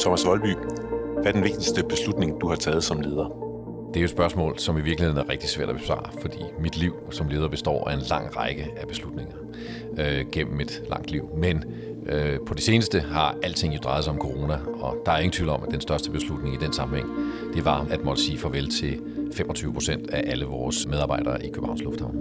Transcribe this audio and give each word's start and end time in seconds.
Thomas 0.00 0.26
Voldby, 0.26 0.54
hvad 1.16 1.26
er 1.26 1.32
den 1.32 1.44
vigtigste 1.44 1.82
beslutning, 1.82 2.40
du 2.40 2.48
har 2.48 2.56
taget 2.56 2.84
som 2.84 3.00
leder? 3.00 3.24
Det 3.88 3.96
er 3.96 4.00
jo 4.00 4.04
et 4.04 4.10
spørgsmål, 4.10 4.58
som 4.58 4.78
i 4.78 4.80
virkeligheden 4.80 5.18
er 5.18 5.28
rigtig 5.28 5.48
svært 5.48 5.68
at 5.68 5.76
besvare, 5.76 6.10
fordi 6.20 6.38
mit 6.60 6.76
liv 6.76 6.94
som 7.10 7.28
leder 7.28 7.48
består 7.48 7.88
af 7.88 7.94
en 7.94 8.02
lang 8.10 8.36
række 8.36 8.66
af 8.76 8.88
beslutninger 8.88 9.36
øh, 9.98 10.26
gennem 10.32 10.60
et 10.60 10.82
langt 10.88 11.10
liv. 11.10 11.28
Men 11.36 11.64
øh, 12.06 12.38
på 12.46 12.54
det 12.54 12.62
seneste 12.62 13.00
har 13.00 13.36
alting 13.42 13.74
jo 13.74 13.78
drejet 13.84 14.04
sig 14.04 14.12
om 14.12 14.18
corona, 14.18 14.58
og 14.80 14.96
der 15.06 15.12
er 15.12 15.18
ingen 15.18 15.32
tvivl 15.32 15.50
om, 15.50 15.62
at 15.62 15.72
den 15.72 15.80
største 15.80 16.10
beslutning 16.10 16.54
i 16.54 16.58
den 16.64 16.72
sammenhæng, 16.72 17.08
det 17.54 17.64
var 17.64 17.86
at 17.90 18.04
måtte 18.04 18.22
sige 18.22 18.38
farvel 18.38 18.68
til 18.68 19.00
25 19.32 19.72
procent 19.72 20.10
af 20.10 20.30
alle 20.30 20.44
vores 20.44 20.86
medarbejdere 20.86 21.46
i 21.46 21.50
Københavns 21.50 21.82
Lufthavn. 21.82 22.16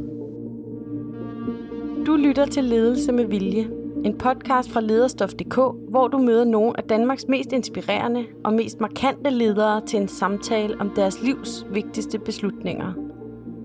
Du 2.06 2.16
lytter 2.16 2.46
til 2.46 2.64
Ledelse 2.64 3.12
med 3.12 3.26
Vilje, 3.26 3.70
en 4.06 4.18
podcast 4.18 4.72
fra 4.72 4.82
lederstof.dk, 4.82 5.56
hvor 5.90 6.08
du 6.08 6.18
møder 6.18 6.44
nogle 6.44 6.74
af 6.78 6.84
Danmarks 6.84 7.28
mest 7.28 7.52
inspirerende 7.52 8.26
og 8.44 8.54
mest 8.54 8.80
markante 8.80 9.30
ledere 9.30 9.86
til 9.86 10.02
en 10.02 10.08
samtale 10.08 10.76
om 10.80 10.90
deres 10.96 11.22
livs 11.22 11.66
vigtigste 11.70 12.20
beslutninger. 12.20 12.94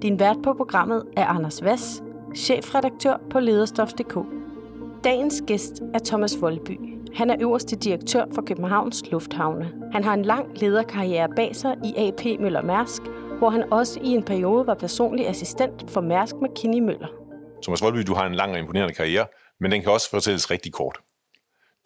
Din 0.02 0.20
vært 0.20 0.36
på 0.44 0.54
programmet 0.54 1.04
er 1.16 1.26
Anders 1.26 1.64
Vass, 1.64 2.02
chefredaktør 2.36 3.16
på 3.30 3.40
lederstof.dk. 3.40 4.18
Dagens 5.04 5.42
gæst 5.46 5.82
er 5.94 5.98
Thomas 6.04 6.40
Voldby. 6.40 6.80
Han 7.14 7.30
er 7.30 7.36
øverste 7.40 7.76
direktør 7.76 8.24
for 8.34 8.42
Københavns 8.42 9.10
Lufthavne. 9.10 9.72
Han 9.92 10.04
har 10.04 10.14
en 10.14 10.24
lang 10.24 10.60
lederkarriere 10.60 11.28
bag 11.36 11.56
sig 11.56 11.76
i 11.84 11.94
AP 11.96 12.40
Møller 12.40 12.62
Mærsk, 12.62 13.02
hvor 13.38 13.50
han 13.50 13.72
også 13.72 14.00
i 14.02 14.08
en 14.08 14.22
periode 14.22 14.66
var 14.66 14.74
personlig 14.74 15.28
assistent 15.28 15.90
for 15.90 16.00
Mærsk 16.00 16.34
McKinney 16.36 16.80
Møller. 16.80 17.08
Thomas 17.62 17.82
Voldby, 17.82 17.98
du 18.06 18.14
har 18.14 18.26
en 18.26 18.34
lang 18.34 18.52
og 18.52 18.58
imponerende 18.58 18.94
karriere, 18.94 19.26
men 19.60 19.70
den 19.70 19.82
kan 19.82 19.92
også 19.92 20.10
fortælles 20.10 20.50
rigtig 20.50 20.72
kort. 20.72 20.98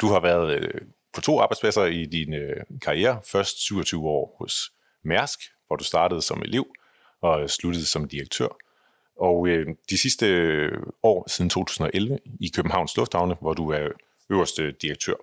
Du 0.01 0.07
har 0.07 0.21
været 0.21 0.55
øh, 0.55 0.81
på 1.15 1.21
to 1.21 1.41
arbejdspladser 1.41 1.85
i 1.85 2.05
din 2.05 2.35
øh, 2.35 2.57
karriere. 2.83 3.21
Først 3.27 3.59
27 3.59 4.09
år 4.09 4.37
hos 4.39 4.73
Mærsk, 5.05 5.41
hvor 5.67 5.77
du 5.77 5.85
startede 5.85 6.23
som 6.23 6.43
elev 6.43 6.67
og 7.21 7.51
sluttede 7.51 7.87
som 7.87 8.09
direktør. 8.09 8.49
Og 9.21 9.49
øh, 9.49 9.67
de 9.91 9.99
sidste 9.99 10.27
år 11.03 11.31
siden 11.31 11.51
2011 11.51 12.19
i 12.41 12.51
Københavns 12.55 12.97
Lufthavne, 12.97 13.37
hvor 13.41 13.55
du 13.55 13.71
er 13.71 13.89
øverste 14.31 14.73
direktør. 14.73 15.15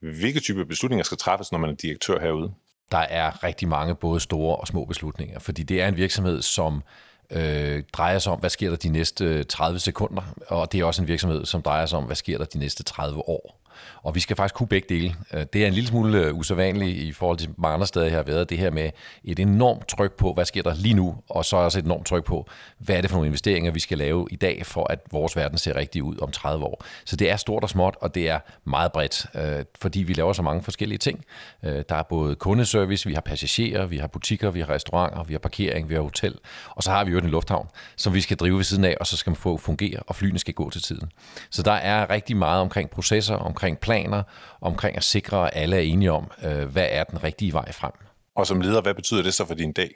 Hvilke 0.00 0.40
type 0.40 0.66
beslutninger 0.66 1.04
skal 1.04 1.18
træffes, 1.18 1.52
når 1.52 1.58
man 1.58 1.70
er 1.70 1.74
direktør 1.74 2.20
herude? 2.20 2.54
Der 2.92 2.98
er 2.98 3.44
rigtig 3.44 3.68
mange 3.68 3.94
både 3.94 4.20
store 4.20 4.56
og 4.56 4.66
små 4.66 4.84
beslutninger, 4.84 5.38
fordi 5.38 5.62
det 5.62 5.80
er 5.80 5.88
en 5.88 5.96
virksomhed, 5.96 6.42
som 6.42 6.82
øh, 7.30 7.82
drejer 7.92 8.18
sig 8.18 8.32
om, 8.32 8.38
hvad 8.38 8.50
sker 8.50 8.70
der 8.70 8.76
de 8.76 8.88
næste 8.88 9.44
30 9.44 9.78
sekunder, 9.78 10.22
og 10.48 10.72
det 10.72 10.80
er 10.80 10.84
også 10.84 11.02
en 11.02 11.08
virksomhed, 11.08 11.44
som 11.44 11.62
drejer 11.62 11.86
sig 11.86 11.98
om, 11.98 12.04
hvad 12.04 12.16
sker 12.16 12.38
der 12.38 12.44
de 12.44 12.58
næste 12.58 12.82
30 12.82 13.28
år. 13.28 13.63
Og 14.02 14.14
vi 14.14 14.20
skal 14.20 14.36
faktisk 14.36 14.54
kunne 14.54 14.66
begge 14.66 14.94
dele. 14.94 15.14
Øh, 15.34 15.46
det 15.52 15.62
er 15.62 15.66
en 15.66 15.72
lille 15.72 15.88
smule 15.88 16.18
øh, 16.18 16.34
usædvanligt 16.34 16.98
i 16.98 17.12
forhold 17.12 17.38
til 17.38 17.50
mange 17.58 17.74
andre 17.74 17.86
steder, 17.86 18.06
jeg 18.06 18.14
har 18.14 18.22
været, 18.22 18.50
det 18.50 18.58
her 18.58 18.70
med 18.70 18.90
et 19.24 19.38
enormt 19.38 19.88
tryk 19.88 20.12
på, 20.12 20.32
hvad 20.32 20.44
sker 20.44 20.62
der 20.62 20.74
lige 20.74 20.94
nu, 20.94 21.16
og 21.30 21.44
så 21.44 21.56
også 21.56 21.78
et 21.78 21.84
enormt 21.84 22.06
tryk 22.06 22.24
på, 22.24 22.48
hvad 22.78 22.96
er 22.96 23.00
det 23.00 23.10
for 23.10 23.16
nogle 23.16 23.26
investeringer, 23.26 23.70
vi 23.70 23.80
skal 23.80 23.98
lave 23.98 24.26
i 24.30 24.36
dag, 24.36 24.66
for 24.66 24.86
at 24.92 24.98
vores 25.12 25.36
verden 25.36 25.58
ser 25.58 25.76
rigtig 25.76 26.02
ud 26.02 26.18
om 26.22 26.30
30 26.30 26.64
år. 26.64 26.84
Så 27.04 27.16
det 27.16 27.30
er 27.30 27.36
stort 27.36 27.62
og 27.62 27.70
småt, 27.70 27.96
og 28.00 28.14
det 28.14 28.28
er 28.28 28.38
meget 28.64 28.92
bredt, 28.92 29.26
øh, 29.34 29.64
fordi 29.80 30.02
vi 30.02 30.12
laver 30.12 30.32
så 30.32 30.42
mange 30.42 30.62
forskellige 30.62 30.98
ting. 30.98 31.24
Der 31.62 31.94
er 31.94 32.02
både 32.02 32.34
kundeservice, 32.34 33.08
vi 33.08 33.14
har 33.14 33.20
passagerer, 33.20 33.86
vi 33.86 33.98
har 33.98 34.06
butikker, 34.06 34.50
vi 34.50 34.60
har 34.60 34.70
restauranter, 34.70 35.24
vi 35.24 35.34
har 35.34 35.38
parkering, 35.38 35.88
vi 35.88 35.94
har 35.94 36.02
hotel, 36.02 36.34
og 36.70 36.82
så 36.82 36.90
har 36.90 37.04
vi 37.04 37.10
jo 37.10 37.18
en 37.18 37.28
lufthavn, 37.28 37.68
som 37.96 38.14
vi 38.14 38.20
skal 38.20 38.36
drive 38.36 38.56
ved 38.56 38.64
siden 38.64 38.84
af, 38.84 38.96
og 39.00 39.06
så 39.06 39.16
skal 39.16 39.30
man 39.30 39.36
få 39.36 39.56
fungere, 39.56 40.00
og 40.06 40.16
flyene 40.16 40.38
skal 40.38 40.54
gå 40.54 40.70
til 40.70 40.82
tiden. 40.82 41.12
Så 41.50 41.62
der 41.62 41.72
er 41.72 42.10
rigtig 42.10 42.36
meget 42.36 42.60
omkring 42.60 42.90
processer, 42.90 43.34
omkring 43.34 43.63
planer, 43.80 44.22
omkring 44.60 44.96
at 44.96 45.04
sikre, 45.04 45.54
at 45.54 45.62
alle 45.62 45.76
er 45.76 45.80
enige 45.80 46.12
om, 46.12 46.30
øh, 46.44 46.64
hvad 46.64 46.86
er 46.90 47.04
den 47.04 47.24
rigtige 47.24 47.52
vej 47.52 47.72
frem. 47.72 47.92
Og 48.36 48.46
som 48.46 48.60
leder, 48.60 48.82
hvad 48.82 48.94
betyder 48.94 49.22
det 49.22 49.34
så 49.34 49.46
for 49.46 49.54
din 49.54 49.72
dag? 49.72 49.90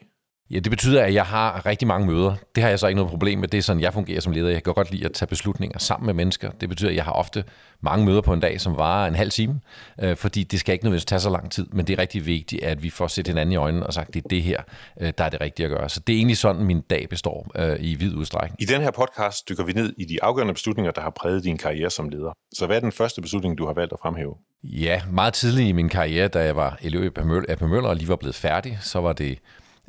Ja, 0.50 0.58
det 0.58 0.70
betyder, 0.70 1.02
at 1.02 1.14
jeg 1.14 1.24
har 1.24 1.66
rigtig 1.66 1.88
mange 1.88 2.06
møder. 2.06 2.34
Det 2.54 2.62
har 2.62 2.70
jeg 2.70 2.78
så 2.78 2.86
ikke 2.86 2.96
noget 2.96 3.10
problem 3.10 3.38
med. 3.38 3.48
Det 3.48 3.58
er 3.58 3.62
sådan, 3.62 3.82
jeg 3.82 3.92
fungerer 3.92 4.20
som 4.20 4.32
leder. 4.32 4.50
Jeg 4.50 4.62
kan 4.62 4.74
godt 4.74 4.90
lide 4.90 5.04
at 5.04 5.12
tage 5.12 5.26
beslutninger 5.26 5.78
sammen 5.78 6.06
med 6.06 6.14
mennesker. 6.14 6.50
Det 6.50 6.68
betyder, 6.68 6.90
at 6.90 6.96
jeg 6.96 7.04
har 7.04 7.12
ofte 7.12 7.44
mange 7.80 8.06
møder 8.06 8.20
på 8.20 8.32
en 8.32 8.40
dag, 8.40 8.60
som 8.60 8.76
varer 8.76 9.08
en 9.08 9.14
halv 9.14 9.30
time, 9.30 9.60
øh, 10.00 10.16
fordi 10.16 10.42
det 10.42 10.60
skal 10.60 10.72
ikke 10.72 10.84
nødvendigvis 10.84 11.04
tage 11.04 11.20
så 11.20 11.30
lang 11.30 11.50
tid, 11.50 11.66
men 11.72 11.86
det 11.86 11.98
er 11.98 11.98
rigtig 11.98 12.26
vigtigt, 12.26 12.62
at 12.62 12.82
vi 12.82 12.90
får 12.90 13.06
set 13.06 13.26
hinanden 13.26 13.52
i 13.52 13.56
øjnene 13.56 13.86
og 13.86 13.94
sagt, 13.94 14.14
det 14.14 14.24
er 14.24 14.28
det 14.28 14.42
her, 14.42 14.62
øh, 15.00 15.12
der 15.18 15.24
er 15.24 15.28
det 15.28 15.40
rigtige 15.40 15.66
at 15.66 15.70
gøre. 15.70 15.88
Så 15.88 16.00
det 16.00 16.12
er 16.12 16.16
egentlig 16.16 16.36
sådan, 16.36 16.64
min 16.64 16.80
dag 16.80 17.08
består 17.08 17.50
øh, 17.56 17.76
i 17.80 17.94
vid 17.94 18.14
udstrækning. 18.14 18.62
I 18.62 18.64
den 18.64 18.80
her 18.80 18.90
podcast 18.90 19.48
dykker 19.48 19.64
vi 19.64 19.72
ned 19.72 19.94
i 19.98 20.04
de 20.04 20.22
afgørende 20.22 20.54
beslutninger, 20.54 20.92
der 20.92 21.00
har 21.00 21.10
præget 21.10 21.44
din 21.44 21.58
karriere 21.58 21.90
som 21.90 22.08
leder. 22.08 22.32
Så 22.54 22.66
hvad 22.66 22.76
er 22.76 22.80
den 22.80 22.92
første 22.92 23.22
beslutning, 23.22 23.58
du 23.58 23.66
har 23.66 23.74
valgt 23.74 23.92
at 23.92 23.98
fremhæve? 24.02 24.34
Ja, 24.62 25.02
meget 25.10 25.34
tidligt 25.34 25.68
i 25.68 25.72
min 25.72 25.88
karriere, 25.88 26.28
da 26.28 26.44
jeg 26.44 26.56
var 26.56 26.78
elev 26.82 27.04
i 27.04 27.64
Møller 27.64 27.88
og 27.88 27.96
lige 27.96 28.08
var 28.08 28.16
blevet 28.16 28.34
færdig, 28.34 28.78
så 28.82 29.00
var 29.00 29.12
det 29.12 29.38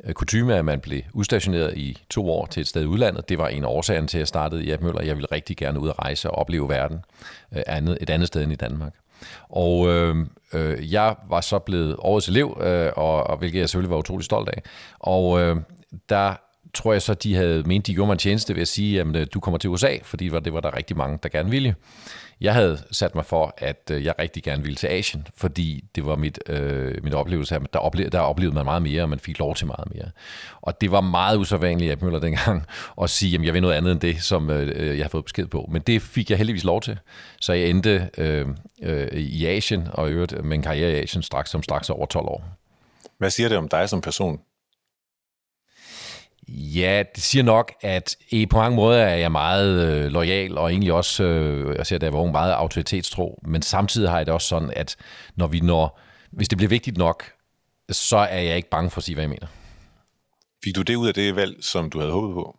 Øh, 0.04 0.14
kutume, 0.14 0.56
at 0.56 0.64
man 0.64 0.80
blev 0.80 1.02
udstationeret 1.12 1.76
i 1.76 1.98
to 2.10 2.30
år 2.30 2.46
til 2.46 2.60
et 2.60 2.68
sted 2.68 2.82
i 2.82 2.86
udlandet. 2.86 3.28
Det 3.28 3.38
var 3.38 3.48
en 3.48 3.64
af 3.64 3.68
årsagerne 3.68 4.06
til, 4.06 4.18
at 4.18 4.20
jeg 4.20 4.28
startede 4.28 4.64
i 4.64 4.76
Møller. 4.80 5.02
Jeg 5.02 5.16
ville 5.16 5.28
rigtig 5.32 5.56
gerne 5.56 5.80
ud 5.80 5.88
og 5.88 5.98
rejse 5.98 6.30
og 6.30 6.38
opleve 6.38 6.68
verden 6.68 6.98
øh, 7.56 7.62
andet, 7.66 7.98
et 8.00 8.10
andet 8.10 8.28
sted 8.28 8.42
end 8.42 8.52
i 8.52 8.56
Danmark. 8.56 8.92
Og 9.48 9.88
øh, 9.88 10.16
øh, 10.52 10.92
jeg 10.92 11.14
var 11.28 11.40
så 11.40 11.58
blevet 11.58 11.96
årets 11.98 12.28
elev, 12.28 12.58
øh, 12.62 12.92
og, 12.96 13.24
og 13.26 13.38
hvilket 13.38 13.58
jeg 13.58 13.68
selvfølgelig 13.68 13.90
var 13.90 13.96
utrolig 13.96 14.24
stolt 14.24 14.48
af. 14.48 14.62
Og 14.98 15.40
øh, 15.40 15.56
der 16.08 16.34
tror 16.74 16.92
jeg 16.92 17.02
så, 17.02 17.14
de 17.14 17.34
havde 17.34 17.62
ment, 17.62 17.86
de 17.86 17.94
gjorde 17.94 18.06
mig 18.06 18.12
en 18.12 18.18
tjeneste 18.18 18.54
ved 18.54 18.62
at 18.62 18.68
sige, 18.68 19.00
at 19.00 19.16
øh, 19.16 19.26
du 19.34 19.40
kommer 19.40 19.58
til 19.58 19.70
USA, 19.70 19.96
fordi 20.02 20.24
det 20.24 20.32
var, 20.32 20.40
det 20.40 20.52
var 20.52 20.60
der 20.60 20.76
rigtig 20.76 20.96
mange, 20.96 21.18
der 21.22 21.28
gerne 21.28 21.50
ville. 21.50 21.74
Jeg 22.40 22.54
havde 22.54 22.78
sat 22.90 23.14
mig 23.14 23.24
for, 23.24 23.54
at 23.58 23.90
øh, 23.92 24.04
jeg 24.04 24.14
rigtig 24.18 24.42
gerne 24.42 24.62
ville 24.62 24.76
til 24.76 24.86
Asien, 24.86 25.26
fordi 25.36 25.84
det 25.94 26.06
var 26.06 26.16
mit, 26.16 26.38
øh, 26.46 27.04
min 27.04 27.12
oplevelse 27.12 27.54
her. 27.54 27.60
Der, 27.72 27.78
oplevede, 27.78 28.10
der 28.10 28.20
oplevede 28.20 28.54
man 28.54 28.64
meget 28.64 28.82
mere, 28.82 29.02
og 29.02 29.08
man 29.08 29.18
fik 29.18 29.38
lov 29.38 29.54
til 29.54 29.66
meget 29.66 29.94
mere. 29.94 30.10
Og 30.60 30.80
det 30.80 30.90
var 30.90 31.00
meget 31.00 31.36
usædvanligt 31.36 31.92
at 31.92 32.02
Møller 32.02 32.18
dengang 32.18 32.66
at 33.02 33.10
sige, 33.10 33.38
at 33.38 33.44
jeg 33.44 33.54
vil 33.54 33.62
noget 33.62 33.74
andet 33.74 33.92
end 33.92 34.00
det, 34.00 34.22
som 34.22 34.50
øh, 34.50 34.72
øh, 34.74 34.98
jeg 34.98 35.04
har 35.04 35.08
fået 35.08 35.24
besked 35.24 35.46
på. 35.46 35.68
Men 35.72 35.82
det 35.82 36.02
fik 36.02 36.30
jeg 36.30 36.38
heldigvis 36.38 36.64
lov 36.64 36.80
til. 36.80 36.98
Så 37.40 37.52
jeg 37.52 37.68
endte 37.68 38.10
øh, 38.18 38.46
øh, 38.82 39.08
i 39.12 39.46
Asien, 39.46 39.88
og 39.92 40.08
i 40.08 40.12
øvrigt 40.12 40.32
øh, 40.36 40.44
med 40.44 40.56
en 40.56 40.62
karriere 40.62 40.90
i 40.92 41.02
Asien 41.02 41.22
straks 41.22 41.50
som 41.50 41.62
straks 41.62 41.90
over 41.90 42.06
12 42.06 42.26
år. 42.26 42.44
Hvad 43.18 43.30
siger 43.30 43.48
det 43.48 43.58
om 43.58 43.68
dig 43.68 43.88
som 43.88 44.00
person? 44.00 44.40
Ja, 46.52 47.02
det 47.14 47.22
siger 47.22 47.42
nok, 47.42 47.72
at 47.80 48.16
i 48.30 48.46
på 48.46 48.56
mange 48.56 48.76
måder 48.76 48.98
er 48.98 49.16
jeg 49.16 49.32
meget 49.32 49.86
øh, 49.86 50.10
lojal, 50.10 50.58
og 50.58 50.70
egentlig 50.70 50.92
også, 50.92 51.24
øh, 51.24 51.76
jeg 51.76 51.86
ser, 51.86 51.98
jeg 52.02 52.12
var 52.12 52.24
meget 52.24 52.52
autoritetstro, 52.52 53.42
men 53.46 53.62
samtidig 53.62 54.10
har 54.10 54.16
jeg 54.16 54.26
det 54.26 54.34
også 54.34 54.48
sådan, 54.48 54.72
at 54.76 54.96
når 55.36 55.46
vi 55.46 55.60
når, 55.60 56.00
hvis 56.30 56.48
det 56.48 56.58
bliver 56.58 56.68
vigtigt 56.68 56.98
nok, 56.98 57.24
så 57.90 58.16
er 58.16 58.40
jeg 58.40 58.56
ikke 58.56 58.70
bange 58.70 58.90
for 58.90 58.98
at 58.98 59.04
sige, 59.04 59.14
hvad 59.14 59.22
jeg 59.22 59.30
mener. 59.30 59.46
Fik 60.64 60.76
du 60.76 60.82
det 60.82 60.96
ud 60.96 61.08
af 61.08 61.14
det 61.14 61.36
valg, 61.36 61.64
som 61.64 61.90
du 61.90 61.98
havde 61.98 62.12
håbet 62.12 62.34
på? 62.34 62.56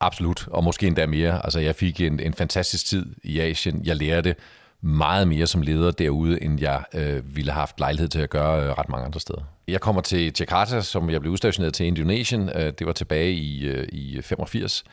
Absolut, 0.00 0.48
og 0.48 0.64
måske 0.64 0.86
endda 0.86 1.06
mere. 1.06 1.44
Altså, 1.44 1.60
jeg 1.60 1.74
fik 1.74 2.00
en, 2.00 2.20
en 2.20 2.34
fantastisk 2.34 2.86
tid 2.86 3.06
i 3.22 3.40
Asien. 3.40 3.84
Jeg 3.84 3.96
lærte 3.96 4.34
meget 4.80 5.28
mere 5.28 5.46
som 5.46 5.62
leder 5.62 5.90
derude, 5.90 6.42
end 6.42 6.60
jeg 6.60 6.84
øh, 6.94 7.36
ville 7.36 7.52
have 7.52 7.60
haft 7.60 7.80
lejlighed 7.80 8.08
til 8.08 8.20
at 8.20 8.30
gøre 8.30 8.64
øh, 8.64 8.70
ret 8.70 8.88
mange 8.88 9.04
andre 9.04 9.20
steder. 9.20 9.42
Jeg 9.70 9.80
kommer 9.80 10.02
til 10.02 10.32
Jakarta, 10.40 10.80
som 10.80 11.10
jeg 11.10 11.20
blev 11.20 11.32
udstationeret 11.32 11.74
til 11.74 11.86
Indonesien. 11.86 12.50
Øh, 12.54 12.72
det 12.78 12.86
var 12.86 12.92
tilbage 12.92 13.32
i, 13.32 13.66
øh, 13.66 13.88
i 13.92 14.22
85. 14.22 14.84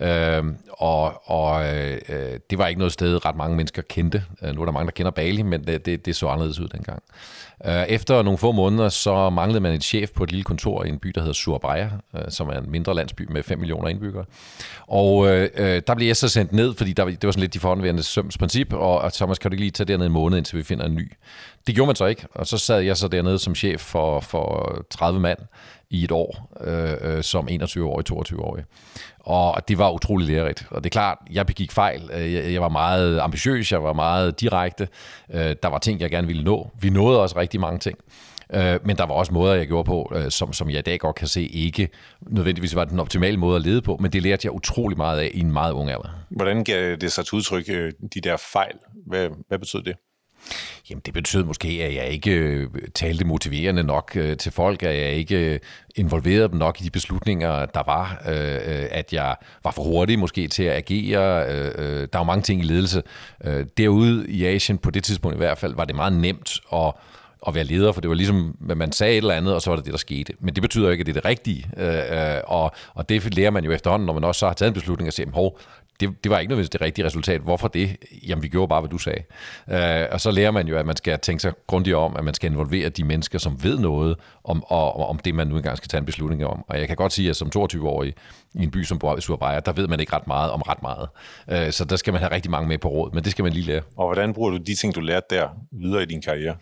Øh, 0.00 0.44
og 0.70 1.30
og 1.30 1.64
det 2.50 2.58
var 2.58 2.66
ikke 2.66 2.78
noget 2.78 2.92
sted, 2.92 3.24
ret 3.24 3.36
mange 3.36 3.56
mennesker 3.56 3.82
kendte. 3.82 4.24
Nu 4.54 4.60
er 4.60 4.64
der 4.64 4.72
mange, 4.72 4.86
der 4.86 4.92
kender 4.92 5.10
Bali, 5.10 5.42
men 5.42 5.64
det, 5.64 6.06
det, 6.06 6.16
så 6.16 6.28
anderledes 6.28 6.60
ud 6.60 6.68
dengang. 6.68 7.02
Efter 7.88 8.22
nogle 8.22 8.38
få 8.38 8.52
måneder, 8.52 8.88
så 8.88 9.30
manglede 9.30 9.60
man 9.60 9.72
en 9.72 9.80
chef 9.80 10.10
på 10.10 10.24
et 10.24 10.30
lille 10.30 10.44
kontor 10.44 10.84
i 10.84 10.88
en 10.88 10.98
by, 10.98 11.08
der 11.08 11.20
hedder 11.20 11.32
Surabaya, 11.32 11.88
som 12.28 12.48
er 12.48 12.52
en 12.52 12.70
mindre 12.70 12.94
landsby 12.94 13.22
med 13.30 13.42
5 13.42 13.58
millioner 13.58 13.88
indbyggere. 13.88 14.24
Og 14.86 15.26
der 15.58 15.94
blev 15.94 16.06
jeg 16.06 16.16
så 16.16 16.28
sendt 16.28 16.52
ned, 16.52 16.74
fordi 16.74 16.92
der, 16.92 17.04
det 17.04 17.24
var 17.24 17.30
sådan 17.30 17.40
lidt 17.40 17.54
de 17.54 17.60
forhåndværende 17.60 18.02
søms 18.02 18.38
princip, 18.38 18.72
og, 18.72 18.98
og 18.98 19.12
Thomas, 19.12 19.38
kan 19.38 19.50
du 19.50 19.54
ikke 19.54 19.62
lige 19.62 19.70
tage 19.70 19.86
derned 19.86 20.06
en 20.06 20.12
måned, 20.12 20.38
indtil 20.38 20.58
vi 20.58 20.62
finder 20.62 20.84
en 20.84 20.94
ny? 20.94 21.12
Det 21.66 21.74
gjorde 21.74 21.86
man 21.86 21.96
så 21.96 22.06
ikke, 22.06 22.26
og 22.34 22.46
så 22.46 22.58
sad 22.58 22.80
jeg 22.80 22.96
så 22.96 23.08
dernede 23.08 23.38
som 23.38 23.54
chef 23.54 23.80
for, 23.80 24.20
for 24.20 24.76
30 24.90 25.20
mand 25.20 25.38
i 25.90 26.04
et 26.04 26.12
år, 26.12 26.56
øh, 26.60 27.16
øh 27.16 27.22
som 27.22 27.48
21-årig, 27.48 28.10
22-årig. 28.12 28.64
Og 29.20 29.68
det 29.68 29.78
var 29.78 29.90
utrolig 29.90 30.26
lærerigt. 30.26 30.66
Og 30.70 30.84
det 30.84 30.90
er 30.90 30.92
klart, 30.92 31.18
jeg 31.32 31.46
begik 31.46 31.72
fejl. 31.72 32.10
Øh, 32.12 32.34
jeg, 32.34 32.52
jeg 32.52 32.60
var 32.60 32.68
meget 32.68 33.20
ambitiøs, 33.20 33.72
jeg 33.72 33.82
var 33.82 33.92
meget 33.92 34.40
direkte. 34.40 34.88
Øh, 35.34 35.56
der 35.62 35.68
var 35.68 35.78
ting, 35.78 36.00
jeg 36.00 36.10
gerne 36.10 36.26
ville 36.26 36.44
nå. 36.44 36.70
Vi 36.80 36.90
nåede 36.90 37.22
også 37.22 37.38
rigtig 37.38 37.60
mange 37.60 37.78
ting. 37.78 37.98
Øh, 38.54 38.78
men 38.84 38.96
der 38.96 39.06
var 39.06 39.14
også 39.14 39.32
måder, 39.32 39.54
jeg 39.54 39.66
gjorde 39.66 39.86
på, 39.86 40.12
øh, 40.14 40.30
som, 40.30 40.52
som 40.52 40.70
jeg 40.70 40.78
i 40.78 40.82
dag 40.82 40.98
godt 40.98 41.16
kan 41.16 41.28
se 41.28 41.46
ikke 41.46 41.88
nødvendigvis 42.20 42.76
var 42.76 42.84
den 42.84 43.00
optimale 43.00 43.36
måde 43.36 43.56
at 43.56 43.62
lede 43.62 43.82
på, 43.82 43.96
men 44.00 44.12
det 44.12 44.22
lærte 44.22 44.46
jeg 44.46 44.52
utrolig 44.52 44.96
meget 44.96 45.20
af 45.20 45.30
i 45.34 45.40
en 45.40 45.52
meget 45.52 45.72
ung 45.72 45.90
alder. 45.90 46.24
Hvordan 46.30 46.64
gav 46.64 46.96
det 46.96 47.12
sig 47.12 47.26
til 47.26 47.34
udtryk, 47.34 47.66
de 48.14 48.20
der 48.22 48.36
fejl? 48.52 48.74
Hvad, 49.06 49.28
hvad 49.48 49.58
betød 49.58 49.82
det? 49.82 49.96
Jamen, 50.90 51.02
det 51.06 51.14
betød 51.14 51.44
måske, 51.44 51.68
at 51.68 51.94
jeg 51.94 52.08
ikke 52.08 52.30
øh, 52.30 52.68
talte 52.94 53.24
motiverende 53.24 53.82
nok 53.82 54.12
øh, 54.14 54.36
til 54.36 54.52
folk, 54.52 54.82
at 54.82 54.96
jeg 54.96 55.12
ikke 55.12 55.54
øh, 55.54 55.60
involverede 55.96 56.48
dem 56.48 56.56
nok 56.56 56.80
i 56.80 56.84
de 56.84 56.90
beslutninger, 56.90 57.66
der 57.66 57.82
var, 57.86 58.22
øh, 58.28 58.86
at 58.90 59.12
jeg 59.12 59.36
var 59.64 59.70
for 59.70 59.82
hurtig 59.82 60.18
måske 60.18 60.48
til 60.48 60.62
at 60.62 60.76
agere. 60.76 61.46
Der 62.06 62.06
er 62.12 62.18
jo 62.18 62.24
mange 62.24 62.42
ting 62.42 62.60
i 62.60 62.64
ledelse. 62.64 63.02
Derude 63.76 64.26
i 64.28 64.44
Asien, 64.44 64.78
på 64.78 64.90
det 64.90 65.04
tidspunkt 65.04 65.34
i 65.34 65.38
hvert 65.38 65.58
fald, 65.58 65.74
var 65.74 65.84
det 65.84 65.96
meget 65.96 66.12
nemt 66.12 66.60
at 66.72 66.92
at 67.48 67.54
være 67.54 67.64
leder, 67.64 67.92
for 67.92 68.00
det 68.00 68.08
var 68.08 68.16
ligesom, 68.16 68.56
at 68.70 68.76
man 68.76 68.92
sagde 68.92 69.12
et 69.12 69.16
eller 69.16 69.34
andet, 69.34 69.54
og 69.54 69.62
så 69.62 69.70
var 69.70 69.76
det 69.76 69.84
det, 69.84 69.92
der 69.92 69.98
skete. 69.98 70.32
Men 70.40 70.54
det 70.54 70.62
betyder 70.62 70.90
ikke, 70.90 71.02
at 71.02 71.06
det 71.06 71.16
er 71.16 71.20
det 71.20 71.24
rigtige, 71.24 71.66
og, 72.46 72.72
og 72.94 73.08
det 73.08 73.34
lærer 73.34 73.50
man 73.50 73.64
jo 73.64 73.72
efterhånden, 73.72 74.06
når 74.06 74.12
man 74.12 74.24
også 74.24 74.38
så 74.38 74.46
har 74.46 74.54
taget 74.54 74.70
en 74.70 74.74
beslutning 74.74 75.08
og 75.08 75.12
siger, 75.12 75.30
hov, 75.30 75.58
det, 76.00 76.24
det 76.24 76.30
var 76.30 76.38
ikke 76.38 76.50
nødvendigvis 76.50 76.70
det 76.70 76.80
rigtige 76.80 77.04
resultat. 77.04 77.40
Hvorfor 77.40 77.68
det? 77.68 77.96
Jamen, 78.28 78.42
vi 78.42 78.48
gjorde 78.48 78.68
bare, 78.68 78.80
hvad 78.80 78.90
du 78.90 78.98
sagde. 78.98 79.22
Øh, 79.70 80.06
og 80.12 80.20
så 80.20 80.30
lærer 80.30 80.50
man 80.50 80.68
jo, 80.68 80.76
at 80.76 80.86
man 80.86 80.96
skal 80.96 81.18
tænke 81.18 81.40
sig 81.40 81.52
grundigt 81.66 81.96
om, 81.96 82.16
at 82.16 82.24
man 82.24 82.34
skal 82.34 82.50
involvere 82.50 82.88
de 82.88 83.04
mennesker, 83.04 83.38
som 83.38 83.64
ved 83.64 83.78
noget 83.78 84.16
om, 84.44 84.64
og, 84.64 85.08
om 85.08 85.18
det, 85.18 85.34
man 85.34 85.46
nu 85.46 85.56
engang 85.56 85.76
skal 85.76 85.88
tage 85.88 85.98
en 85.98 86.06
beslutning 86.06 86.46
om. 86.46 86.64
Og 86.68 86.78
jeg 86.78 86.86
kan 86.86 86.96
godt 86.96 87.12
sige, 87.12 87.30
at 87.30 87.36
som 87.36 87.50
22-årig 87.56 88.14
i 88.54 88.62
en 88.62 88.70
by 88.70 88.82
som 88.82 89.00
Surabaya, 89.20 89.60
der 89.60 89.72
ved 89.72 89.88
man 89.88 90.00
ikke 90.00 90.12
ret 90.12 90.26
meget 90.26 90.50
om 90.50 90.62
ret 90.62 90.82
meget. 90.82 91.08
Øh, 91.50 91.72
så 91.72 91.84
der 91.84 91.96
skal 91.96 92.12
man 92.12 92.22
have 92.22 92.32
rigtig 92.32 92.50
mange 92.50 92.68
med 92.68 92.78
på 92.78 92.88
råd, 92.88 93.10
men 93.14 93.24
det 93.24 93.32
skal 93.32 93.42
man 93.42 93.52
lige 93.52 93.66
lære. 93.66 93.82
Og 93.96 94.06
hvordan 94.06 94.34
bruger 94.34 94.50
du 94.50 94.56
de 94.56 94.74
ting, 94.74 94.94
du 94.94 95.00
lærte 95.00 95.26
der 95.30 95.48
videre 95.72 96.02
i 96.02 96.06
din 96.06 96.22
karriere? 96.22 96.56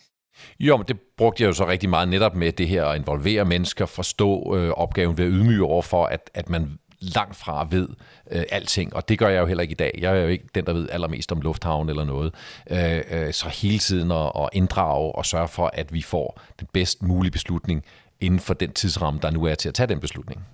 Jo, 0.61 0.77
men 0.77 0.87
det 0.89 0.97
brugte 1.17 1.43
jeg 1.43 1.49
jo 1.49 1.53
så 1.53 1.67
rigtig 1.69 1.89
meget 1.89 2.09
netop 2.09 2.35
med 2.35 2.53
det 2.53 2.69
her 2.69 2.85
at 2.85 2.97
involvere 2.97 3.45
mennesker, 3.45 3.87
forstå 3.87 4.57
øh, 4.57 4.71
opgaven 4.71 5.19
ved 5.19 5.25
at 5.25 5.31
ydmyge 5.35 5.65
over 5.65 5.83
for, 5.83 6.07
at, 6.07 6.31
at 6.35 6.49
man 6.51 6.79
langt 7.00 7.37
fra 7.37 7.67
ved 7.70 7.88
øh, 8.31 8.43
alting, 8.50 8.96
og 8.96 9.08
det 9.08 9.19
gør 9.19 9.29
jeg 9.29 9.41
jo 9.41 9.46
heller 9.46 9.62
ikke 9.62 9.73
i 9.73 9.75
dag. 9.75 9.99
Jeg 9.99 10.17
er 10.17 10.23
jo 10.23 10.29
ikke 10.29 10.49
den, 10.55 10.67
der 10.67 10.73
ved 10.73 10.88
allermest 10.91 11.32
om 11.32 11.41
lufthavn 11.41 11.88
eller 11.88 12.05
noget. 12.05 12.35
Øh, 12.70 13.02
øh, 13.11 13.32
så 13.32 13.49
hele 13.49 13.79
tiden 13.79 14.11
at, 14.11 14.32
at 14.37 14.49
inddrage 14.52 15.14
og 15.14 15.26
sørge 15.26 15.49
for, 15.49 15.70
at 15.73 15.94
vi 15.94 16.02
får 16.02 16.41
den 16.61 16.69
bedst 16.73 17.02
mulige 17.02 17.32
beslutning 17.32 17.85
inden 18.20 18.41
for 18.41 18.55
den 18.55 18.73
tidsramme, 18.73 19.20
der 19.23 19.31
nu 19.31 19.44
er 19.44 19.55
til 19.55 19.69
at 19.69 19.75
tage 19.75 19.87
den 19.87 20.00
beslutning. 20.00 20.46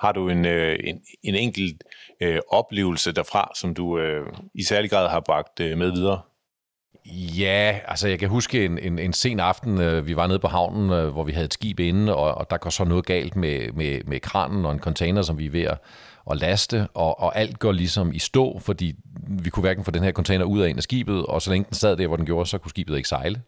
Har 0.00 0.12
du 0.12 0.28
en, 0.28 0.44
øh, 0.44 0.78
en, 0.84 1.00
en 1.22 1.34
enkelt 1.34 1.84
øh, 2.20 2.40
oplevelse 2.48 3.12
derfra, 3.12 3.52
som 3.54 3.74
du 3.74 3.98
øh, 3.98 4.26
i 4.54 4.62
særlig 4.62 4.90
grad 4.90 5.08
har 5.08 5.20
bragt 5.20 5.60
øh, 5.60 5.78
med 5.78 5.90
videre? 5.90 6.20
Ja, 7.12 7.78
altså 7.88 8.08
jeg 8.08 8.18
kan 8.18 8.28
huske 8.28 8.64
en, 8.64 8.78
en, 8.78 8.98
en 8.98 9.12
sen 9.12 9.40
aften, 9.40 9.80
øh, 9.80 10.06
vi 10.06 10.16
var 10.16 10.26
nede 10.26 10.38
på 10.38 10.48
havnen, 10.48 10.90
øh, 10.90 11.08
hvor 11.08 11.24
vi 11.24 11.32
havde 11.32 11.44
et 11.44 11.54
skib 11.54 11.80
inde, 11.80 12.16
og, 12.16 12.34
og 12.34 12.50
der 12.50 12.56
går 12.56 12.70
så 12.70 12.84
noget 12.84 13.06
galt 13.06 13.36
med, 13.36 13.72
med, 13.72 14.00
med 14.06 14.20
kranen 14.20 14.66
og 14.66 14.72
en 14.72 14.80
container, 14.80 15.22
som 15.22 15.38
vi 15.38 15.46
er 15.46 15.50
ved 15.50 15.62
at, 15.62 15.78
og 16.26 16.36
laste, 16.36 16.88
og, 16.94 17.20
og 17.20 17.38
alt 17.38 17.58
går 17.58 17.72
ligesom 17.72 18.12
i 18.12 18.18
stå, 18.18 18.58
fordi 18.58 18.94
vi 19.28 19.50
kunne 19.50 19.60
hverken 19.60 19.84
få 19.84 19.90
den 19.90 20.02
her 20.02 20.12
container 20.12 20.44
ud 20.44 20.60
af 20.60 20.70
en 20.70 20.76
af 20.76 20.82
skibet, 20.82 21.26
og 21.26 21.42
så 21.42 21.50
længe 21.50 21.64
den 21.64 21.74
sad 21.74 21.96
der, 21.96 22.06
hvor 22.06 22.16
den 22.16 22.26
gjorde, 22.26 22.46
så 22.48 22.58
kunne 22.58 22.70
skibet 22.70 22.96
ikke 22.96 23.08
sejle. 23.08 23.42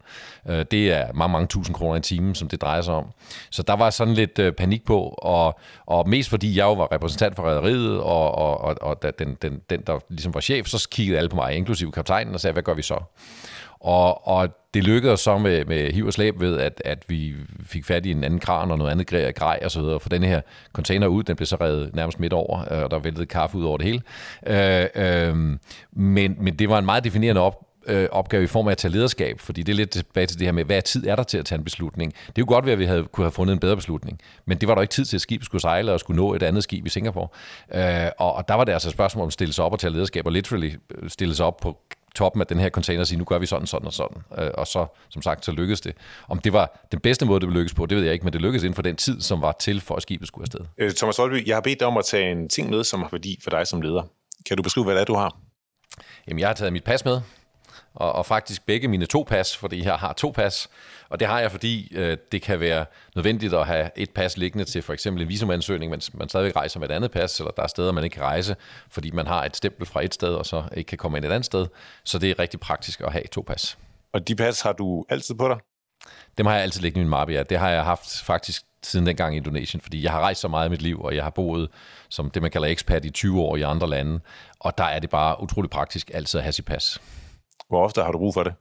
Øh, 0.49 0.65
det 0.71 0.93
er 0.93 1.13
mange, 1.13 1.31
mange 1.31 1.47
tusind 1.47 1.75
kroner 1.75 1.95
i 1.95 2.01
timen, 2.01 2.35
som 2.35 2.47
det 2.47 2.61
drejer 2.61 2.81
sig 2.81 2.93
om. 2.93 3.05
Så 3.49 3.63
der 3.63 3.73
var 3.73 3.89
sådan 3.89 4.13
lidt 4.13 4.39
øh, 4.39 4.53
panik 4.53 4.85
på, 4.85 4.99
og, 5.17 5.59
og 5.85 6.09
mest 6.09 6.29
fordi 6.29 6.57
jeg 6.57 6.63
jo 6.63 6.73
var 6.73 6.91
repræsentant 6.91 7.35
for 7.35 7.49
rederiet, 7.49 7.99
og, 7.99 8.35
og, 8.35 8.61
og, 8.61 8.75
og 8.81 9.19
den, 9.19 9.37
den, 9.41 9.61
den, 9.69 9.81
der 9.87 9.99
ligesom 10.09 10.33
var 10.33 10.41
chef, 10.41 10.67
så 10.67 10.87
kiggede 10.91 11.17
alle 11.17 11.29
på 11.29 11.35
mig, 11.35 11.55
inklusive 11.55 11.91
kaptajnen, 11.91 12.33
og 12.33 12.39
sagde, 12.39 12.53
hvad 12.53 12.63
gør 12.63 12.73
vi 12.73 12.81
så? 12.81 12.99
Og, 13.79 14.27
og 14.27 14.49
det 14.73 14.83
lykkedes 14.83 15.19
så 15.19 15.37
med, 15.37 15.65
med 15.65 15.91
hiv 15.91 16.05
og 16.05 16.13
slæb 16.13 16.39
ved, 16.39 16.57
at, 16.57 16.81
at 16.85 17.03
vi 17.07 17.35
fik 17.65 17.85
fat 17.85 18.05
i 18.05 18.11
en 18.11 18.23
anden 18.23 18.39
kran 18.39 18.71
og 18.71 18.77
noget 18.77 18.91
andet 18.91 19.07
grej, 19.07 19.31
grej 19.31 19.59
og 19.63 19.71
så 19.71 19.81
videre. 19.81 19.99
For 19.99 20.09
den 20.09 20.23
her 20.23 20.41
container 20.73 21.07
ud, 21.07 21.23
den 21.23 21.35
blev 21.35 21.45
så 21.45 21.57
reddet 21.61 21.95
nærmest 21.95 22.19
midt 22.19 22.33
over, 22.33 22.73
øh, 22.73 22.83
og 22.83 22.91
der 22.91 22.99
væltede 22.99 23.25
kaffe 23.25 23.57
ud 23.57 23.63
over 23.63 23.77
det 23.77 23.85
hele. 23.85 24.01
Øh, 24.47 24.87
øh, 24.95 25.35
men, 25.91 26.35
men 26.39 26.55
det 26.55 26.69
var 26.69 26.79
en 26.79 26.85
meget 26.85 27.03
definerende 27.03 27.41
op, 27.41 27.69
øh, 27.87 28.07
opgave 28.11 28.43
i 28.43 28.47
form 28.47 28.67
af 28.67 28.71
at 28.71 28.77
tage 28.77 28.91
lederskab, 28.91 29.39
fordi 29.39 29.63
det 29.63 29.71
er 29.73 29.75
lidt 29.75 29.89
tilbage 29.89 30.27
til 30.27 30.39
det 30.39 30.47
her 30.47 30.51
med, 30.51 30.65
hvad 30.65 30.81
tid 30.81 31.07
er 31.07 31.15
der 31.15 31.23
til 31.23 31.37
at 31.37 31.45
tage 31.45 31.57
en 31.57 31.63
beslutning? 31.63 32.13
Det 32.13 32.27
er 32.27 32.31
jo 32.37 32.45
godt 32.47 32.65
ved, 32.65 32.73
at 32.73 32.79
vi 32.79 32.85
havde, 32.85 33.03
kunne 33.03 33.25
have 33.25 33.31
fundet 33.31 33.53
en 33.53 33.59
bedre 33.59 33.75
beslutning, 33.75 34.19
men 34.45 34.57
det 34.57 34.69
var 34.69 34.75
der 34.75 34.81
ikke 34.81 34.91
tid 34.91 35.05
til, 35.05 35.17
at 35.17 35.21
skibet 35.21 35.45
skulle 35.45 35.61
sejle 35.61 35.93
og 35.93 35.99
skulle 35.99 36.17
nå 36.17 36.33
et 36.33 36.43
andet 36.43 36.63
skib 36.63 36.85
i 36.85 36.89
Singapore. 36.89 37.27
Øh, 37.73 38.11
og, 38.17 38.33
og 38.33 38.47
der 38.47 38.53
var 38.53 38.63
det 38.63 38.73
altså 38.73 38.89
et 38.89 38.93
spørgsmål 38.93 39.21
om 39.21 39.27
at 39.27 39.33
stille 39.33 39.53
sig 39.53 39.65
op 39.65 39.73
og 39.73 39.79
tage 39.79 39.93
lederskab, 39.93 40.25
og 40.25 40.31
literally 40.31 40.73
øh, 40.95 41.09
stille 41.09 41.35
sig 41.35 41.45
op 41.45 41.57
på 41.57 41.77
toppen 42.15 42.41
af 42.41 42.47
den 42.47 42.59
her 42.59 42.69
container 42.69 42.99
og 42.99 43.07
sige, 43.07 43.17
nu 43.17 43.23
gør 43.23 43.37
vi 43.37 43.45
sådan, 43.45 43.67
sådan 43.67 43.87
og 43.87 43.93
sådan. 43.93 44.17
Øh, 44.37 44.51
og 44.53 44.67
så, 44.67 44.85
som 45.09 45.21
sagt, 45.21 45.45
så 45.45 45.51
lykkedes 45.51 45.81
det. 45.81 45.95
Om 46.29 46.39
det 46.39 46.53
var 46.53 46.85
den 46.91 46.99
bedste 46.99 47.25
måde, 47.25 47.39
det 47.39 47.49
lykkedes 47.49 47.73
på, 47.73 47.85
det 47.85 47.97
ved 47.97 48.03
jeg 48.03 48.13
ikke, 48.13 48.23
men 48.23 48.33
det 48.33 48.41
lykkedes 48.41 48.63
inden 48.63 48.75
for 48.75 48.81
den 48.81 48.95
tid, 48.95 49.21
som 49.21 49.41
var 49.41 49.51
til 49.51 49.81
for, 49.81 49.95
at 49.95 50.01
skibet 50.01 50.27
skulle 50.27 50.43
afsted. 50.43 50.59
Øh, 50.77 50.91
Thomas 50.91 51.17
Holby, 51.17 51.47
jeg 51.47 51.55
har 51.55 51.61
bedt 51.61 51.79
dig 51.79 51.87
om 51.87 51.97
at 51.97 52.05
tage 52.05 52.31
en 52.31 52.49
ting 52.49 52.69
med, 52.69 52.83
som 52.83 52.99
har 52.99 53.09
værdi 53.11 53.39
for 53.43 53.49
dig 53.49 53.67
som 53.67 53.81
leder. 53.81 54.03
Kan 54.47 54.57
du 54.57 54.63
beskrive, 54.63 54.83
hvad 54.83 54.95
det 54.95 55.01
er, 55.01 55.05
du 55.05 55.15
har? 55.15 55.37
Jamen, 56.27 56.39
jeg 56.39 56.49
har 56.49 56.53
taget 56.53 56.73
mit 56.73 56.83
pas 56.83 57.05
med, 57.05 57.21
og, 57.93 58.13
og 58.13 58.25
faktisk 58.25 58.65
begge 58.65 58.87
mine 58.87 59.05
to 59.05 59.25
pas, 59.29 59.57
fordi 59.57 59.85
jeg 59.85 59.95
har 59.95 60.13
to 60.13 60.31
pas. 60.31 60.69
Og 61.09 61.19
det 61.19 61.27
har 61.27 61.39
jeg, 61.39 61.51
fordi 61.51 61.91
øh, 61.95 62.17
det 62.31 62.41
kan 62.41 62.59
være 62.59 62.85
nødvendigt 63.15 63.53
at 63.53 63.65
have 63.65 63.89
et 63.95 64.09
pas 64.09 64.37
liggende 64.37 64.65
til 64.65 64.81
for 64.81 64.93
eksempel 64.93 65.23
en 65.23 65.29
visumansøgning, 65.29 65.89
mens 65.89 66.13
man 66.13 66.29
stadigvæk 66.29 66.55
rejser 66.55 66.79
med 66.79 66.89
et 66.89 66.93
andet 66.93 67.11
pas, 67.11 67.39
eller 67.39 67.51
der 67.51 67.63
er 67.63 67.67
steder, 67.67 67.91
man 67.91 68.03
ikke 68.03 68.13
kan 68.13 68.23
rejse, 68.23 68.55
fordi 68.89 69.11
man 69.11 69.27
har 69.27 69.45
et 69.45 69.57
stempel 69.57 69.85
fra 69.85 70.03
et 70.03 70.13
sted, 70.13 70.33
og 70.33 70.45
så 70.45 70.63
ikke 70.73 70.87
kan 70.87 70.97
komme 70.97 71.17
ind 71.17 71.25
et 71.25 71.31
andet 71.31 71.45
sted. 71.45 71.67
Så 72.03 72.19
det 72.19 72.29
er 72.29 72.39
rigtig 72.39 72.59
praktisk 72.59 73.01
at 73.01 73.11
have 73.11 73.27
to 73.31 73.41
pas. 73.41 73.77
Og 74.13 74.27
de 74.27 74.35
pas 74.35 74.61
har 74.61 74.73
du 74.73 75.05
altid 75.09 75.35
på 75.35 75.47
dig? 75.47 75.57
Dem 76.37 76.45
har 76.45 76.53
jeg 76.53 76.63
altid 76.63 76.81
liggende 76.81 77.01
i 77.01 77.03
min 77.03 77.09
mappe, 77.09 77.33
ja. 77.33 77.43
Det 77.43 77.57
har 77.57 77.69
jeg 77.69 77.83
haft 77.83 78.21
faktisk 78.23 78.63
siden 78.83 79.05
dengang 79.05 79.33
i 79.33 79.37
Indonesien, 79.37 79.81
fordi 79.81 80.03
jeg 80.03 80.11
har 80.11 80.19
rejst 80.19 80.41
så 80.41 80.47
meget 80.47 80.67
i 80.67 80.69
mit 80.69 80.81
liv, 80.81 81.01
og 81.01 81.15
jeg 81.15 81.23
har 81.23 81.29
boet 81.29 81.69
som 82.09 82.31
det, 82.31 82.41
man 82.41 82.51
kalder 82.51 82.67
ekspat 82.67 83.05
i 83.05 83.09
20 83.09 83.41
år 83.41 83.55
i 83.55 83.61
andre 83.61 83.89
lande, 83.89 84.19
og 84.59 84.77
der 84.77 84.83
er 84.83 84.99
det 84.99 85.09
bare 85.09 85.43
utrolig 85.43 85.69
praktisk 85.69 86.11
altid 86.13 86.37
at 86.37 86.43
have 86.43 86.53
sit 86.53 86.65
pas. 86.65 87.01
Hvor 87.69 87.83
ofte 87.83 88.01
har 88.01 88.11
du 88.11 88.17
brug 88.17 88.33
for 88.33 88.43
det? 88.43 88.53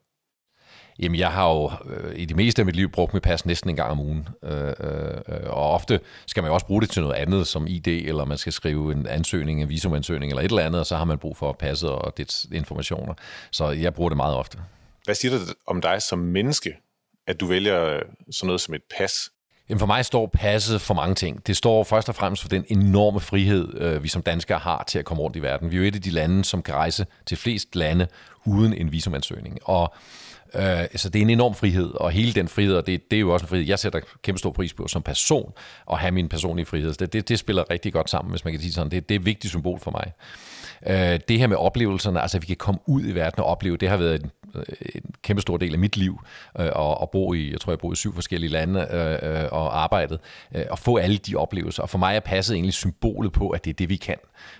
Jamen, 0.98 1.18
jeg 1.18 1.32
har 1.32 1.48
jo 1.48 1.70
øh, 1.84 2.18
i 2.18 2.24
det 2.24 2.36
meste 2.36 2.62
af 2.62 2.66
mit 2.66 2.76
liv 2.76 2.90
brugt 2.90 3.14
mit 3.14 3.22
pas 3.22 3.46
næsten 3.46 3.70
en 3.70 3.76
gang 3.76 3.90
om 3.90 4.00
ugen. 4.00 4.28
Øh, 4.44 4.68
øh, 4.68 5.20
og 5.46 5.70
ofte 5.72 6.00
skal 6.26 6.42
man 6.42 6.50
jo 6.50 6.54
også 6.54 6.66
bruge 6.66 6.80
det 6.80 6.90
til 6.90 7.02
noget 7.02 7.14
andet, 7.14 7.46
som 7.46 7.66
ID, 7.66 7.86
eller 7.86 8.24
man 8.24 8.38
skal 8.38 8.52
skrive 8.52 8.92
en 8.92 9.06
ansøgning, 9.06 9.62
en 9.62 9.68
visumansøgning, 9.68 10.32
eller 10.32 10.42
et 10.42 10.50
eller 10.50 10.62
andet, 10.62 10.80
og 10.80 10.86
så 10.86 10.96
har 10.96 11.04
man 11.04 11.18
brug 11.18 11.36
for 11.36 11.52
passet 11.52 11.90
og 11.90 12.16
dets 12.16 12.46
informationer. 12.52 13.14
Så 13.50 13.70
jeg 13.70 13.94
bruger 13.94 14.10
det 14.10 14.16
meget 14.16 14.36
ofte. 14.36 14.58
Hvad 15.04 15.14
siger 15.14 15.38
det 15.38 15.54
om 15.66 15.80
dig 15.80 16.02
som 16.02 16.18
menneske, 16.18 16.76
at 17.26 17.40
du 17.40 17.46
vælger 17.46 18.00
sådan 18.30 18.46
noget 18.46 18.60
som 18.60 18.74
et 18.74 18.82
pas? 18.98 19.12
Jamen 19.68 19.78
for 19.78 19.86
mig 19.86 20.04
står 20.04 20.26
passet 20.26 20.80
for 20.80 20.94
mange 20.94 21.14
ting. 21.14 21.46
Det 21.46 21.56
står 21.56 21.84
først 21.84 22.08
og 22.08 22.14
fremmest 22.14 22.42
for 22.42 22.48
den 22.48 22.64
enorme 22.68 23.20
frihed, 23.20 23.80
øh, 23.80 24.02
vi 24.02 24.08
som 24.08 24.22
danskere 24.22 24.58
har 24.58 24.84
til 24.86 24.98
at 24.98 25.04
komme 25.04 25.22
rundt 25.22 25.36
i 25.36 25.42
verden. 25.42 25.70
Vi 25.70 25.76
er 25.76 25.80
jo 25.80 25.86
et 25.86 25.94
af 25.94 26.02
de 26.02 26.10
lande, 26.10 26.44
som 26.44 26.62
kan 26.62 26.74
rejse 26.74 27.06
til 27.26 27.36
flest 27.36 27.76
lande 27.76 28.06
uden 28.44 28.74
en 28.74 28.92
visumansøgning. 28.92 29.58
Og 29.64 29.94
Øh, 30.54 30.84
så 30.96 31.08
det 31.08 31.18
er 31.18 31.22
en 31.22 31.30
enorm 31.30 31.54
frihed, 31.54 31.90
og 31.94 32.10
hele 32.10 32.32
den 32.32 32.48
frihed, 32.48 32.74
og 32.74 32.86
det, 32.86 33.10
det 33.10 33.16
er 33.16 33.20
jo 33.20 33.32
også 33.32 33.44
en 33.44 33.48
frihed, 33.48 33.66
jeg 33.66 33.78
sætter 33.78 34.00
kæmpe 34.22 34.38
stor 34.38 34.50
pris 34.50 34.74
på 34.74 34.88
som 34.88 35.02
person, 35.02 35.52
at 35.90 35.98
have 35.98 36.12
min 36.12 36.28
personlige 36.28 36.66
frihed. 36.66 36.94
Det, 36.94 37.12
det, 37.12 37.28
det 37.28 37.38
spiller 37.38 37.70
rigtig 37.70 37.92
godt 37.92 38.10
sammen, 38.10 38.30
hvis 38.30 38.44
man 38.44 38.52
kan 38.52 38.60
sige 38.60 38.72
sådan. 38.72 38.90
Det, 38.90 39.08
det 39.08 39.14
er 39.14 39.18
et 39.18 39.26
vigtigt 39.26 39.50
symbol 39.50 39.80
for 39.80 39.90
mig. 39.90 40.12
Øh, 40.86 41.20
det 41.28 41.38
her 41.38 41.46
med 41.46 41.56
oplevelserne, 41.56 42.20
altså 42.20 42.38
at 42.38 42.42
vi 42.42 42.46
kan 42.46 42.56
komme 42.56 42.80
ud 42.86 43.02
i 43.04 43.12
verden 43.12 43.40
og 43.40 43.46
opleve, 43.46 43.76
det 43.76 43.88
har 43.88 43.96
været 43.96 44.22
en, 44.22 44.30
Øh, 44.54 44.62
en 44.94 45.14
kæmpe 45.22 45.42
stor 45.42 45.56
del 45.56 45.72
af 45.72 45.78
mit 45.78 45.96
liv, 45.96 46.20
øh, 46.60 46.70
og, 46.74 47.00
og 47.00 47.10
bo 47.10 47.34
i, 47.34 47.52
jeg 47.52 47.60
tror 47.60 47.72
jeg 47.72 47.78
boede 47.78 47.92
i 47.92 47.96
syv 47.96 48.14
forskellige 48.14 48.50
lande 48.50 48.86
øh, 48.90 49.42
øh, 49.42 49.48
og 49.52 49.82
arbejdet, 49.82 50.20
øh, 50.54 50.64
og 50.70 50.78
få 50.78 50.96
alle 50.96 51.18
de 51.18 51.36
oplevelser. 51.36 51.82
Og 51.82 51.90
for 51.90 51.98
mig 51.98 52.16
er 52.16 52.20
passet 52.20 52.54
egentlig 52.54 52.74
symbolet 52.74 53.32
på, 53.32 53.50
at 53.50 53.64
det 53.64 53.70
er 53.70 53.74
det, 53.74 53.88
vi 53.88 53.96
kan. 53.96 54.16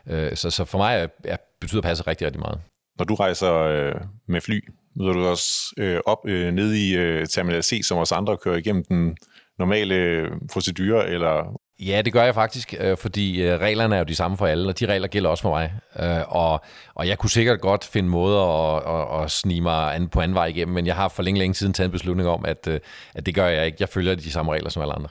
Øh, 0.07 0.37
så, 0.37 0.51
så 0.51 0.65
for 0.65 0.79
mig 0.79 0.97
er, 0.97 1.07
er, 1.25 1.37
betyder 1.61 1.83
passet 1.83 2.07
rigtig, 2.07 2.27
rigtig 2.27 2.41
meget. 2.41 2.61
Når 2.99 3.05
du 3.05 3.15
rejser 3.15 3.55
øh, 3.55 3.95
med 4.27 4.41
fly, 4.41 4.61
møder 4.97 5.13
du 5.13 5.27
også 5.27 5.75
øh, 5.77 6.01
op 6.07 6.19
øh, 6.27 6.53
nede 6.53 6.89
i 6.89 6.97
øh, 6.97 7.27
Terminal 7.27 7.63
C, 7.63 7.81
som 7.85 7.99
os 7.99 8.13
andre 8.13 8.37
kører 8.37 8.57
igennem 8.57 8.85
den 8.85 9.17
normale 9.59 9.95
øh, 9.95 10.31
procedure, 10.53 11.09
eller 11.09 11.61
Ja, 11.81 12.03
det 12.03 12.13
gør 12.13 12.23
jeg 12.23 12.35
faktisk, 12.35 12.75
øh, 12.81 12.97
fordi 12.97 13.43
øh, 13.43 13.61
reglerne 13.61 13.95
er 13.95 13.99
jo 13.99 14.05
de 14.05 14.15
samme 14.15 14.37
for 14.37 14.47
alle, 14.47 14.69
og 14.69 14.81
de 14.81 14.87
regler 14.87 15.09
gælder 15.09 15.31
også 15.31 15.43
for 15.43 15.51
mig. 15.51 15.73
Øh, 15.99 16.37
og, 16.37 16.61
og 16.95 17.09
jeg 17.09 17.19
kunne 17.19 17.31
sikkert 17.31 17.61
godt 17.61 17.85
finde 17.85 18.09
måder 18.09 18.43
at, 18.43 19.17
at, 19.19 19.25
at 19.25 19.31
snige 19.31 19.61
mig 19.61 19.95
an, 19.95 20.09
på 20.09 20.21
anden 20.21 20.35
vej 20.35 20.47
igennem, 20.47 20.75
men 20.75 20.87
jeg 20.87 20.95
har 20.95 21.09
for 21.09 21.23
længe, 21.23 21.39
længe 21.39 21.55
siden 21.55 21.73
taget 21.73 21.89
en 21.89 21.93
beslutning 21.93 22.29
om, 22.29 22.45
at, 22.45 22.69
at 23.15 23.27
det 23.27 23.35
gør 23.35 23.47
jeg 23.47 23.67
ikke. 23.67 23.77
Jeg 23.81 23.89
følger 23.89 24.15
de 24.15 24.31
samme 24.31 24.53
regler 24.53 24.71
som 24.71 24.83
alle 24.83 24.95
andre. 24.95 25.09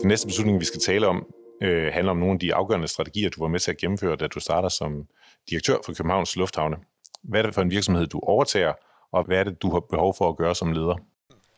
Den 0.00 0.08
næste 0.08 0.26
beslutning, 0.26 0.60
vi 0.60 0.64
skal 0.64 0.80
tale 0.80 1.06
om, 1.06 1.26
handler 1.92 2.10
om 2.10 2.16
nogle 2.16 2.32
af 2.32 2.38
de 2.38 2.54
afgørende 2.54 2.88
strategier, 2.88 3.30
du 3.30 3.40
var 3.40 3.48
med 3.48 3.60
til 3.60 3.70
at 3.70 3.76
gennemføre, 3.76 4.16
da 4.16 4.26
du 4.26 4.40
starter 4.40 4.68
som 4.68 5.04
direktør 5.50 5.76
for 5.84 5.92
Københavns 5.94 6.36
Lufthavne. 6.36 6.76
Hvad 7.22 7.40
er 7.40 7.46
det 7.46 7.54
for 7.54 7.62
en 7.62 7.70
virksomhed, 7.70 8.06
du 8.06 8.20
overtager, 8.20 8.72
og 9.12 9.24
hvad 9.24 9.38
er 9.38 9.44
det, 9.44 9.62
du 9.62 9.72
har 9.72 9.80
behov 9.80 10.14
for 10.18 10.28
at 10.28 10.36
gøre 10.36 10.54
som 10.54 10.72
leder? 10.72 10.96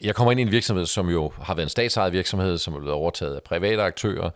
Jeg 0.03 0.15
kommer 0.15 0.31
ind 0.31 0.41
i 0.41 0.43
en 0.43 0.51
virksomhed, 0.51 0.87
som 0.87 1.09
jo 1.09 1.33
har 1.43 1.55
været 1.55 1.67
en 1.67 1.71
statsejet 1.71 2.13
virksomhed, 2.13 2.59
som 2.59 2.75
er 2.75 2.79
blevet 2.79 2.95
overtaget 2.95 3.35
af 3.35 3.43
private 3.43 3.83
aktører, 3.83 4.31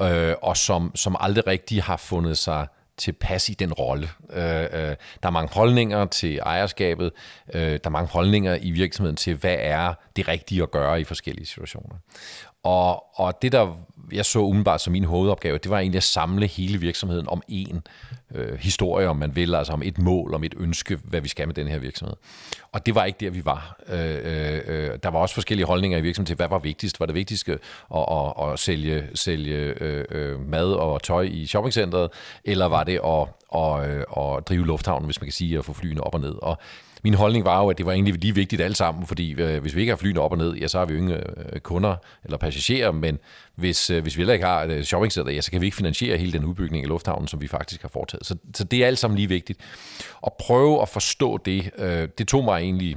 øh, 0.00 0.34
og 0.42 0.56
som, 0.56 0.92
som 0.94 1.16
aldrig 1.20 1.46
rigtig 1.46 1.82
har 1.82 1.96
fundet 1.96 2.38
sig 2.38 2.66
tilpas 3.00 3.48
i 3.48 3.54
den 3.54 3.72
rolle. 3.72 4.08
Øh, 4.32 4.62
øh, 4.62 4.70
der 4.72 4.96
er 5.22 5.30
mange 5.30 5.54
holdninger 5.54 6.04
til 6.04 6.38
ejerskabet, 6.38 7.12
øh, 7.54 7.62
der 7.62 7.78
er 7.84 7.90
mange 7.90 8.08
holdninger 8.08 8.58
i 8.62 8.70
virksomheden 8.70 9.16
til, 9.16 9.34
hvad 9.34 9.56
er 9.58 9.94
det 10.16 10.28
rigtige 10.28 10.62
at 10.62 10.70
gøre 10.70 11.00
i 11.00 11.04
forskellige 11.04 11.46
situationer. 11.46 11.94
Og, 12.62 13.04
og 13.20 13.42
det, 13.42 13.52
der 13.52 13.76
jeg 14.12 14.24
så 14.24 14.38
umiddelbart 14.38 14.80
som 14.80 14.92
min 14.92 15.04
hovedopgave, 15.04 15.58
det 15.58 15.70
var 15.70 15.78
egentlig 15.78 15.96
at 15.96 16.02
samle 16.02 16.46
hele 16.46 16.80
virksomheden 16.80 17.28
om 17.28 17.42
en 17.48 17.82
øh, 18.34 18.58
historie, 18.58 19.08
om 19.08 19.16
man 19.16 19.36
vil, 19.36 19.54
altså 19.54 19.72
om 19.72 19.82
et 19.82 19.98
mål, 19.98 20.34
om 20.34 20.44
et 20.44 20.54
ønske, 20.56 20.98
hvad 21.04 21.20
vi 21.20 21.28
skal 21.28 21.48
med 21.48 21.54
den 21.54 21.68
her 21.68 21.78
virksomhed. 21.78 22.16
Og 22.72 22.86
det 22.86 22.94
var 22.94 23.04
ikke 23.04 23.16
der, 23.20 23.30
vi 23.30 23.44
var. 23.44 23.80
Øh, 23.88 24.18
øh, 24.24 24.60
øh 24.66 24.98
der 25.02 25.08
var 25.08 25.18
også 25.18 25.34
forskellige 25.34 25.66
holdninger 25.66 25.98
i 25.98 26.00
virksomheden 26.00 26.26
til, 26.26 26.36
hvad 26.36 26.48
var 26.48 26.58
vigtigst. 26.58 27.00
Var 27.00 27.06
det 27.06 27.14
vigtigste 27.14 27.52
at, 27.94 28.06
at, 28.10 28.50
at 28.52 28.58
sælge, 28.58 29.08
sælge 29.14 29.56
øh, 29.56 30.04
øh 30.10 30.48
mad 30.48 30.72
og 30.72 31.02
tøj 31.02 31.22
i 31.22 31.46
shoppingcenteret, 31.46 32.10
eller 32.44 32.66
var 32.66 32.84
det 32.84 33.00
at, 33.04 33.28
at, 33.54 33.90
at, 33.90 34.36
at 34.36 34.48
drive 34.48 34.66
lufthavnen, 34.66 35.04
hvis 35.04 35.20
man 35.20 35.26
kan 35.26 35.32
sige, 35.32 35.58
at 35.58 35.64
få 35.64 35.72
flyene 35.72 36.04
op 36.04 36.14
og 36.14 36.20
ned? 36.20 36.34
Og 36.42 36.58
min 37.04 37.14
holdning 37.14 37.44
var 37.44 37.62
jo, 37.62 37.68
at 37.68 37.78
det 37.78 37.86
var 37.86 37.92
egentlig 37.92 38.14
lige 38.14 38.34
vigtigt 38.34 38.62
alt 38.62 38.76
sammen, 38.76 39.06
fordi 39.06 39.32
øh, 39.32 39.60
hvis 39.60 39.76
vi 39.76 39.80
ikke 39.80 39.90
har 39.90 39.96
flyene 39.96 40.20
op 40.20 40.32
og 40.32 40.38
ned, 40.38 40.54
ja, 40.54 40.68
så 40.68 40.78
har 40.78 40.84
vi 40.84 40.94
jo 40.94 40.98
ingen 40.98 41.14
øh, 41.14 41.60
kunder 41.60 41.96
eller 42.24 42.38
passagerer, 42.38 42.92
men 42.92 43.18
hvis, 43.54 43.90
øh, 43.90 44.02
hvis 44.02 44.16
vi 44.16 44.20
heller 44.20 44.34
ikke 44.34 44.46
har 44.46 44.62
et 44.62 44.70
øh, 44.70 44.84
shoppingcenter, 44.84 45.32
ja, 45.32 45.40
så 45.40 45.50
kan 45.50 45.60
vi 45.60 45.66
ikke 45.66 45.76
finansiere 45.76 46.16
hele 46.16 46.32
den 46.32 46.44
udbygning 46.44 46.84
af 46.84 46.88
lufthavnen, 46.88 47.28
som 47.28 47.40
vi 47.40 47.48
faktisk 47.48 47.82
har 47.82 47.88
foretaget. 47.88 48.26
Så, 48.26 48.36
så 48.54 48.64
det 48.64 48.82
er 48.82 48.86
alt 48.86 48.98
sammen 48.98 49.16
lige 49.16 49.28
vigtigt. 49.28 49.60
At 50.26 50.32
prøve 50.32 50.82
at 50.82 50.88
forstå 50.88 51.36
det, 51.36 51.70
øh, 51.78 52.08
det 52.18 52.28
tog 52.28 52.44
mig 52.44 52.60
egentlig 52.60 52.96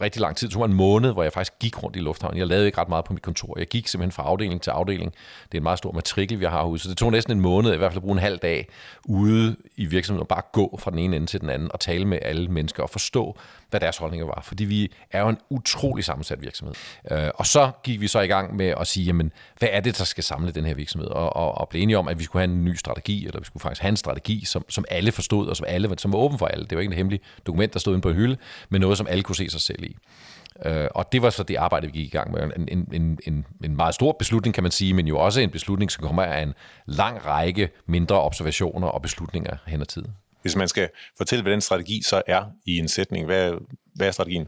rigtig 0.00 0.20
lang 0.20 0.36
tid. 0.36 0.48
Det 0.48 0.54
tog 0.54 0.64
en 0.64 0.74
måned, 0.74 1.12
hvor 1.12 1.22
jeg 1.22 1.32
faktisk 1.32 1.58
gik 1.60 1.82
rundt 1.82 1.96
i 1.96 2.00
lufthavnen. 2.00 2.38
Jeg 2.38 2.46
lavede 2.46 2.66
ikke 2.66 2.80
ret 2.80 2.88
meget 2.88 3.04
på 3.04 3.12
mit 3.12 3.22
kontor. 3.22 3.58
Jeg 3.58 3.66
gik 3.66 3.88
simpelthen 3.88 4.12
fra 4.12 4.22
afdeling 4.22 4.62
til 4.62 4.70
afdeling. 4.70 5.12
Det 5.44 5.54
er 5.54 5.60
en 5.60 5.62
meget 5.62 5.78
stor 5.78 5.92
matrikel, 5.92 6.40
vi 6.40 6.44
har 6.44 6.50
herude. 6.50 6.78
Så 6.78 6.88
det 6.88 6.96
tog 6.96 7.12
næsten 7.12 7.32
en 7.32 7.40
måned, 7.40 7.74
i 7.74 7.76
hvert 7.76 7.92
fald 7.92 7.98
at 7.98 8.02
bruge 8.02 8.12
en 8.12 8.18
halv 8.18 8.38
dag 8.38 8.68
ude 9.04 9.56
i 9.76 9.84
virksomheden 9.84 10.20
og 10.20 10.28
bare 10.28 10.42
gå 10.52 10.78
fra 10.82 10.90
den 10.90 10.98
ene 10.98 11.16
ende 11.16 11.26
til 11.26 11.40
den 11.40 11.50
anden 11.50 11.72
og 11.72 11.80
tale 11.80 12.04
med 12.04 12.18
alle 12.22 12.48
mennesker 12.48 12.82
og 12.82 12.90
forstå, 12.90 13.36
hvad 13.70 13.80
deres 13.80 13.96
holdninger 13.96 14.26
var. 14.26 14.40
Fordi 14.44 14.64
vi 14.64 14.92
er 15.10 15.20
jo 15.20 15.28
en 15.28 15.38
utrolig 15.50 16.04
sammensat 16.04 16.42
virksomhed. 16.42 16.74
Øh, 17.10 17.28
og 17.34 17.46
så 17.46 17.70
gik 17.84 18.00
vi 18.00 18.08
så 18.08 18.20
i 18.20 18.26
gang 18.26 18.56
med 18.56 18.74
at 18.80 18.86
sige, 18.86 19.04
jamen, 19.06 19.32
hvad 19.58 19.68
er 19.72 19.80
det, 19.80 19.98
der 19.98 20.04
skal 20.04 20.24
samle 20.24 20.52
den 20.52 20.64
her 20.64 20.74
virksomhed? 20.74 21.08
Og, 21.08 21.36
og, 21.36 21.58
og 21.58 21.68
blev 21.68 21.82
enige 21.82 21.98
om, 21.98 22.08
at 22.08 22.18
vi 22.18 22.24
skulle 22.24 22.40
have 22.40 22.54
en 22.54 22.64
ny 22.64 22.74
strategi, 22.74 23.26
eller 23.26 23.40
vi 23.40 23.44
skulle 23.44 23.60
faktisk 23.60 23.82
have 23.82 23.88
en 23.88 23.96
strategi, 23.96 24.44
som, 24.44 24.64
som 24.68 24.84
alle 24.90 25.12
forstod, 25.12 25.48
og 25.48 25.56
som, 25.56 25.66
alle, 25.68 25.98
som 25.98 26.12
var 26.12 26.18
åben 26.18 26.38
for 26.38 26.46
alle. 26.46 26.64
Det 26.64 26.76
var 26.76 26.80
ikke 26.80 26.90
et 26.90 26.96
hemmeligt 26.96 27.22
dokument, 27.46 27.72
der 27.72 27.78
stod 27.78 27.94
inde 27.94 28.02
på 28.02 28.08
en 28.08 28.14
hylde, 28.14 28.36
men 28.68 28.80
noget, 28.80 28.98
som 28.98 29.06
alle 29.06 29.22
kunne 29.22 29.36
se 29.36 29.50
sig 29.50 29.60
selv 29.62 29.84
i. 29.84 29.96
Øh, 30.66 30.88
og 30.94 31.12
det 31.12 31.22
var 31.22 31.30
så 31.30 31.42
det 31.42 31.56
arbejde, 31.56 31.86
vi 31.86 31.92
gik 31.92 32.06
i 32.06 32.10
gang 32.10 32.32
med. 32.32 32.42
En, 32.42 32.68
en, 32.68 32.88
en, 32.92 33.18
en, 33.26 33.46
en 33.64 33.76
meget 33.76 33.94
stor 33.94 34.16
beslutning, 34.18 34.54
kan 34.54 34.62
man 34.62 34.72
sige, 34.72 34.94
men 34.94 35.06
jo 35.06 35.18
også 35.18 35.40
en 35.40 35.50
beslutning, 35.50 35.90
som 35.90 36.04
kommer 36.04 36.22
af 36.22 36.42
en 36.42 36.54
lang 36.86 37.26
række 37.26 37.70
mindre 37.86 38.20
observationer 38.20 38.88
og 38.88 39.02
beslutninger 39.02 39.56
hen 39.66 39.80
ad 39.80 39.86
tiden. 39.86 40.12
Hvis 40.42 40.56
man 40.56 40.68
skal 40.68 40.88
fortælle, 41.16 41.42
hvad 41.42 41.52
den 41.52 41.60
strategi 41.60 42.02
så 42.02 42.22
er 42.26 42.44
i 42.66 42.78
en 42.78 42.88
sætning, 42.88 43.26
hvad, 43.26 43.52
hvad 43.94 44.06
er 44.06 44.10
strategien? 44.10 44.46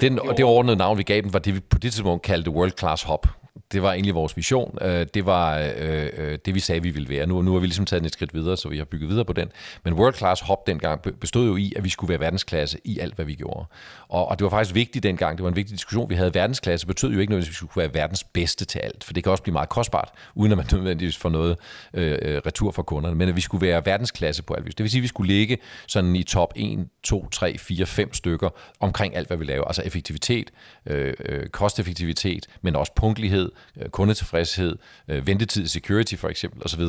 Den, 0.00 0.18
det 0.36 0.44
overordnede 0.44 0.76
navn, 0.76 0.98
vi 0.98 1.02
gav 1.02 1.22
den, 1.22 1.32
var 1.32 1.38
det, 1.38 1.54
vi 1.54 1.60
på 1.60 1.78
det 1.78 1.92
tidspunkt 1.92 2.22
kaldte 2.22 2.50
World 2.50 2.72
Class 2.78 3.02
Hub. 3.02 3.26
Det 3.72 3.82
var 3.82 3.92
egentlig 3.92 4.14
vores 4.14 4.36
vision. 4.36 4.78
Øh, 4.80 5.06
det 5.14 5.26
var 5.26 5.58
øh, 5.58 6.08
øh, 6.16 6.38
det, 6.44 6.54
vi 6.54 6.60
sagde, 6.60 6.82
vi 6.82 6.90
ville 6.90 7.08
være. 7.08 7.26
Nu, 7.26 7.42
nu 7.42 7.52
har 7.52 7.58
vi 7.58 7.66
ligesom 7.66 7.86
taget 7.86 8.06
et 8.06 8.12
skridt 8.12 8.34
videre, 8.34 8.56
så 8.56 8.68
vi 8.68 8.78
har 8.78 8.84
bygget 8.84 9.10
videre 9.10 9.24
på 9.24 9.32
den. 9.32 9.48
Men 9.84 9.94
World 9.94 10.14
Class 10.14 10.42
Hop 10.42 10.66
dengang 10.66 11.00
bestod 11.20 11.46
jo 11.46 11.56
i, 11.56 11.72
at 11.76 11.84
vi 11.84 11.88
skulle 11.88 12.08
være 12.08 12.20
verdensklasse 12.20 12.78
i 12.84 12.98
alt, 12.98 13.14
hvad 13.14 13.24
vi 13.24 13.34
gjorde. 13.34 13.66
Og, 14.08 14.28
og 14.28 14.38
det 14.38 14.44
var 14.44 14.50
faktisk 14.50 14.74
vigtigt 14.74 15.02
dengang. 15.02 15.38
Det 15.38 15.42
var 15.42 15.48
en 15.48 15.56
vigtig 15.56 15.76
diskussion. 15.76 16.10
Vi 16.10 16.14
havde 16.14 16.34
verdensklasse. 16.34 16.86
Betød 16.86 17.12
jo 17.12 17.20
ikke 17.20 17.30
nødvendigvis, 17.30 17.58
at 17.58 17.62
vi 17.62 17.68
skulle 17.68 17.82
være 17.82 17.94
verdens 17.94 18.24
bedste 18.24 18.64
til 18.64 18.78
alt. 18.78 19.04
For 19.04 19.12
det 19.12 19.24
kan 19.24 19.32
også 19.32 19.42
blive 19.42 19.52
meget 19.52 19.68
kostbart, 19.68 20.10
uden 20.34 20.52
at 20.52 20.58
man 20.58 20.66
nødvendigvis 20.72 21.16
får 21.16 21.28
noget 21.28 21.56
øh, 21.94 22.18
øh 22.22 22.40
retur 22.46 22.70
fra 22.70 22.82
kunderne. 22.82 23.16
Men 23.16 23.28
at 23.28 23.36
vi 23.36 23.40
skulle 23.40 23.66
være 23.66 23.86
verdensklasse 23.86 24.42
på 24.42 24.54
alt. 24.54 24.66
Det 24.66 24.84
vil 24.84 24.90
sige, 24.90 24.98
at 24.98 25.02
vi 25.02 25.08
skulle 25.08 25.32
ligge 25.32 25.58
sådan 25.86 26.16
i 26.16 26.22
top 26.22 26.52
1, 26.56 26.86
2, 27.08 27.28
3, 27.28 27.58
4, 27.58 27.86
5 27.86 28.14
stykker 28.14 28.50
omkring 28.80 29.16
alt, 29.16 29.26
hvad 29.26 29.36
vi 29.36 29.44
laver. 29.44 29.64
Altså 29.64 29.82
effektivitet, 29.82 30.50
øh, 30.86 31.14
øh 31.24 31.48
kosteffektivitet, 31.48 32.46
men 32.62 32.76
også 32.76 32.92
punktlighed, 32.96 33.52
Øh, 33.76 33.88
kundetilfredshed, 33.88 34.76
øh, 35.08 35.26
ventetid 35.26 35.66
security 35.66 36.14
for 36.14 36.28
eksempel 36.28 36.62
osv. 36.64 36.82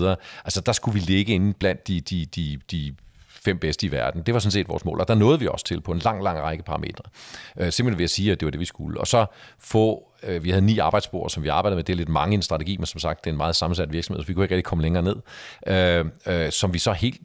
Altså 0.46 0.62
der 0.62 0.72
skulle 0.72 0.94
vi 0.94 1.00
ligge 1.00 1.34
inde 1.34 1.54
blandt 1.54 1.88
de, 1.88 2.02
de, 2.02 2.26
de, 2.26 2.60
de 2.72 2.96
fem 3.30 3.60
bedste 3.60 3.88
i 3.88 3.92
verden. 3.92 4.24
Det 4.24 4.34
var 4.34 4.40
sådan 4.40 4.52
set 4.52 4.70
vores 4.70 4.86
mål, 4.86 5.00
og 5.00 5.08
der 5.08 5.16
nåede 5.16 5.40
vi 5.40 5.48
også 5.48 5.66
til 5.66 5.82
på 5.82 5.92
en 5.92 6.00
lang, 6.00 6.24
lang 6.24 6.40
række 6.40 6.64
parametre. 6.64 7.04
Øh, 7.58 7.72
simpelthen 7.72 7.98
ved 7.98 8.04
at 8.04 8.10
sige, 8.10 8.32
at 8.32 8.40
det 8.40 8.46
var 8.46 8.52
det, 8.52 8.60
vi 8.60 8.66
skulle. 8.66 9.00
Og 9.00 9.08
så 9.08 9.26
få, 9.60 10.09
øh, 10.24 10.44
vi 10.44 10.50
havde 10.50 10.66
ni 10.66 10.78
arbejdsspor, 10.78 11.28
som 11.28 11.44
vi 11.44 11.48
arbejdede 11.48 11.76
med. 11.76 11.84
Det 11.84 11.94
er 11.94 11.98
lidt 11.98 12.10
mange 12.10 12.34
i 12.34 12.36
en 12.36 12.42
strategi, 12.42 12.78
men 12.78 12.86
som 12.86 13.00
sagt, 13.00 13.24
det 13.24 13.30
er 13.30 13.34
en 13.34 13.38
meget 13.38 13.56
sammensat 13.56 13.94
virksomhed, 13.94 14.24
så 14.24 14.28
vi 14.28 14.34
kunne 14.34 14.46
ikke 14.46 14.56
rigtig 14.56 14.66
komme 14.66 14.82
længere 14.82 15.04
ned. 15.04 15.16
Øh, 15.68 16.06
øh, 16.28 16.52
som 16.52 16.74
vi 16.74 16.80
så 16.80 16.92
helt 16.92 17.20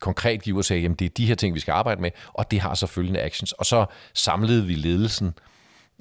konkret 0.00 0.42
giver 0.42 0.58
og 0.58 0.64
sagde, 0.64 0.82
jamen 0.82 0.96
det 0.96 1.04
er 1.04 1.08
de 1.08 1.26
her 1.26 1.34
ting, 1.34 1.54
vi 1.54 1.60
skal 1.60 1.72
arbejde 1.72 2.00
med, 2.00 2.10
og 2.32 2.50
det 2.50 2.60
har 2.60 2.74
så 2.74 2.86
følgende 2.86 3.20
actions. 3.20 3.52
Og 3.52 3.66
så 3.66 3.86
samlede 4.14 4.66
vi 4.66 4.74
ledelsen 4.74 5.34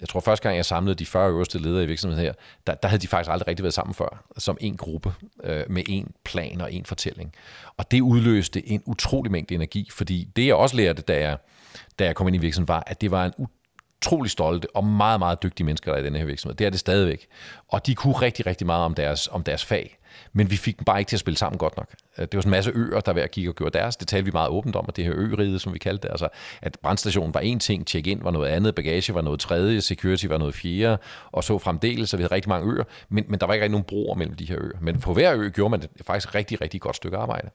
jeg 0.01 0.09
tror 0.09 0.19
første 0.19 0.43
gang, 0.43 0.55
jeg 0.55 0.65
samlede 0.65 0.95
de 0.95 1.05
40 1.05 1.29
øverste 1.29 1.59
ledere 1.59 1.83
i 1.83 1.87
virksomheden 1.87 2.25
her, 2.25 2.33
der, 2.67 2.73
der 2.73 2.87
havde 2.87 3.01
de 3.01 3.07
faktisk 3.07 3.31
aldrig 3.31 3.47
rigtig 3.47 3.63
været 3.63 3.73
sammen 3.73 3.93
før, 3.93 4.23
som 4.37 4.57
en 4.61 4.77
gruppe, 4.77 5.13
øh, 5.43 5.63
med 5.69 5.83
en 5.87 6.11
plan 6.23 6.61
og 6.61 6.73
en 6.73 6.85
fortælling. 6.85 7.33
Og 7.77 7.91
det 7.91 8.01
udløste 8.01 8.69
en 8.69 8.83
utrolig 8.85 9.31
mængde 9.31 9.55
energi, 9.55 9.89
fordi 9.91 10.23
det 10.35 10.47
jeg 10.47 10.55
også 10.55 10.75
lærte, 10.75 11.01
da 11.01 11.19
jeg, 11.19 11.37
da 11.99 12.05
jeg 12.05 12.15
kom 12.15 12.27
ind 12.27 12.35
i 12.35 12.39
virksomheden, 12.39 12.67
var, 12.67 12.83
at 12.87 13.01
det 13.01 13.11
var 13.11 13.25
en 13.25 13.33
utrolig 14.01 14.31
stolte 14.31 14.75
og 14.75 14.83
meget, 14.83 15.19
meget 15.19 15.43
dygtige 15.43 15.65
mennesker, 15.65 15.91
der 15.91 15.97
er 15.97 16.01
i 16.01 16.05
den 16.05 16.15
her 16.15 16.25
virksomhed. 16.25 16.55
Det 16.55 16.65
er 16.65 16.69
det 16.69 16.79
stadigvæk. 16.79 17.27
Og 17.67 17.85
de 17.85 17.95
kunne 17.95 18.13
rigtig, 18.13 18.45
rigtig 18.45 18.67
meget 18.67 18.85
om 18.85 18.93
deres, 18.93 19.27
om 19.31 19.43
deres 19.43 19.65
fag 19.65 19.99
men 20.33 20.51
vi 20.51 20.57
fik 20.57 20.77
dem 20.79 20.85
bare 20.85 20.99
ikke 20.99 21.09
til 21.09 21.15
at 21.15 21.19
spille 21.19 21.37
sammen 21.37 21.57
godt 21.57 21.77
nok. 21.77 21.93
Det 22.19 22.33
var 22.33 22.41
sådan 22.41 22.49
en 22.49 22.57
masse 22.57 22.71
øer, 22.75 22.99
der 22.99 23.13
hver 23.13 23.27
gik 23.27 23.47
og 23.47 23.55
gjorde 23.55 23.77
deres. 23.77 23.95
Det 23.95 24.07
talte 24.07 24.25
vi 24.25 24.31
meget 24.31 24.49
åbent 24.49 24.75
om, 24.75 24.85
at 24.87 24.95
det 24.95 25.05
her 25.05 25.13
øride, 25.15 25.59
som 25.59 25.73
vi 25.73 25.79
kaldte 25.79 26.01
det, 26.01 26.09
altså 26.11 26.27
at 26.61 26.77
brandstationen 26.81 27.33
var 27.33 27.39
en 27.39 27.59
ting, 27.59 27.87
check-in 27.87 28.23
var 28.23 28.31
noget 28.31 28.47
andet, 28.47 28.75
bagage 28.75 29.13
var 29.13 29.21
noget 29.21 29.39
tredje, 29.39 29.81
security 29.81 30.25
var 30.25 30.37
noget 30.37 30.55
fjerde, 30.55 30.97
og 31.31 31.43
så 31.43 31.57
fremdeles, 31.57 32.09
så 32.09 32.17
vi 32.17 32.23
havde 32.23 32.35
rigtig 32.35 32.49
mange 32.49 32.73
øer, 32.73 32.83
men, 33.09 33.25
men 33.27 33.39
der 33.39 33.45
var 33.45 33.53
ikke 33.53 33.63
rigtig 33.63 33.71
nogen 33.71 33.83
broer 33.83 34.15
mellem 34.15 34.35
de 34.35 34.45
her 34.45 34.57
øer. 34.59 34.77
Men 34.81 34.99
på 34.99 35.13
hver 35.13 35.35
ø 35.35 35.49
gjorde 35.49 35.69
man 35.69 35.81
det 35.81 35.89
faktisk 36.05 36.35
rigtig, 36.35 36.61
rigtig 36.61 36.81
godt 36.81 36.95
stykke 36.95 37.17
arbejde. 37.17 37.49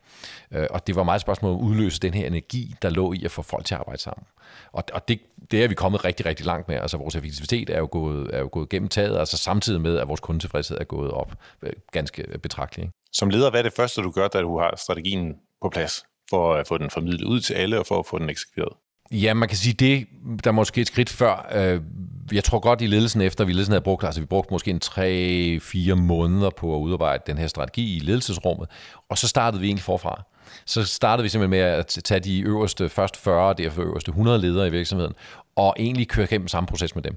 Øh, 0.51 0.67
og 0.71 0.87
det 0.87 0.97
var 0.97 1.03
meget 1.03 1.19
et 1.19 1.23
spørgsmål 1.23 1.53
om 1.53 1.59
at 1.59 1.63
udløse 1.63 2.01
den 2.01 2.15
her 2.15 2.27
energi, 2.27 2.75
der 2.83 2.91
lå 2.91 3.13
i 3.13 3.25
at 3.25 3.31
få 3.31 3.43
folk 3.43 3.65
til 3.65 3.75
at 3.75 3.79
arbejde 3.79 4.03
sammen. 4.03 4.27
Og, 4.73 4.85
og 4.93 5.09
det, 5.09 5.21
det 5.51 5.65
er 5.65 5.69
vi 5.69 5.75
kommet 5.75 6.05
rigtig, 6.05 6.27
rigtig 6.27 6.47
langt 6.47 6.69
med. 6.69 6.77
Altså 6.77 6.97
vores 6.97 7.15
effektivitet 7.15 7.71
er 7.71 7.79
jo 7.79 7.89
gået, 7.91 8.31
er 8.33 8.39
jo 8.39 8.49
gået 8.53 8.69
gennem 8.69 8.89
taget, 8.89 9.19
altså 9.19 9.37
samtidig 9.37 9.81
med, 9.81 9.99
at 9.99 10.09
vores 10.09 10.21
kundetilfredshed 10.21 10.79
er 10.81 10.85
gået 10.85 11.11
op 11.11 11.35
øh, 11.63 11.73
ganske 11.93 12.39
betragteligt. 12.43 12.91
Som 13.15 13.31
leder, 13.31 13.51
hvad 13.51 13.61
er 13.61 13.63
det 13.63 13.73
første, 13.73 14.03
du 14.03 14.11
gør, 14.11 14.29
da 14.29 14.41
du 14.41 14.59
har 14.59 14.75
strategien 14.77 15.35
på 15.63 15.69
plads, 15.69 16.05
for 16.31 16.55
at 16.55 16.67
få 16.69 16.79
den 16.79 16.91
formidlet 16.91 17.25
ud 17.25 17.41
til 17.41 17.55
alle 17.55 17.79
og 17.79 17.87
for 17.87 17.99
at 17.99 18.07
få 18.07 18.19
den 18.19 18.31
eksekveret? 18.31 18.73
Ja, 19.13 19.35
man 19.35 19.49
kan 19.49 19.59
sige, 19.59 19.73
det 19.73 20.07
der 20.45 20.51
er 20.51 20.55
måske 20.55 20.81
et 20.81 20.87
skridt 20.87 21.11
før. 21.11 21.51
Øh, 21.55 21.81
jeg 22.33 22.45
tror 22.45 22.59
godt 22.59 22.81
i 22.81 22.87
ledelsen 22.87 23.21
efter, 23.21 23.45
vi 23.45 23.53
ledelsen 23.53 23.73
havde 23.73 23.85
brugt, 23.85 24.05
altså 24.05 24.21
vi 24.21 24.27
brugte 24.27 24.55
måske 24.55 24.71
en 24.71 24.81
3-4 24.85 25.95
måneder 25.95 26.51
på 26.51 26.77
at 26.77 26.81
udarbejde 26.81 27.23
den 27.27 27.39
her 27.39 27.47
strategi 27.47 27.97
i 27.97 27.99
ledelsesrummet, 27.99 28.69
og 29.09 29.19
så 29.19 29.29
startede 29.29 29.61
vi 29.61 29.67
egentlig 29.67 29.85
forfra. 29.85 30.23
Så 30.67 30.85
startede 30.85 31.23
vi 31.23 31.29
simpelthen 31.29 31.51
med 31.51 31.59
at 31.59 31.87
tage 31.87 32.21
de 32.21 32.41
øverste, 32.41 32.89
først 32.89 33.17
40, 33.17 33.55
derfor 33.55 33.83
øverste 33.83 34.09
100 34.09 34.39
ledere 34.39 34.67
i 34.67 34.71
virksomheden, 34.71 35.15
og 35.57 35.75
egentlig 35.79 36.09
køre 36.09 36.27
gennem 36.27 36.49
samme 36.49 36.67
proces 36.67 36.95
med 36.95 37.03
dem. 37.03 37.17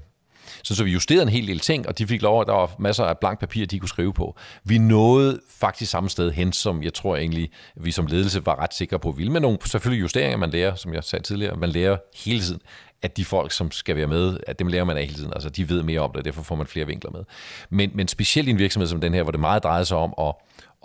Så, 0.62 0.74
så 0.74 0.84
vi 0.84 0.90
justerede 0.90 1.22
en 1.22 1.28
hel 1.28 1.46
del 1.46 1.58
ting, 1.58 1.88
og 1.88 1.98
de 1.98 2.06
fik 2.06 2.22
lov, 2.22 2.40
at 2.40 2.46
der 2.46 2.52
var 2.52 2.70
masser 2.78 3.04
af 3.04 3.18
blank 3.18 3.40
papir, 3.40 3.66
de 3.66 3.78
kunne 3.78 3.88
skrive 3.88 4.12
på. 4.12 4.36
Vi 4.64 4.78
nåede 4.78 5.40
faktisk 5.60 5.90
samme 5.90 6.10
sted 6.10 6.32
hen, 6.32 6.52
som 6.52 6.82
jeg 6.82 6.94
tror 6.94 7.16
egentlig, 7.16 7.50
vi 7.76 7.90
som 7.90 8.06
ledelse 8.06 8.46
var 8.46 8.62
ret 8.62 8.74
sikre 8.74 8.98
på 8.98 9.08
at 9.08 9.18
ville. 9.18 9.32
Med 9.32 9.40
nogle 9.40 9.58
selvfølgelig 9.64 10.02
justeringer, 10.02 10.36
man 10.36 10.50
lærer, 10.50 10.74
som 10.74 10.94
jeg 10.94 11.04
sagde 11.04 11.22
tidligere, 11.22 11.56
man 11.56 11.68
lærer 11.68 11.96
hele 12.24 12.40
tiden 12.40 12.60
at 13.02 13.16
de 13.16 13.24
folk, 13.24 13.52
som 13.52 13.70
skal 13.70 13.96
være 13.96 14.06
med, 14.06 14.38
at 14.46 14.58
dem 14.58 14.66
lærer 14.66 14.84
man 14.84 14.96
af 14.96 15.02
hele 15.02 15.14
tiden. 15.14 15.32
Altså, 15.32 15.48
de 15.48 15.68
ved 15.68 15.82
mere 15.82 16.00
om 16.00 16.10
det, 16.10 16.18
og 16.18 16.24
derfor 16.24 16.42
får 16.42 16.54
man 16.54 16.66
flere 16.66 16.86
vinkler 16.86 17.10
med. 17.10 17.24
Men, 17.70 17.90
men 17.94 18.08
specielt 18.08 18.48
i 18.48 18.50
en 18.50 18.58
virksomhed 18.58 18.88
som 18.88 19.00
den 19.00 19.14
her, 19.14 19.22
hvor 19.22 19.32
det 19.32 19.40
meget 19.40 19.62
drejede 19.62 19.84
sig 19.84 19.96
om 19.96 20.14
at, 20.18 20.34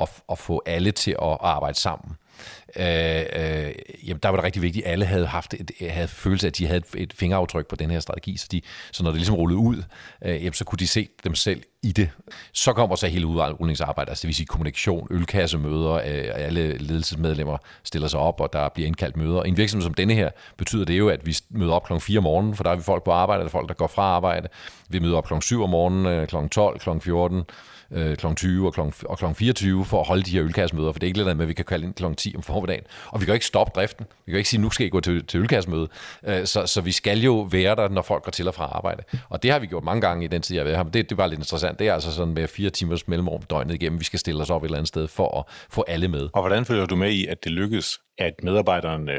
at, 0.01 0.09
at 0.31 0.37
få 0.37 0.61
alle 0.65 0.91
til 0.91 1.11
at 1.11 1.37
arbejde 1.41 1.79
sammen 1.79 2.15
Øh, 2.75 2.85
øh, 2.85 3.71
jamen, 4.07 4.19
der 4.23 4.29
var 4.29 4.35
det 4.35 4.43
rigtig 4.43 4.61
vigtigt, 4.61 4.85
at 4.85 4.91
alle 4.91 5.05
havde 5.05 5.25
haft 5.25 5.53
et, 5.53 5.71
havde 5.89 6.07
følelse 6.07 6.47
af, 6.47 6.49
at 6.49 6.57
de 6.57 6.67
havde 6.67 6.81
et 6.95 7.13
fingeraftryk 7.13 7.67
på 7.67 7.75
den 7.75 7.91
her 7.91 7.99
strategi, 7.99 8.37
så, 8.37 8.47
de, 8.51 8.61
så 8.91 9.03
når 9.03 9.11
det 9.11 9.17
ligesom 9.17 9.35
rullede 9.35 9.59
ud, 9.59 9.83
øh, 10.25 10.35
jamen, 10.35 10.53
så 10.53 10.65
kunne 10.65 10.77
de 10.77 10.87
se 10.87 11.09
dem 11.23 11.35
selv 11.35 11.63
i 11.83 11.91
det. 11.91 12.09
Så 12.53 12.73
kommer 12.73 12.95
så 12.95 13.07
hele 13.07 13.27
udrulningsarbejdet, 13.27 14.09
altså 14.09 14.21
det 14.21 14.27
vil 14.27 14.35
sige 14.35 14.45
kommunikation, 14.45 15.07
ølkassemøder, 15.11 15.93
øh, 15.93 16.29
alle 16.33 16.77
ledelsesmedlemmer 16.77 17.57
stiller 17.83 18.07
sig 18.07 18.19
op, 18.19 18.41
og 18.41 18.53
der 18.53 18.69
bliver 18.69 18.87
indkaldt 18.87 19.17
møder. 19.17 19.43
I 19.43 19.47
en 19.47 19.57
virksomhed 19.57 19.83
som 19.83 19.93
denne 19.93 20.13
her 20.13 20.29
betyder 20.57 20.85
det 20.85 20.97
jo, 20.97 21.09
at 21.09 21.25
vi 21.25 21.37
møder 21.49 21.73
op 21.73 21.85
klokken 21.85 22.01
4 22.01 22.17
om 22.17 22.23
morgenen, 22.23 22.55
for 22.55 22.63
der 22.63 22.71
er 22.71 22.75
vi 22.75 22.81
folk 22.81 23.03
på 23.03 23.11
arbejde, 23.11 23.39
der 23.39 23.45
er 23.45 23.51
folk, 23.51 23.69
der 23.69 23.75
går 23.75 23.87
fra 23.87 24.01
arbejde. 24.01 24.47
Vi 24.89 24.99
møder 24.99 25.17
op 25.17 25.25
klokken 25.27 25.41
7 25.41 25.63
om 25.63 25.69
morgenen, 25.69 26.05
øh, 26.05 26.27
klokken 26.27 26.49
12, 26.49 26.79
klokken 26.79 27.01
14, 27.01 27.43
øh, 27.91 28.17
kl. 28.17 28.27
20 28.35 28.67
og 28.67 28.73
kl. 28.73 28.79
og 29.05 29.17
kl. 29.17 29.25
24 29.33 29.85
for 29.85 29.99
at 30.01 30.07
holde 30.07 30.23
de 30.23 30.31
her 30.31 30.43
ølkassemøder, 30.43 30.91
for 30.91 30.99
det 30.99 31.03
er 31.05 31.07
ikke 31.07 31.23
lidt 31.23 31.37
med, 31.37 31.45
at 31.45 31.49
vi 31.49 31.53
kan 31.53 31.65
kalde 31.65 31.85
ind 31.85 31.93
kl. 31.93 32.13
10 32.17 32.33
om 32.35 32.43
formiddagen. 32.43 32.62
Og 33.07 33.21
vi 33.21 33.25
kan 33.25 33.31
jo 33.31 33.33
ikke 33.33 33.45
stoppe 33.45 33.71
driften. 33.75 34.05
Vi 34.25 34.31
kan 34.31 34.33
jo 34.33 34.37
ikke 34.37 34.49
sige, 34.49 34.61
nu 34.61 34.69
skal 34.69 34.85
I 34.85 34.89
gå 34.89 34.99
til, 34.99 35.25
til 35.25 35.39
ølkassemøde. 35.39 35.87
Øh, 36.27 36.45
så, 36.45 36.65
så 36.65 36.81
vi 36.81 36.91
skal 36.91 37.19
jo 37.19 37.47
være 37.51 37.75
der, 37.75 37.89
når 37.89 38.01
folk 38.01 38.23
går 38.23 38.31
til 38.31 38.47
og 38.47 38.53
fra 38.53 38.65
arbejde. 38.65 39.03
Og 39.29 39.43
det 39.43 39.51
har 39.51 39.59
vi 39.59 39.67
gjort 39.67 39.83
mange 39.83 40.01
gange 40.01 40.25
i 40.25 40.27
den 40.27 40.41
tid, 40.41 40.55
jeg 40.55 40.61
har 40.61 40.65
været 40.65 40.77
her. 40.77 40.83
Men 40.83 40.93
det, 40.93 41.09
det 41.09 41.17
var 41.17 41.27
lidt 41.27 41.39
interessant. 41.39 41.79
Det 41.79 41.87
er 41.87 41.93
altså 41.93 42.11
sådan 42.11 42.33
med 42.33 42.47
fire 42.47 42.69
timers 42.69 43.07
mellemrum 43.07 43.41
døgnet 43.41 43.73
igennem. 43.73 43.99
Vi 43.99 44.05
skal 44.05 44.19
stille 44.19 44.41
os 44.41 44.49
op 44.49 44.63
et 44.63 44.67
eller 44.67 44.77
andet 44.77 44.87
sted 44.87 45.07
for 45.07 45.39
at 45.39 45.45
få 45.69 45.83
alle 45.87 46.07
med. 46.07 46.29
Og 46.33 46.41
hvordan 46.41 46.65
følger 46.65 46.85
du 46.85 46.95
med 46.95 47.11
i, 47.11 47.27
at 47.27 47.43
det 47.43 47.51
lykkes, 47.51 47.99
at 48.17 48.33
medarbejderne 48.43 49.11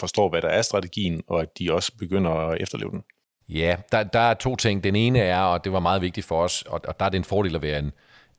forstår, 0.00 0.28
hvad 0.28 0.42
der 0.42 0.48
er 0.48 0.62
strategien, 0.62 1.22
og 1.28 1.42
at 1.42 1.48
de 1.58 1.72
også 1.72 1.92
begynder 1.98 2.30
at 2.30 2.58
efterleve 2.60 2.90
den? 2.90 3.02
Ja, 3.48 3.76
der, 3.92 4.02
der 4.02 4.20
er 4.20 4.34
to 4.34 4.56
ting. 4.56 4.84
Den 4.84 4.96
ene 4.96 5.18
er, 5.18 5.40
og 5.40 5.64
det 5.64 5.72
var 5.72 5.80
meget 5.80 6.02
vigtigt 6.02 6.26
for 6.26 6.42
os, 6.42 6.62
og, 6.62 6.80
og 6.88 7.00
der 7.00 7.06
er 7.06 7.10
det 7.10 7.18
en 7.18 7.24
fordel 7.24 7.56
at 7.56 7.62
være 7.62 7.78
en, 7.78 7.92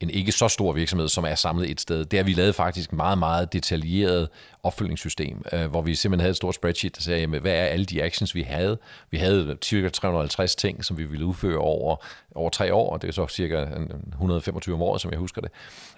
en 0.03 0.09
ikke 0.09 0.31
så 0.31 0.47
stor 0.47 0.73
virksomhed, 0.73 1.07
som 1.07 1.23
er 1.23 1.35
samlet 1.35 1.71
et 1.71 1.81
sted. 1.81 2.05
Det 2.05 2.25
vi 2.25 2.33
lavet 2.33 2.55
faktisk 2.55 2.93
meget, 2.93 3.17
meget 3.17 3.53
detaljeret 3.53 4.29
opfølgningssystem, 4.63 5.43
øh, 5.53 5.65
hvor 5.65 5.81
vi 5.81 5.95
simpelthen 5.95 6.21
havde 6.21 6.31
et 6.31 6.35
stort 6.35 6.55
spreadsheet, 6.55 6.95
der 6.95 7.01
sagde, 7.01 7.27
hvad 7.27 7.51
er 7.51 7.65
alle 7.65 7.85
de 7.85 8.03
actions, 8.03 8.35
vi 8.35 8.41
havde. 8.41 8.77
Vi 9.11 9.17
havde 9.17 9.57
cirka 9.61 9.89
350 9.89 10.55
ting, 10.55 10.85
som 10.85 10.97
vi 10.97 11.03
ville 11.03 11.25
udføre 11.25 11.57
over, 11.57 11.95
over 12.35 12.49
tre 12.49 12.73
år, 12.73 12.93
og 12.93 13.01
det 13.01 13.07
er 13.07 13.11
så 13.11 13.27
cirka 13.27 13.65
125 14.11 14.75
om 14.75 14.81
året, 14.81 15.01
som 15.01 15.11
jeg 15.11 15.19
husker 15.19 15.41
det. 15.41 15.51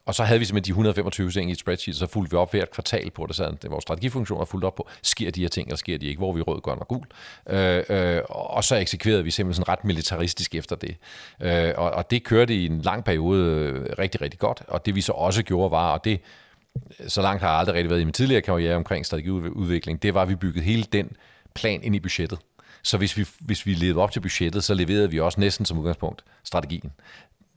Og 0.05 0.15
så 0.15 0.23
havde 0.23 0.39
vi 0.39 0.45
simpelthen 0.45 0.65
de 0.65 0.71
125 0.71 1.31
ting 1.31 1.49
i 1.49 1.51
et 1.51 1.59
spreadsheet, 1.59 1.97
så 1.97 2.07
fulgte 2.07 2.31
vi 2.31 2.37
op 2.37 2.51
hvert 2.51 2.71
kvartal 2.71 3.11
på 3.11 3.25
det, 3.25 3.35
så 3.35 3.55
det 3.61 3.71
vores 3.71 3.81
strategifunktion 3.81 4.41
er 4.41 4.45
fulgt 4.45 4.65
op 4.65 4.75
på, 4.75 4.89
sker 5.01 5.31
de 5.31 5.41
her 5.41 5.47
ting, 5.47 5.67
eller 5.67 5.77
sker 5.77 5.97
de 5.97 6.05
ikke, 6.05 6.19
hvor 6.19 6.33
vi 6.33 6.41
rød, 6.41 6.61
grøn 6.61 6.77
og 6.79 6.87
gul. 6.87 7.05
Øh, 7.49 7.83
øh, 7.89 8.21
og 8.29 8.63
så 8.63 8.75
eksekverede 8.75 9.23
vi 9.23 9.31
simpelthen 9.31 9.65
sådan 9.65 9.77
ret 9.77 9.85
militaristisk 9.85 10.55
efter 10.55 10.75
det. 10.75 10.95
Øh, 11.41 11.73
og, 11.77 11.91
og 11.91 12.11
det 12.11 12.23
kørte 12.23 12.55
i 12.55 12.65
en 12.65 12.81
lang 12.81 13.03
periode 13.03 13.43
øh, 13.43 13.85
rigtig, 13.99 14.21
rigtig 14.21 14.39
godt, 14.39 14.61
og 14.67 14.85
det 14.85 14.95
vi 14.95 15.01
så 15.01 15.11
også 15.11 15.43
gjorde 15.43 15.71
var, 15.71 15.93
og 15.93 16.05
det 16.05 16.21
så 17.07 17.21
langt 17.21 17.41
har 17.41 17.49
jeg 17.49 17.59
aldrig 17.59 17.75
rigtig 17.75 17.89
været 17.89 18.01
i 18.01 18.03
min 18.03 18.13
tidligere 18.13 18.41
karriere 18.41 18.75
omkring 18.75 19.05
strategiudvikling, 19.05 20.03
det 20.03 20.13
var, 20.13 20.21
at 20.21 20.29
vi 20.29 20.35
byggede 20.35 20.65
hele 20.65 20.83
den 20.83 21.11
plan 21.53 21.83
ind 21.83 21.95
i 21.95 21.99
budgettet. 21.99 22.39
Så 22.83 22.97
hvis 22.97 23.17
vi, 23.17 23.25
hvis 23.39 23.65
vi 23.65 23.73
levede 23.73 23.99
op 23.99 24.11
til 24.11 24.19
budgettet, 24.19 24.63
så 24.63 24.73
leverede 24.73 25.11
vi 25.11 25.19
også 25.19 25.39
næsten 25.39 25.65
som 25.65 25.79
udgangspunkt 25.79 26.23
strategien. 26.43 26.91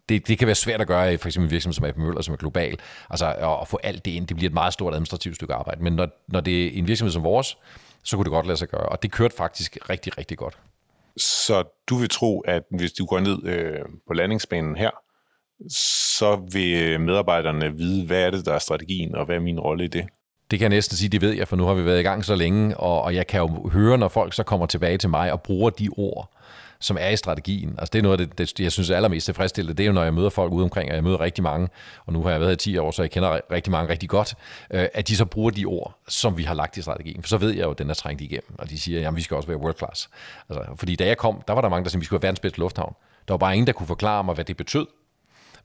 Det, 0.08 0.28
det 0.28 0.38
kan 0.38 0.46
være 0.46 0.54
svært 0.54 0.80
at 0.80 0.86
gøre 0.86 1.14
i 1.14 1.16
for 1.16 1.28
eksempel 1.28 1.46
en 1.46 1.50
virksomhed 1.50 1.74
som 1.74 1.84
AP 1.84 1.96
Møller, 1.96 2.22
som 2.22 2.32
er 2.32 2.36
global. 2.36 2.78
Altså 3.10 3.58
at 3.62 3.68
få 3.68 3.78
alt 3.82 4.04
det 4.04 4.10
ind, 4.10 4.26
det 4.26 4.36
bliver 4.36 4.50
et 4.50 4.54
meget 4.54 4.72
stort 4.72 4.94
administrativt 4.94 5.36
stykke 5.36 5.54
arbejde. 5.54 5.82
Men 5.82 5.92
når, 5.92 6.08
når 6.28 6.40
det 6.40 6.66
er 6.66 6.70
en 6.78 6.86
virksomhed 6.88 7.12
som 7.12 7.22
vores, 7.22 7.58
så 8.04 8.16
kunne 8.16 8.24
det 8.24 8.32
godt 8.32 8.46
lade 8.46 8.56
sig 8.56 8.68
gøre. 8.68 8.88
Og 8.88 9.02
det 9.02 9.12
kørte 9.12 9.36
faktisk 9.36 9.78
rigtig, 9.90 10.18
rigtig 10.18 10.38
godt. 10.38 10.58
Så 11.16 11.64
du 11.88 11.96
vil 11.96 12.08
tro, 12.08 12.40
at 12.40 12.62
hvis 12.70 12.92
du 12.92 13.06
går 13.06 13.20
ned 13.20 13.44
øh, 13.44 13.78
på 14.06 14.14
landingsbanen 14.14 14.76
her, 14.76 14.90
så 16.18 16.48
vil 16.52 17.00
medarbejderne 17.00 17.76
vide, 17.76 18.06
hvad 18.06 18.22
er 18.22 18.30
det, 18.30 18.46
der 18.46 18.54
er 18.54 18.58
strategien, 18.58 19.14
og 19.14 19.26
hvad 19.26 19.36
er 19.36 19.40
min 19.40 19.60
rolle 19.60 19.84
i 19.84 19.88
det? 19.88 20.06
Det 20.50 20.58
kan 20.58 20.64
jeg 20.64 20.76
næsten 20.76 20.96
sige, 20.96 21.08
det 21.08 21.20
ved 21.20 21.32
jeg, 21.32 21.48
for 21.48 21.56
nu 21.56 21.64
har 21.64 21.74
vi 21.74 21.84
været 21.84 22.00
i 22.00 22.02
gang 22.02 22.24
så 22.24 22.34
længe, 22.34 22.76
og, 22.76 23.02
og 23.02 23.14
jeg 23.14 23.26
kan 23.26 23.40
jo 23.40 23.68
høre, 23.68 23.98
når 23.98 24.08
folk 24.08 24.32
så 24.32 24.42
kommer 24.42 24.66
tilbage 24.66 24.98
til 24.98 25.10
mig 25.10 25.32
og 25.32 25.42
bruger 25.42 25.70
de 25.70 25.88
ord, 25.96 26.35
som 26.80 26.96
er 27.00 27.08
i 27.08 27.16
strategien. 27.16 27.74
Altså 27.78 27.90
det 27.92 27.98
er 27.98 28.02
noget 28.02 28.20
af 28.20 28.28
det, 28.28 28.38
det 28.38 28.60
jeg 28.60 28.72
synes 28.72 28.90
er 28.90 28.96
allermest 28.96 29.24
tilfredsstillende. 29.24 29.76
Det 29.76 29.82
er 29.82 29.86
jo, 29.86 29.92
når 29.92 30.02
jeg 30.04 30.14
møder 30.14 30.30
folk 30.30 30.52
ude 30.52 30.64
omkring, 30.64 30.90
og 30.90 30.94
jeg 30.94 31.04
møder 31.04 31.20
rigtig 31.20 31.44
mange, 31.44 31.68
og 32.06 32.12
nu 32.12 32.22
har 32.22 32.30
jeg 32.30 32.40
været 32.40 32.52
i 32.52 32.56
10 32.56 32.78
år, 32.78 32.90
så 32.90 33.02
jeg 33.02 33.10
kender 33.10 33.40
rigtig 33.50 33.70
mange 33.70 33.90
rigtig 33.90 34.08
godt, 34.08 34.34
øh, 34.70 34.86
at 34.94 35.08
de 35.08 35.16
så 35.16 35.24
bruger 35.24 35.50
de 35.50 35.64
ord, 35.64 35.98
som 36.08 36.38
vi 36.38 36.42
har 36.42 36.54
lagt 36.54 36.76
i 36.76 36.82
strategien. 36.82 37.22
For 37.22 37.28
så 37.28 37.36
ved 37.36 37.50
jeg 37.50 37.64
jo, 37.64 37.70
at 37.70 37.78
den 37.78 37.90
er 37.90 37.94
trængt 37.94 38.22
igennem, 38.22 38.54
og 38.58 38.70
de 38.70 38.80
siger, 38.80 39.00
jamen 39.00 39.16
vi 39.16 39.22
skal 39.22 39.36
også 39.36 39.46
være 39.46 39.58
world 39.58 39.78
class. 39.78 40.08
Altså, 40.48 40.64
fordi 40.76 40.96
da 40.96 41.06
jeg 41.06 41.18
kom, 41.18 41.42
der 41.48 41.54
var 41.54 41.60
der 41.60 41.68
mange, 41.68 41.84
der 41.84 41.90
sagde, 41.90 41.98
at 41.98 42.00
vi 42.00 42.04
skulle 42.04 42.22
være 42.22 42.28
verdens 42.28 42.40
bedste 42.40 42.58
lufthavn. 42.58 42.94
Der 43.28 43.34
var 43.34 43.38
bare 43.38 43.54
ingen, 43.54 43.66
der 43.66 43.72
kunne 43.72 43.86
forklare 43.86 44.24
mig, 44.24 44.34
hvad 44.34 44.44
det 44.44 44.56
betød. 44.56 44.86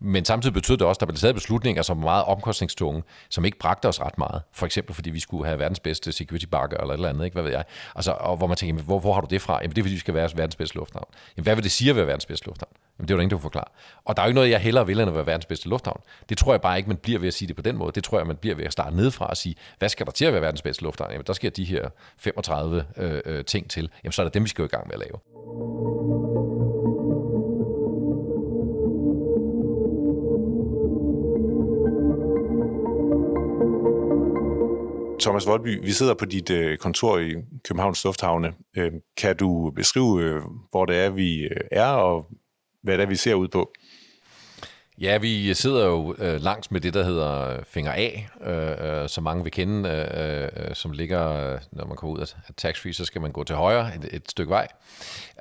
Men 0.04 0.26
samtidig 0.26 0.54
betød 0.54 0.78
det 0.78 0.88
også, 0.88 0.98
at 0.98 1.00
der 1.00 1.06
blev 1.06 1.18
taget 1.18 1.36
beslutninger, 1.36 1.82
som 1.82 1.98
var 1.98 2.04
meget 2.04 2.24
omkostningstunge, 2.24 3.04
som 3.30 3.46
ikke 3.46 3.60
bragte 3.60 3.88
os 3.88 4.02
ret 4.02 4.18
meget. 4.18 4.42
For 4.54 4.66
eksempel 4.66 4.96
fordi 4.96 5.10
vi 5.10 5.20
skulle 5.20 5.46
have 5.46 5.60
verdens 5.60 5.80
bedste 5.80 6.12
security 6.12 6.46
bakker 6.46 6.78
eller 6.78 6.94
et 6.94 6.98
eller 6.98 7.10
andet, 7.10 7.26
ikke? 7.26 7.36
hvad 7.36 7.44
ved 7.44 7.52
jeg. 7.52 7.64
Altså, 7.96 8.12
og 8.12 8.38
hvor 8.38 8.48
man 8.48 8.58
tænker, 8.58 8.84
hvor, 8.84 9.00
hvor 9.00 9.14
har 9.14 9.22
du 9.22 9.28
det 9.30 9.42
fra? 9.42 9.60
Jamen 9.62 9.76
det 9.76 9.78
er 9.78 9.84
fordi, 9.84 9.94
vi 9.94 10.00
skal 10.00 10.14
være 10.14 10.30
verdens 10.36 10.56
bedste 10.56 10.76
lufthavn. 10.76 11.06
Jamen 11.38 11.44
hvad 11.44 11.56
vil 11.56 11.64
det 11.64 11.72
sige 11.72 11.90
at 11.90 11.96
være 11.96 12.08
verdens 12.08 12.26
bedste 12.26 12.46
lufthavn? 12.46 12.72
Jamen 13.00 13.08
det 13.08 13.14
er 13.14 13.18
jo 13.18 13.22
ingen, 13.22 13.32
der 13.32 13.38
kan 13.38 13.42
forklare. 13.42 13.66
Og 14.06 14.18
der 14.18 14.22
er 14.22 14.26
jo 14.26 14.30
ikke 14.30 14.36
noget, 14.36 14.50
jeg 14.50 14.60
hellere 14.60 14.88
vil, 14.88 15.00
end 15.00 15.10
at 15.10 15.16
være 15.16 15.26
verdens 15.26 15.46
bedste 15.46 15.70
lufthavn. 15.70 16.02
Det 16.30 16.38
tror 16.38 16.54
jeg 16.54 16.62
bare 16.62 16.78
ikke, 16.78 16.90
man 16.90 16.98
bliver 16.98 17.20
ved 17.20 17.28
at 17.28 17.34
sige 17.34 17.48
det 17.48 17.56
på 17.56 17.62
den 17.62 17.78
måde. 17.78 17.92
Det 17.92 18.04
tror 18.04 18.18
jeg, 18.18 18.28
man 18.28 18.36
bliver 18.36 18.56
ved 18.56 18.66
at 18.66 18.74
starte 18.74 18.96
nedefra 18.96 19.26
og 19.28 19.38
sige, 19.38 19.56
hvad 19.80 19.90
skal 19.90 20.06
der 20.06 20.12
til 20.12 20.26
at 20.26 20.34
være 20.34 20.42
verdens 20.42 20.62
bedste 20.62 20.84
lufthavn? 20.84 21.12
Jamen 21.12 21.26
der 21.28 21.34
sker 21.34 21.50
de 21.50 21.64
her 21.64 21.90
35 22.18 22.86
øh, 22.98 23.22
øh, 23.26 23.46
ting 23.46 23.70
til. 23.70 23.90
Jamen 24.04 24.12
så 24.12 24.22
er 24.22 24.24
det 24.24 24.34
dem, 24.34 24.44
vi 24.44 24.50
skal 24.50 24.62
jo 24.62 24.66
i 24.66 24.70
gang 24.70 24.88
med 24.88 24.94
at 24.94 25.00
lave. 25.00 26.71
Thomas 35.22 35.48
Voldby, 35.48 35.86
vi 35.86 35.92
sidder 35.92 36.14
på 36.14 36.26
dit 36.26 36.50
øh, 36.50 36.78
kontor 36.78 37.20
i 37.20 37.36
Københavns 37.68 38.04
Lufthavne. 38.04 38.54
Øh, 38.78 38.92
kan 39.18 39.38
du 39.38 39.72
beskrive, 39.76 40.22
øh, 40.22 40.42
hvor 40.72 40.86
det 40.86 40.98
er, 40.98 41.10
vi 41.10 41.42
øh, 41.42 41.62
er, 41.72 41.86
og 41.86 42.28
hvad 42.84 42.98
det 42.98 43.04
er, 43.04 43.08
vi 43.08 43.16
ser 43.16 43.34
ud 43.34 43.48
på? 43.48 43.72
Ja, 45.02 45.18
vi 45.18 45.54
sidder 45.54 45.86
jo 45.86 46.16
øh, 46.20 46.42
langs 46.42 46.72
med 46.72 46.82
det, 46.82 46.94
der 46.94 47.04
hedder 47.04 47.64
Finger 47.64 47.94
A, 47.96 48.10
øh, 48.52 49.02
øh 49.04 49.10
som 49.10 49.24
mange 49.24 49.44
vil 49.44 49.52
kende, 49.52 49.90
øh, 49.90 50.68
øh, 50.68 50.76
som 50.76 50.92
ligger, 50.92 51.58
når 51.72 51.86
man 51.86 51.98
kommer 51.98 52.16
ud 52.16 52.20
af 52.20 52.28
tax-free, 52.58 52.94
så 52.94 53.06
skal 53.06 53.22
man 53.22 53.32
gå 53.32 53.44
til 53.44 53.56
højre 53.56 53.96
et, 53.96 54.10
et 54.12 54.32
stykke 54.32 54.50
vej, 54.50 54.68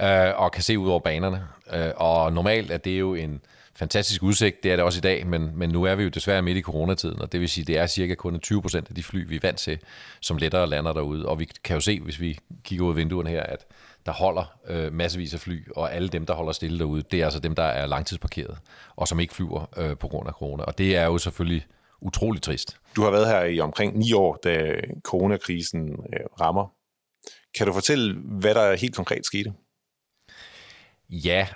øh, 0.00 0.40
og 0.40 0.52
kan 0.52 0.62
se 0.62 0.78
ud 0.78 0.90
over 0.90 1.00
banerne. 1.00 1.44
Øh, 1.74 1.90
og 1.96 2.32
normalt 2.32 2.70
er 2.70 2.78
det 2.78 3.00
jo 3.00 3.14
en 3.14 3.40
fantastisk 3.80 4.22
udsigt, 4.22 4.62
det 4.62 4.72
er 4.72 4.76
det 4.76 4.84
også 4.84 4.98
i 4.98 5.00
dag, 5.00 5.26
men, 5.26 5.50
men 5.54 5.70
nu 5.70 5.84
er 5.84 5.94
vi 5.94 6.02
jo 6.02 6.08
desværre 6.08 6.42
midt 6.42 6.58
i 6.58 6.62
coronatiden, 6.62 7.22
og 7.22 7.32
det 7.32 7.40
vil 7.40 7.48
sige, 7.48 7.64
det 7.64 7.78
er 7.78 7.86
cirka 7.86 8.14
kun 8.14 8.40
20 8.40 8.62
procent 8.62 8.88
af 8.88 8.94
de 8.94 9.02
fly, 9.02 9.28
vi 9.28 9.36
er 9.36 9.40
vant 9.42 9.58
til, 9.58 9.78
som 10.20 10.36
lettere 10.36 10.66
lander 10.66 10.92
derude. 10.92 11.26
Og 11.26 11.38
vi 11.38 11.44
kan 11.64 11.74
jo 11.74 11.80
se, 11.80 12.00
hvis 12.00 12.20
vi 12.20 12.38
kigger 12.64 12.84
ud 12.84 12.90
af 12.90 12.96
vinduerne 12.96 13.30
her, 13.30 13.42
at 13.42 13.66
der 14.06 14.12
holder 14.12 14.58
øh, 14.68 14.92
massevis 14.92 15.34
af 15.34 15.40
fly, 15.40 15.68
og 15.76 15.94
alle 15.94 16.08
dem, 16.08 16.26
der 16.26 16.34
holder 16.34 16.52
stille 16.52 16.78
derude, 16.78 17.02
det 17.02 17.20
er 17.20 17.24
altså 17.24 17.40
dem, 17.40 17.54
der 17.54 17.62
er 17.62 17.86
langtidsparkeret, 17.86 18.58
og 18.96 19.08
som 19.08 19.20
ikke 19.20 19.34
flyver 19.34 19.66
øh, 19.76 19.96
på 19.96 20.08
grund 20.08 20.28
af 20.28 20.34
corona. 20.34 20.62
Og 20.62 20.78
det 20.78 20.96
er 20.96 21.04
jo 21.04 21.18
selvfølgelig 21.18 21.66
utrolig 22.00 22.42
trist. 22.42 22.76
Du 22.96 23.02
har 23.02 23.10
været 23.10 23.26
her 23.26 23.44
i 23.44 23.60
omkring 23.60 23.98
ni 23.98 24.12
år, 24.12 24.38
da 24.44 24.80
coronakrisen 25.02 25.90
øh, 25.90 26.20
rammer. 26.40 26.72
Kan 27.58 27.66
du 27.66 27.72
fortælle, 27.72 28.14
hvad 28.40 28.54
der 28.54 28.76
helt 28.76 28.94
konkret 28.96 29.26
skete? 29.26 29.52
Ja, 31.10 31.46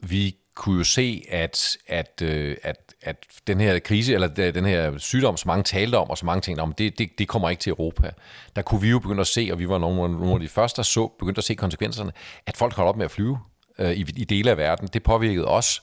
vi 0.00 0.36
kunne 0.56 0.78
jo 0.78 0.84
se, 0.84 1.24
at, 1.28 1.76
at, 1.86 2.22
øh, 2.22 2.56
at, 2.62 2.94
at 3.02 3.16
den 3.46 3.60
her 3.60 3.78
krise, 3.78 4.14
eller 4.14 4.28
den 4.28 4.64
her 4.64 4.98
sygdom, 4.98 5.36
som 5.36 5.48
mange 5.48 5.62
talte 5.62 5.98
om, 5.98 6.10
og 6.10 6.18
så 6.18 6.26
mange 6.26 6.40
tænkte 6.40 6.62
om, 6.62 6.72
det, 6.72 6.98
det, 6.98 7.10
det 7.18 7.28
kommer 7.28 7.50
ikke 7.50 7.60
til 7.60 7.70
Europa. 7.70 8.10
Der 8.56 8.62
kunne 8.62 8.80
vi 8.80 8.90
jo 8.90 8.98
begynde 8.98 9.20
at 9.20 9.26
se, 9.26 9.48
og 9.52 9.58
vi 9.58 9.68
var 9.68 9.78
nogle, 9.78 10.12
nogle 10.12 10.34
af 10.34 10.40
de 10.40 10.48
første, 10.48 10.76
der 10.76 10.82
så, 10.82 11.06
begyndte 11.18 11.38
at 11.38 11.44
se 11.44 11.54
konsekvenserne, 11.54 12.12
at 12.46 12.56
folk 12.56 12.74
holdt 12.74 12.88
op 12.88 12.96
med 12.96 13.04
at 13.04 13.10
flyve 13.10 13.38
øh, 13.78 13.92
i, 13.92 14.04
i 14.16 14.24
dele 14.24 14.50
af 14.50 14.56
verden. 14.56 14.88
Det 14.92 15.02
påvirkede 15.02 15.48
os 15.48 15.82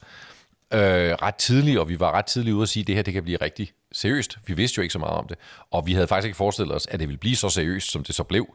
øh, 0.74 0.80
ret 1.22 1.36
tidligt, 1.36 1.80
og 1.80 1.90
vi 1.90 2.00
var 2.00 2.12
ret 2.12 2.26
tidligt 2.26 2.54
ude 2.54 2.64
at 2.64 2.70
sige, 2.70 2.82
at 2.82 2.88
det 2.88 2.96
her 2.96 3.02
det 3.02 3.14
kan 3.14 3.24
blive 3.24 3.38
rigtig 3.42 3.72
seriøst. 3.92 4.38
Vi 4.46 4.54
vidste 4.54 4.78
jo 4.78 4.82
ikke 4.82 4.94
så 4.94 5.00
meget 5.00 5.18
om 5.18 5.28
det, 5.28 5.38
og 5.72 5.88
vi 5.88 5.94
havde 5.94 6.08
faktisk 6.08 6.26
ikke 6.26 6.38
forestillet 6.38 6.76
os, 6.76 6.88
at 6.88 7.00
det 7.00 7.08
ville 7.08 7.20
blive 7.20 7.36
så 7.36 7.50
seriøst, 7.50 7.92
som 7.92 8.04
det 8.04 8.16
så 8.16 8.24
blev. 8.24 8.48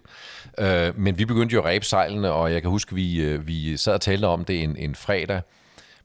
Øh, 0.58 0.98
men 0.98 1.18
vi 1.18 1.24
begyndte 1.24 1.54
jo 1.54 1.60
at 1.60 1.64
ræbe 1.64 1.84
sejlene, 1.84 2.32
og 2.32 2.52
jeg 2.52 2.62
kan 2.62 2.70
huske, 2.70 2.90
at 2.92 2.96
vi, 2.96 3.20
øh, 3.20 3.46
vi 3.46 3.76
sad 3.76 3.94
og 3.94 4.00
talte 4.00 4.24
om 4.24 4.44
det 4.44 4.62
en, 4.62 4.76
en 4.76 4.94
fredag, 4.94 5.40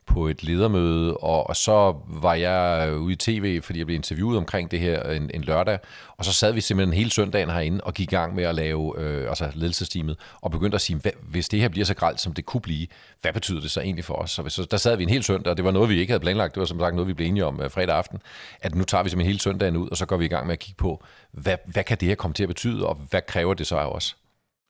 på 0.05 0.27
et 0.27 0.43
ledermøde, 0.43 1.17
og, 1.17 1.49
og 1.49 1.55
så 1.55 1.95
var 2.07 2.33
jeg 2.33 2.93
ude 2.97 3.13
i 3.13 3.15
tv, 3.15 3.61
fordi 3.61 3.79
jeg 3.79 3.85
blev 3.85 3.95
interviewet 3.95 4.37
omkring 4.37 4.71
det 4.71 4.79
her 4.79 5.03
en, 5.03 5.31
en 5.33 5.41
lørdag, 5.41 5.79
og 6.17 6.25
så 6.25 6.33
sad 6.33 6.53
vi 6.53 6.61
simpelthen 6.61 6.93
hele 6.93 7.11
søndagen 7.11 7.49
herinde 7.49 7.81
og 7.83 7.93
gik 7.93 8.11
i 8.11 8.15
gang 8.15 8.35
med 8.35 8.43
at 8.43 8.55
lave 8.55 8.99
øh, 8.99 9.29
altså 9.29 9.51
ledelsesteamet, 9.53 10.17
og 10.41 10.51
begyndte 10.51 10.75
at 10.75 10.81
sige, 10.81 10.99
hvad, 10.99 11.11
hvis 11.21 11.49
det 11.49 11.59
her 11.59 11.69
bliver 11.69 11.85
så 11.85 11.93
gralt, 11.93 12.21
som 12.21 12.33
det 12.33 12.45
kunne 12.45 12.61
blive, 12.61 12.87
hvad 13.21 13.33
betyder 13.33 13.61
det 13.61 13.71
så 13.71 13.81
egentlig 13.81 14.05
for 14.05 14.13
os? 14.13 14.31
Så, 14.31 14.49
så 14.49 14.67
der 14.71 14.77
sad 14.77 14.97
vi 14.97 15.03
en 15.03 15.09
hel 15.09 15.23
søndag, 15.23 15.51
og 15.51 15.57
det 15.57 15.65
var 15.65 15.71
noget, 15.71 15.89
vi 15.89 15.99
ikke 15.99 16.11
havde 16.11 16.21
planlagt, 16.21 16.55
det 16.55 16.59
var 16.59 16.65
som 16.65 16.79
sagt 16.79 16.95
noget, 16.95 17.07
vi 17.07 17.13
blev 17.13 17.27
enige 17.27 17.45
om 17.45 17.61
øh, 17.61 17.71
fredag 17.71 17.95
aften, 17.95 18.19
at 18.61 18.75
nu 18.75 18.83
tager 18.83 19.03
vi 19.03 19.09
simpelthen 19.09 19.29
hele 19.29 19.39
søndagen 19.39 19.77
ud, 19.77 19.89
og 19.89 19.97
så 19.97 20.05
går 20.05 20.17
vi 20.17 20.25
i 20.25 20.27
gang 20.27 20.47
med 20.47 20.53
at 20.53 20.59
kigge 20.59 20.77
på, 20.77 21.03
hvad, 21.31 21.57
hvad 21.65 21.83
kan 21.83 21.97
det 21.97 22.07
her 22.07 22.15
komme 22.15 22.33
til 22.33 22.43
at 22.43 22.49
betyde, 22.49 22.87
og 22.87 22.95
hvad 23.09 23.21
kræver 23.27 23.53
det 23.53 23.67
så 23.67 23.77
af 23.77 23.87
os? 23.87 24.17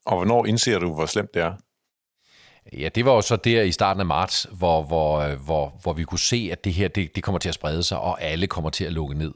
Og 0.06 0.16
hvornår 0.16 0.46
indser 0.46 0.78
du, 0.78 0.94
hvor 0.94 1.06
slemt 1.06 1.34
det 1.34 1.42
er? 1.42 1.52
Ja, 2.72 2.88
det 2.88 3.04
var 3.04 3.12
jo 3.12 3.20
så 3.20 3.36
der 3.36 3.62
i 3.62 3.72
starten 3.72 4.00
af 4.00 4.06
marts, 4.06 4.46
hvor, 4.52 4.82
hvor, 4.82 5.34
hvor, 5.34 5.78
hvor 5.82 5.92
vi 5.92 6.04
kunne 6.04 6.18
se, 6.18 6.48
at 6.52 6.64
det 6.64 6.72
her 6.72 6.88
det, 6.88 7.16
det 7.16 7.22
kommer 7.22 7.38
til 7.38 7.48
at 7.48 7.54
sprede 7.54 7.82
sig, 7.82 7.98
og 7.98 8.22
alle 8.22 8.46
kommer 8.46 8.70
til 8.70 8.84
at 8.84 8.92
lukke 8.92 9.18
ned. 9.18 9.32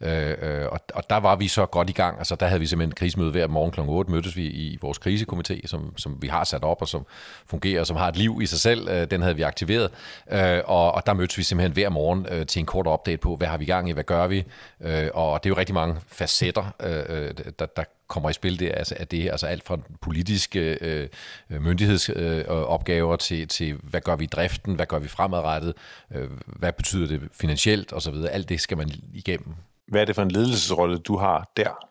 Øh, 0.00 0.36
øh, 0.42 0.66
og, 0.66 0.80
og 0.94 1.10
der 1.10 1.16
var 1.16 1.36
vi 1.36 1.48
så 1.48 1.66
godt 1.66 1.90
i 1.90 1.92
gang. 1.92 2.18
Altså, 2.18 2.34
der 2.34 2.46
havde 2.46 2.60
vi 2.60 2.66
simpelthen 2.66 2.94
krisemøde 2.94 3.30
hver 3.30 3.46
morgen 3.46 3.70
kl. 3.70 3.80
8, 3.80 4.10
mødtes 4.10 4.36
vi 4.36 4.46
i 4.46 4.78
vores 4.82 4.98
krisekomité, 4.98 5.66
som, 5.66 5.94
som 5.96 6.22
vi 6.22 6.28
har 6.28 6.44
sat 6.44 6.64
op, 6.64 6.82
og 6.82 6.88
som 6.88 7.06
fungerer, 7.46 7.80
og 7.80 7.86
som 7.86 7.96
har 7.96 8.08
et 8.08 8.16
liv 8.16 8.38
i 8.42 8.46
sig 8.46 8.60
selv. 8.60 8.88
Øh, 8.88 9.10
den 9.10 9.22
havde 9.22 9.36
vi 9.36 9.42
aktiveret. 9.42 9.90
Øh, 10.30 10.60
og, 10.64 10.92
og 10.92 11.06
der 11.06 11.12
mødtes 11.12 11.38
vi 11.38 11.42
simpelthen 11.42 11.72
hver 11.72 11.88
morgen 11.88 12.26
øh, 12.30 12.46
til 12.46 12.60
en 12.60 12.66
kort 12.66 12.86
update 12.86 13.18
på, 13.18 13.36
hvad 13.36 13.48
har 13.48 13.56
vi 13.56 13.64
gang 13.64 13.88
i, 13.88 13.92
hvad 13.92 14.04
gør 14.04 14.26
vi? 14.26 14.44
Øh, 14.80 15.08
og 15.14 15.44
det 15.44 15.50
er 15.50 15.54
jo 15.54 15.58
rigtig 15.58 15.74
mange 15.74 15.96
facetter, 16.08 16.74
øh, 16.82 17.02
øh 17.08 17.34
der, 17.58 17.66
der 17.66 17.84
kommer 18.08 18.30
i 18.30 18.32
spil 18.32 18.58
det, 18.58 18.72
altså, 18.74 18.94
at 18.98 19.10
det 19.10 19.22
her, 19.22 19.32
altså 19.32 19.46
alt 19.46 19.64
fra 19.64 19.78
politiske 20.00 20.78
øh, 20.80 21.08
myndighedsopgaver 21.50 23.12
øh, 23.12 23.18
til, 23.18 23.48
til, 23.48 23.74
hvad 23.82 24.00
gør 24.00 24.16
vi 24.16 24.24
i 24.24 24.26
driften, 24.26 24.74
hvad 24.74 24.86
gør 24.86 24.98
vi 24.98 25.08
fremadrettet, 25.08 25.74
øh, 26.14 26.30
hvad 26.46 26.72
betyder 26.72 27.06
det 27.06 27.20
finansielt 27.32 27.92
osv., 27.92 28.14
alt 28.30 28.48
det 28.48 28.60
skal 28.60 28.76
man 28.76 28.90
igennem. 29.14 29.54
Hvad 29.88 30.00
er 30.00 30.04
det 30.04 30.14
for 30.14 30.22
en 30.22 30.30
ledelsesrolle, 30.30 30.98
du 30.98 31.16
har 31.16 31.52
der? 31.56 31.88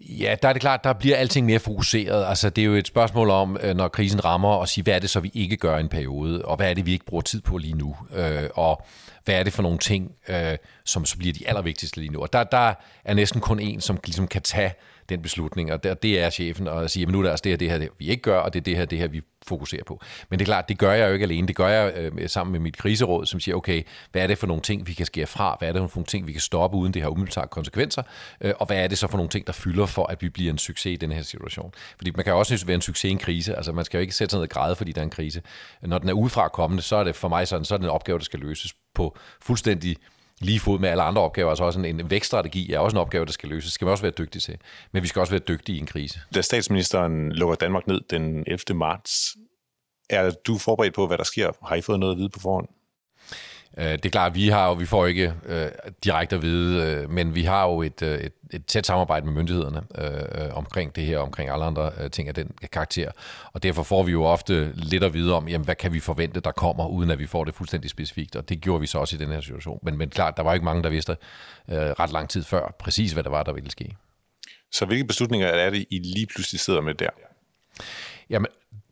Ja, 0.00 0.36
der 0.42 0.48
er 0.48 0.52
det 0.52 0.60
klart, 0.60 0.84
der 0.84 0.92
bliver 0.92 1.16
alting 1.16 1.46
mere 1.46 1.58
fokuseret. 1.58 2.24
Altså, 2.24 2.50
det 2.50 2.62
er 2.62 2.66
jo 2.66 2.74
et 2.74 2.86
spørgsmål 2.86 3.30
om, 3.30 3.58
øh, 3.62 3.76
når 3.76 3.88
krisen 3.88 4.24
rammer, 4.24 4.62
at 4.62 4.68
sige, 4.68 4.84
hvad 4.84 4.94
er 4.94 4.98
det 4.98 5.10
så, 5.10 5.20
vi 5.20 5.30
ikke 5.34 5.56
gør 5.56 5.76
i 5.76 5.80
en 5.80 5.88
periode, 5.88 6.44
og 6.44 6.56
hvad 6.56 6.70
er 6.70 6.74
det, 6.74 6.86
vi 6.86 6.92
ikke 6.92 7.04
bruger 7.04 7.22
tid 7.22 7.40
på 7.40 7.58
lige 7.58 7.74
nu, 7.74 7.96
øh, 8.14 8.48
og 8.54 8.82
hvad 9.24 9.34
er 9.34 9.42
det 9.42 9.52
for 9.52 9.62
nogle 9.62 9.78
ting, 9.78 10.12
øh, 10.28 10.56
som 10.84 11.04
så 11.04 11.18
bliver 11.18 11.32
de 11.32 11.48
allervigtigste 11.48 12.00
lige 12.00 12.12
nu. 12.12 12.22
Og 12.22 12.32
der, 12.32 12.44
der 12.44 12.74
er 13.04 13.14
næsten 13.14 13.40
kun 13.40 13.60
en, 13.60 13.80
som 13.80 13.98
ligesom 14.04 14.28
kan 14.28 14.42
tage 14.42 14.72
den 15.08 15.22
beslutning, 15.22 15.72
og 15.72 16.02
det 16.02 16.20
er 16.20 16.30
chefen, 16.30 16.68
og 16.68 16.90
siger, 16.90 17.06
men 17.06 17.12
nu 17.12 17.18
er 17.18 17.22
det 17.22 17.30
altså 17.30 17.42
det 17.42 17.52
her, 17.52 17.56
det 17.56 17.70
her, 17.70 17.78
det 17.78 17.88
vi 17.98 18.08
ikke 18.08 18.22
gør, 18.22 18.38
og 18.38 18.52
det 18.52 18.60
er 18.60 18.64
det 18.64 18.76
her, 18.76 18.84
det 18.84 18.98
her, 18.98 19.08
vi 19.08 19.22
fokuserer 19.46 19.84
på. 19.84 20.00
Men 20.30 20.38
det 20.38 20.44
er 20.44 20.46
klart, 20.46 20.68
det 20.68 20.78
gør 20.78 20.92
jeg 20.92 21.08
jo 21.08 21.12
ikke 21.12 21.22
alene. 21.22 21.48
Det 21.48 21.56
gør 21.56 21.68
jeg 21.68 21.92
øh, 21.96 22.28
sammen 22.28 22.52
med 22.52 22.60
mit 22.60 22.76
kriseråd, 22.76 23.26
som 23.26 23.40
siger, 23.40 23.54
okay, 23.54 23.82
hvad 24.12 24.22
er 24.22 24.26
det 24.26 24.38
for 24.38 24.46
nogle 24.46 24.62
ting, 24.62 24.86
vi 24.86 24.92
kan 24.92 25.06
skære 25.06 25.26
fra? 25.26 25.56
Hvad 25.58 25.68
er 25.68 25.72
det 25.72 25.90
for 25.90 25.98
nogle 25.98 26.06
ting, 26.06 26.26
vi 26.26 26.32
kan 26.32 26.40
stoppe, 26.40 26.76
uden 26.76 26.94
det 26.94 27.02
har 27.02 27.08
umiddelbart 27.08 27.50
konsekvenser? 27.50 28.02
Øh, 28.40 28.52
og 28.58 28.66
hvad 28.66 28.76
er 28.76 28.88
det 28.88 28.98
så 28.98 29.06
for 29.06 29.16
nogle 29.16 29.30
ting, 29.30 29.46
der 29.46 29.52
fylder 29.52 29.86
for, 29.86 30.06
at 30.06 30.22
vi 30.22 30.28
bliver 30.28 30.52
en 30.52 30.58
succes 30.58 30.92
i 30.92 30.96
den 30.96 31.12
her 31.12 31.22
situation? 31.22 31.72
Fordi 31.96 32.10
man 32.10 32.24
kan 32.24 32.32
jo 32.32 32.38
også 32.38 32.66
være 32.66 32.74
en 32.74 32.80
succes 32.80 33.08
i 33.08 33.12
en 33.12 33.18
krise. 33.18 33.56
Altså, 33.56 33.72
man 33.72 33.84
skal 33.84 33.98
jo 33.98 34.00
ikke 34.00 34.14
sætte 34.14 34.30
sig 34.30 34.38
ned 34.38 34.42
og 34.42 34.50
græde, 34.50 34.76
fordi 34.76 34.92
der 34.92 35.00
er 35.00 35.04
en 35.04 35.10
krise. 35.10 35.42
Når 35.82 35.98
den 35.98 36.08
er 36.08 36.12
udefra 36.12 36.48
kommende, 36.48 36.82
så 36.82 36.96
er 36.96 37.04
det 37.04 37.16
for 37.16 37.28
mig 37.28 37.48
sådan, 37.48 37.64
så 37.64 37.74
er 37.74 37.78
det 37.78 37.84
en 37.84 37.90
opgave, 37.90 38.18
der 38.18 38.24
skal 38.24 38.40
løses 38.40 38.74
på 38.94 39.16
fuldstændig 39.40 39.96
lige 40.40 40.60
fod 40.60 40.78
med 40.78 40.88
alle 40.88 41.02
andre 41.02 41.22
opgaver. 41.22 41.50
Altså 41.50 41.64
også 41.64 41.78
en, 41.78 41.84
en 41.84 42.10
vækststrategi 42.10 42.72
er 42.72 42.78
også 42.78 42.94
en 42.96 43.00
opgave, 43.00 43.26
der 43.26 43.32
skal 43.32 43.48
løses. 43.48 43.64
Det 43.64 43.72
skal 43.72 43.86
vi 43.86 43.90
også 43.90 44.02
være 44.02 44.12
dygtige 44.18 44.40
til. 44.40 44.56
Men 44.92 45.02
vi 45.02 45.08
skal 45.08 45.20
også 45.20 45.32
være 45.32 45.42
dygtige 45.48 45.76
i 45.76 45.80
en 45.80 45.86
krise. 45.86 46.20
Da 46.34 46.40
statsministeren 46.40 47.32
lukker 47.32 47.56
Danmark 47.56 47.86
ned 47.86 48.00
den 48.10 48.44
11. 48.46 48.58
marts, 48.74 49.36
er 50.10 50.30
du 50.30 50.58
forberedt 50.58 50.94
på, 50.94 51.06
hvad 51.06 51.18
der 51.18 51.24
sker? 51.24 51.66
Har 51.68 51.76
I 51.76 51.80
fået 51.80 52.00
noget 52.00 52.12
at 52.12 52.18
vide 52.18 52.28
på 52.28 52.40
forhånd? 52.40 52.68
Øh, 53.76 53.84
det 53.84 54.06
er 54.06 54.10
klart, 54.10 54.34
vi 54.34 54.48
har 54.48 54.66
jo, 54.68 54.72
vi 54.72 54.86
får 54.86 55.06
ikke 55.06 55.34
øh, 55.46 55.68
direkte 56.04 56.36
at 56.36 56.42
vide, 56.42 56.84
øh, 56.84 57.10
men 57.10 57.34
vi 57.34 57.42
har 57.42 57.64
jo 57.64 57.82
et, 57.82 58.02
øh, 58.02 58.18
et, 58.18 58.32
et 58.50 58.66
tæt 58.66 58.86
samarbejde 58.86 59.26
med 59.26 59.34
myndighederne 59.34 59.82
øh, 59.98 60.44
øh, 60.44 60.56
omkring 60.56 60.96
det 60.96 61.04
her, 61.04 61.18
omkring 61.18 61.50
alle 61.50 61.64
andre 61.64 61.92
øh, 62.00 62.10
ting 62.10 62.28
af 62.28 62.34
den 62.34 62.50
karakter. 62.72 63.10
Og 63.52 63.62
derfor 63.62 63.82
får 63.82 64.02
vi 64.02 64.12
jo 64.12 64.24
ofte 64.24 64.72
lidt 64.74 65.04
at 65.04 65.14
vide 65.14 65.34
om, 65.34 65.48
jamen, 65.48 65.64
hvad 65.64 65.74
kan 65.74 65.92
vi 65.92 66.00
forvente, 66.00 66.40
der 66.40 66.50
kommer, 66.50 66.86
uden 66.86 67.10
at 67.10 67.18
vi 67.18 67.26
får 67.26 67.44
det 67.44 67.54
fuldstændig 67.54 67.90
specifikt. 67.90 68.36
Og 68.36 68.48
det 68.48 68.60
gjorde 68.60 68.80
vi 68.80 68.86
så 68.86 68.98
også 68.98 69.16
i 69.16 69.18
den 69.18 69.28
her 69.28 69.40
situation. 69.40 69.78
Men, 69.82 69.98
men 69.98 70.10
klart, 70.10 70.36
der 70.36 70.42
var 70.42 70.54
ikke 70.54 70.64
mange, 70.64 70.82
der 70.82 70.90
vidste 70.90 71.16
øh, 71.68 71.76
ret 71.76 72.12
lang 72.12 72.28
tid 72.28 72.44
før 72.44 72.74
præcis, 72.78 73.12
hvad 73.12 73.22
der 73.22 73.30
var, 73.30 73.42
der 73.42 73.52
ville 73.52 73.70
ske. 73.70 73.96
Så 74.72 74.86
hvilke 74.86 75.04
beslutninger 75.04 75.46
er 75.46 75.70
det, 75.70 75.86
I 75.90 75.98
lige 75.98 76.26
pludselig 76.26 76.60
sidder 76.60 76.80
med 76.80 76.94
der? 76.94 77.10
Jamen, 78.30 78.46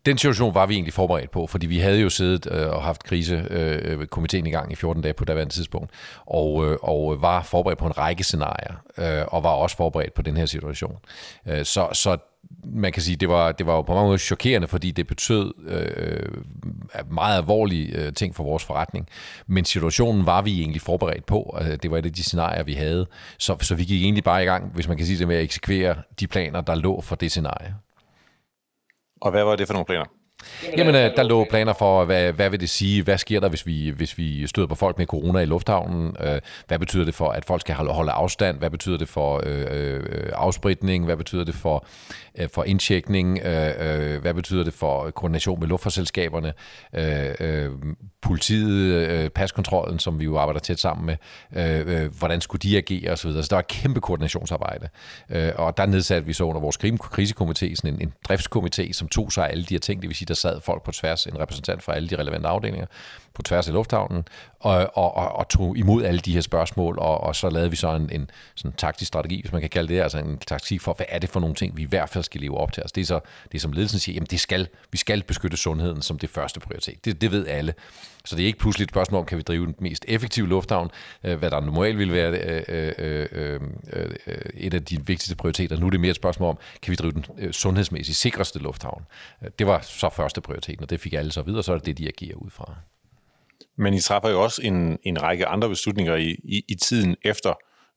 den 0.05 0.17
situation 0.17 0.53
var 0.53 0.65
vi 0.65 0.73
egentlig 0.73 0.93
forberedt 0.93 1.31
på, 1.31 1.47
fordi 1.47 1.67
vi 1.67 1.79
havde 1.79 1.99
jo 1.99 2.09
siddet 2.09 2.47
øh, 2.51 2.67
og 2.67 2.83
haft 2.83 3.03
krisekomiteen 3.03 4.45
øh, 4.45 4.47
øh 4.47 4.49
i 4.49 4.55
gang 4.55 4.71
i 4.71 4.75
14 4.75 5.03
dage 5.03 5.13
på 5.13 5.25
daværende 5.25 5.53
tidspunkt, 5.53 5.91
og, 6.25 6.65
øh, 6.65 6.77
og 6.81 7.21
var 7.21 7.43
forberedt 7.43 7.79
på 7.79 7.85
en 7.85 7.97
række 7.97 8.23
scenarier, 8.23 8.73
øh, 8.97 9.25
og 9.27 9.43
var 9.43 9.49
også 9.49 9.77
forberedt 9.77 10.13
på 10.13 10.21
den 10.21 10.37
her 10.37 10.45
situation. 10.45 10.97
Øh, 11.45 11.65
så, 11.65 11.87
så 11.93 12.17
man 12.63 12.91
kan 12.91 13.01
sige, 13.01 13.15
det 13.15 13.29
var, 13.29 13.51
det 13.51 13.65
var 13.65 13.75
jo 13.75 13.81
på 13.81 13.93
mange 13.93 14.05
måder 14.05 14.17
chokerende, 14.17 14.67
fordi 14.67 14.91
det 14.91 15.07
betød 15.07 15.53
øh, 15.67 15.89
øh, 15.97 17.13
meget 17.13 17.37
alvorlige 17.37 17.87
øh, 17.87 18.13
ting 18.13 18.35
for 18.35 18.43
vores 18.43 18.63
forretning. 18.63 19.07
Men 19.47 19.65
situationen 19.65 20.25
var 20.25 20.41
vi 20.41 20.59
egentlig 20.61 20.81
forberedt 20.81 21.25
på. 21.25 21.55
Altså, 21.57 21.75
det 21.75 21.91
var 21.91 21.97
et 21.97 22.05
af 22.05 22.13
de 22.13 22.23
scenarier, 22.23 22.63
vi 22.63 22.73
havde. 22.73 23.07
Så, 23.37 23.57
så 23.61 23.75
vi 23.75 23.83
gik 23.83 24.03
egentlig 24.03 24.23
bare 24.23 24.43
i 24.43 24.45
gang, 24.45 24.71
hvis 24.73 24.87
man 24.87 24.97
kan 24.97 25.05
sige 25.05 25.19
det, 25.19 25.27
med 25.27 25.35
at 25.35 25.43
eksekvere 25.43 25.95
de 26.19 26.27
planer, 26.27 26.61
der 26.61 26.75
lå 26.75 27.01
for 27.01 27.15
det 27.15 27.31
scenarie. 27.31 27.75
Og 29.21 29.31
hvad 29.31 29.43
var 29.43 29.55
det 29.55 29.67
for 29.67 29.73
nogle 29.73 29.85
planer? 29.85 30.05
Jamen, 30.77 30.95
øh, 30.95 31.15
der 31.15 31.23
lå 31.23 31.45
planer 31.49 31.73
for, 31.73 32.05
hvad, 32.05 32.33
hvad 32.33 32.49
vil 32.49 32.59
det 32.59 32.69
sige, 32.69 33.03
hvad 33.03 33.17
sker 33.17 33.39
der, 33.39 33.49
hvis 33.49 33.65
vi, 33.65 33.89
hvis 33.89 34.17
vi 34.17 34.47
støder 34.47 34.67
på 34.67 34.75
folk 34.75 34.97
med 34.97 35.05
corona 35.05 35.39
i 35.39 35.45
lufthavnen? 35.45 36.15
Øh, 36.19 36.41
hvad 36.67 36.79
betyder 36.79 37.05
det 37.05 37.15
for, 37.15 37.29
at 37.29 37.45
folk 37.45 37.61
skal 37.61 37.75
holde 37.75 38.11
afstand? 38.11 38.57
Hvad 38.57 38.69
betyder 38.69 38.97
det 38.97 39.09
for 39.09 39.41
øh, 39.45 39.65
øh, 39.71 40.29
afspritning? 40.33 41.05
Hvad 41.05 41.17
betyder 41.17 41.43
det 41.43 41.55
for, 41.55 41.85
øh, 42.37 42.49
for 42.53 42.63
indtjekning? 42.63 43.39
Øh, 43.39 44.21
hvad 44.21 44.33
betyder 44.33 44.63
det 44.63 44.73
for 44.73 45.11
koordination 45.11 45.59
med 45.59 45.67
luftfartsselskaberne? 45.67 46.53
Øh, 46.95 47.35
øh, 47.39 47.71
politiet, 48.21 49.07
øh, 49.07 49.29
paskontrollen, 49.29 49.99
som 49.99 50.19
vi 50.19 50.25
jo 50.25 50.37
arbejder 50.37 50.59
tæt 50.59 50.79
sammen 50.79 51.05
med, 51.05 51.17
øh, 51.55 52.03
øh, 52.03 52.17
hvordan 52.19 52.41
skulle 52.41 52.59
de 52.59 52.77
agere 52.77 53.11
osv. 53.11 53.31
Så 53.31 53.47
der 53.49 53.55
var 53.55 53.59
et 53.59 53.67
kæmpe 53.67 54.01
koordinationsarbejde. 54.01 54.89
Øh, 55.29 55.51
og 55.55 55.77
der 55.77 55.85
nedsatte 55.85 56.27
vi 56.27 56.33
så 56.33 56.43
under 56.43 56.61
vores 56.61 56.77
krisekomité 56.77 57.75
sådan 57.75 57.93
en, 57.93 58.01
en 58.01 58.13
driftskomité, 58.29 58.93
som 58.93 59.07
tog 59.07 59.31
sig 59.31 59.45
af 59.45 59.51
alle 59.51 59.63
de 59.63 59.73
her 59.73 59.79
ting, 59.79 60.01
det 60.01 60.07
vil 60.07 60.15
sige, 60.15 60.25
der 60.25 60.33
sad 60.37 60.61
folk 60.61 60.83
på 60.83 60.91
tværs, 60.91 61.25
en 61.25 61.39
repræsentant 61.39 61.83
fra 61.83 61.93
alle 61.95 62.09
de 62.09 62.15
relevante 62.15 62.47
afdelinger, 62.47 62.87
på 63.37 63.43
tværs 63.43 63.67
af 63.67 63.73
lufthavnen, 63.73 64.23
og, 64.59 64.91
og, 64.93 65.15
og, 65.15 65.35
og 65.35 65.49
tog 65.49 65.77
imod 65.77 66.03
alle 66.03 66.19
de 66.19 66.33
her 66.33 66.41
spørgsmål, 66.41 66.99
og, 66.99 67.21
og 67.21 67.35
så 67.35 67.49
lavede 67.49 67.69
vi 67.69 67.75
så 67.75 67.95
en, 67.95 68.09
en 68.11 68.29
sådan 68.55 68.71
taktisk 68.77 69.07
strategi, 69.07 69.41
hvis 69.41 69.51
man 69.51 69.61
kan 69.61 69.69
kalde 69.69 69.93
det, 69.93 70.01
altså 70.01 70.17
en 70.17 70.37
taktik 70.37 70.81
for, 70.81 70.93
hvad 70.93 71.05
er 71.09 71.19
det 71.19 71.29
for 71.29 71.39
nogle 71.39 71.55
ting, 71.55 71.77
vi 71.77 71.81
i 71.81 71.85
hvert 71.85 72.09
fald 72.09 72.23
skal 72.23 72.41
leve 72.41 72.57
op 72.57 72.71
til. 72.71 72.81
Altså 72.81 72.93
det 72.95 73.01
er 73.01 73.05
så 73.05 73.19
det, 73.51 73.61
som 73.61 73.71
ledelsen 73.71 73.99
siger, 73.99 74.13
jamen 74.13 74.27
det 74.29 74.39
skal, 74.39 74.67
vi 74.91 74.97
skal 74.97 75.23
beskytte 75.23 75.57
sundheden 75.57 76.01
som 76.01 76.19
det 76.19 76.29
første 76.29 76.59
prioritet. 76.59 77.05
Det, 77.05 77.21
det 77.21 77.31
ved 77.31 77.47
alle. 77.47 77.73
Så 78.25 78.35
det 78.35 78.43
er 78.43 78.47
ikke 78.47 78.59
pludselig 78.59 78.83
et 78.83 78.89
spørgsmål 78.89 79.19
om, 79.19 79.25
kan 79.25 79.37
vi 79.37 79.43
drive 79.43 79.65
den 79.65 79.75
mest 79.79 80.05
effektive 80.07 80.47
lufthavn, 80.47 80.91
øh, 81.23 81.37
hvad 81.37 81.51
der 81.51 81.59
normalt 81.59 81.97
ville 81.97 82.13
være 82.13 82.31
øh, 82.31 82.93
øh, 82.97 83.25
øh, 83.31 83.59
øh, 84.27 84.35
et 84.53 84.73
af 84.73 84.85
de 84.85 85.05
vigtigste 85.05 85.35
prioriteter. 85.35 85.77
Nu 85.77 85.85
er 85.85 85.89
det 85.89 85.99
mere 85.99 86.09
et 86.09 86.15
spørgsmål 86.15 86.49
om, 86.49 86.57
kan 86.81 86.91
vi 86.91 86.95
drive 86.95 87.11
den 87.11 87.25
øh, 87.37 87.51
sundhedsmæssigt 87.51 88.17
sikreste 88.17 88.59
lufthavn. 88.59 89.03
Øh, 89.43 89.49
det 89.59 89.67
var 89.67 89.79
så 89.81 90.09
første 90.09 90.41
prioriteten, 90.41 90.83
og 90.83 90.89
det 90.89 90.99
fik 90.99 91.13
alle 91.13 91.31
så 91.31 91.41
videre, 91.41 91.63
så 91.63 91.73
er 91.73 91.77
det 91.77 91.85
det, 91.85 91.97
de 91.97 92.07
agerer 92.07 92.35
ud 92.35 92.49
fra. 92.49 92.75
Men 93.77 93.93
I 93.93 93.99
træffer 93.99 94.29
jo 94.29 94.43
også 94.43 94.61
en, 94.61 94.97
en 95.03 95.21
række 95.23 95.45
andre 95.45 95.69
beslutninger 95.69 96.15
i, 96.15 96.29
i, 96.43 96.63
i 96.69 96.75
tiden 96.75 97.15
efter, 97.25 97.53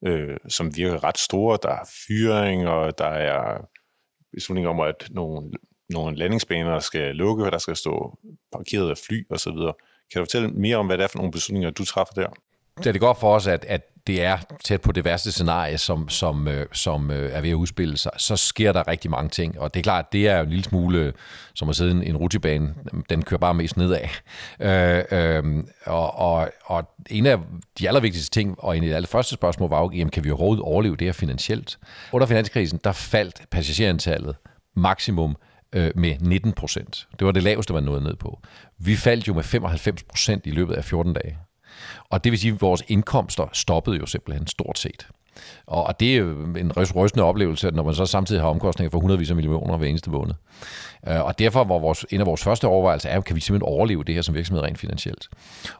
øh, 0.06 0.36
som 0.48 0.76
virker 0.76 1.04
ret 1.04 1.18
store. 1.18 1.58
Der 1.62 1.68
er 1.68 1.88
fyring, 2.08 2.68
og 2.68 2.98
der 2.98 3.06
er 3.06 3.68
beslutninger 4.32 4.70
om, 4.70 4.80
at 4.80 5.08
nogle, 5.10 5.52
nogle 5.90 6.16
landingsbaner 6.16 6.78
skal 6.78 7.16
lukke, 7.16 7.44
og 7.44 7.52
der 7.52 7.58
skal 7.58 7.76
stå 7.76 8.18
parkeret 8.52 8.90
af 8.90 8.98
fly 8.98 9.26
osv. 9.30 9.56
Kan 10.12 10.18
du 10.18 10.24
fortælle 10.24 10.48
mere 10.48 10.76
om, 10.76 10.86
hvad 10.86 10.98
det 10.98 11.04
er 11.04 11.08
for 11.08 11.18
nogle 11.18 11.32
beslutninger, 11.32 11.70
du 11.70 11.84
træffer 11.84 12.14
der? 12.14 12.28
Det 12.78 12.86
er 12.86 12.92
det 12.92 13.00
godt 13.00 13.20
for 13.20 13.34
os, 13.34 13.46
at, 13.46 13.64
at 13.64 13.82
det 14.06 14.22
er 14.22 14.38
tæt 14.64 14.80
på 14.80 14.92
det 14.92 15.04
værste 15.04 15.32
scenarie, 15.32 15.78
som, 15.78 16.08
som, 16.08 16.48
øh, 16.48 16.66
som 16.72 17.10
øh, 17.10 17.32
er 17.32 17.40
ved 17.40 17.50
at 17.50 17.54
udspille 17.54 17.96
sig, 17.96 18.10
så 18.16 18.36
sker 18.36 18.72
der 18.72 18.88
rigtig 18.88 19.10
mange 19.10 19.28
ting. 19.28 19.60
Og 19.60 19.74
det 19.74 19.80
er 19.80 19.82
klart, 19.82 20.12
det 20.12 20.28
er 20.28 20.36
jo 20.36 20.42
en 20.42 20.48
lille 20.48 20.64
smule 20.64 20.98
øh, 20.98 21.12
som 21.54 21.68
at 21.68 21.76
sidde 21.76 22.04
i 22.04 22.08
en 22.08 22.16
rutibane. 22.16 22.74
Den 23.10 23.22
kører 23.22 23.38
bare 23.38 23.54
mest 23.54 23.76
nedad. 23.76 24.00
Øh, 24.60 25.04
øh, 25.10 25.64
og, 25.86 26.18
og, 26.18 26.50
og 26.64 26.94
en 27.10 27.26
af 27.26 27.38
de 27.78 27.88
allervigtigste 27.88 28.30
ting, 28.30 28.54
og 28.58 28.76
en 28.76 28.82
af 28.82 28.88
de 28.88 28.94
allerførste 28.94 29.34
spørgsmål 29.34 29.70
var 29.70 29.80
jo, 29.80 29.90
jamen, 29.90 30.10
kan 30.10 30.24
vi 30.24 30.30
overhovedet 30.30 30.64
overleve 30.64 30.96
det 30.96 31.06
her 31.06 31.12
finansielt? 31.12 31.78
Under 32.12 32.26
finanskrisen, 32.26 32.80
der 32.84 32.92
faldt 32.92 33.42
passagerantallet 33.50 34.36
maksimum 34.76 35.36
øh, 35.72 35.90
med 35.94 36.16
19 36.20 36.52
procent. 36.52 37.08
Det 37.18 37.26
var 37.26 37.32
det 37.32 37.42
laveste, 37.42 37.72
man 37.72 37.82
nåede 37.82 38.04
ned 38.04 38.16
på. 38.16 38.40
Vi 38.78 38.96
faldt 38.96 39.28
jo 39.28 39.34
med 39.34 39.42
95 39.42 40.02
procent 40.02 40.46
i 40.46 40.50
løbet 40.50 40.74
af 40.74 40.84
14 40.84 41.12
dage. 41.12 41.38
Og 42.10 42.24
det 42.24 42.32
vil 42.32 42.38
sige, 42.38 42.52
at 42.52 42.60
vores 42.60 42.82
indkomster 42.88 43.48
stoppede 43.52 43.96
jo 43.96 44.06
simpelthen 44.06 44.46
stort 44.46 44.78
set. 44.78 45.06
Og 45.66 46.00
det 46.00 46.14
er 46.14 46.16
jo 46.16 46.30
en 46.56 46.72
rystende 46.76 47.24
oplevelse, 47.24 47.70
når 47.70 47.82
man 47.82 47.94
så 47.94 48.06
samtidig 48.06 48.42
har 48.42 48.48
omkostninger 48.48 48.90
for 48.90 48.98
hundredvis 49.00 49.30
af 49.30 49.36
millioner 49.36 49.76
hver 49.76 49.86
eneste 49.86 50.10
måned. 50.10 50.34
Øh, 51.08 51.24
og 51.24 51.38
derfor 51.38 51.64
var 51.64 51.78
vores, 51.78 52.06
en 52.10 52.20
af 52.20 52.26
vores 52.26 52.44
første 52.44 52.66
overvejelser, 52.66 53.08
er, 53.08 53.20
kan 53.20 53.36
vi 53.36 53.40
simpelthen 53.40 53.72
overleve 53.74 54.04
det 54.04 54.14
her 54.14 54.22
som 54.22 54.34
virksomhed 54.34 54.64
rent 54.64 54.78
finansielt? 54.78 55.28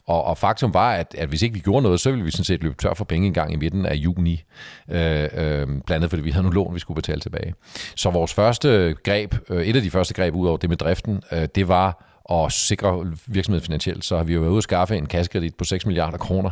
Og, 0.07 0.25
og 0.25 0.39
faktum 0.39 0.75
var, 0.75 0.93
at, 0.93 1.15
at 1.19 1.29
hvis 1.29 1.43
ikke 1.43 1.55
vi 1.55 1.61
gjorde 1.61 1.83
noget, 1.83 2.01
så 2.01 2.11
ville 2.11 2.25
vi 2.25 2.31
sådan 2.31 2.45
set 2.45 2.63
løbe 2.63 2.75
tør 2.75 2.95
for 2.95 3.05
penge 3.05 3.27
en 3.27 3.35
gang 3.35 3.53
i 3.53 3.57
midten 3.57 3.87
af 3.87 3.95
juni. 3.95 4.43
Øh, 4.89 5.23
øh, 5.23 5.67
blandt 5.67 5.91
andet 5.91 6.11
fordi 6.11 6.23
vi 6.23 6.31
havde 6.31 6.43
nogle 6.43 6.55
lån, 6.55 6.75
vi 6.75 6.81
skulle 6.81 6.97
betale 6.97 7.21
tilbage. 7.21 7.55
Så 7.97 8.11
vores 8.11 8.35
første 8.35 8.95
greb, 9.05 9.35
øh, 9.49 9.67
et 9.67 9.77
af 9.77 9.83
de 9.83 9.91
første 9.91 10.15
greb 10.15 10.35
ud 10.35 10.49
over 10.49 10.57
det 10.57 10.69
med 10.69 10.77
driften, 10.77 11.23
øh, 11.33 11.49
det 11.55 11.69
var 11.69 12.10
og 12.31 12.53
sikre 12.53 13.07
virksomheden 13.27 13.65
finansielt, 13.65 14.05
så 14.05 14.17
har 14.17 14.25
vi 14.25 14.35
jo 14.35 14.41
været 14.41 14.51
ude 14.51 14.59
at 14.59 14.65
skaffe 14.65 14.97
en 14.97 15.07
kassekredit 15.07 15.55
på 15.55 15.65
6 15.65 15.87
milliarder 15.87 16.19
kroner 16.19 16.51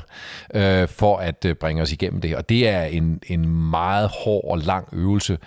øh, 0.54 0.88
for 0.88 1.16
at 1.16 1.44
øh, 1.44 1.54
bringe 1.54 1.82
os 1.82 1.92
igennem 1.92 2.20
det. 2.20 2.36
Og 2.36 2.48
det 2.48 2.68
er 2.68 2.82
en, 2.82 3.20
en 3.26 3.48
meget 3.70 4.10
hård 4.24 4.44
og 4.50 4.58
lang 4.58 4.88
øvelse 4.92 5.38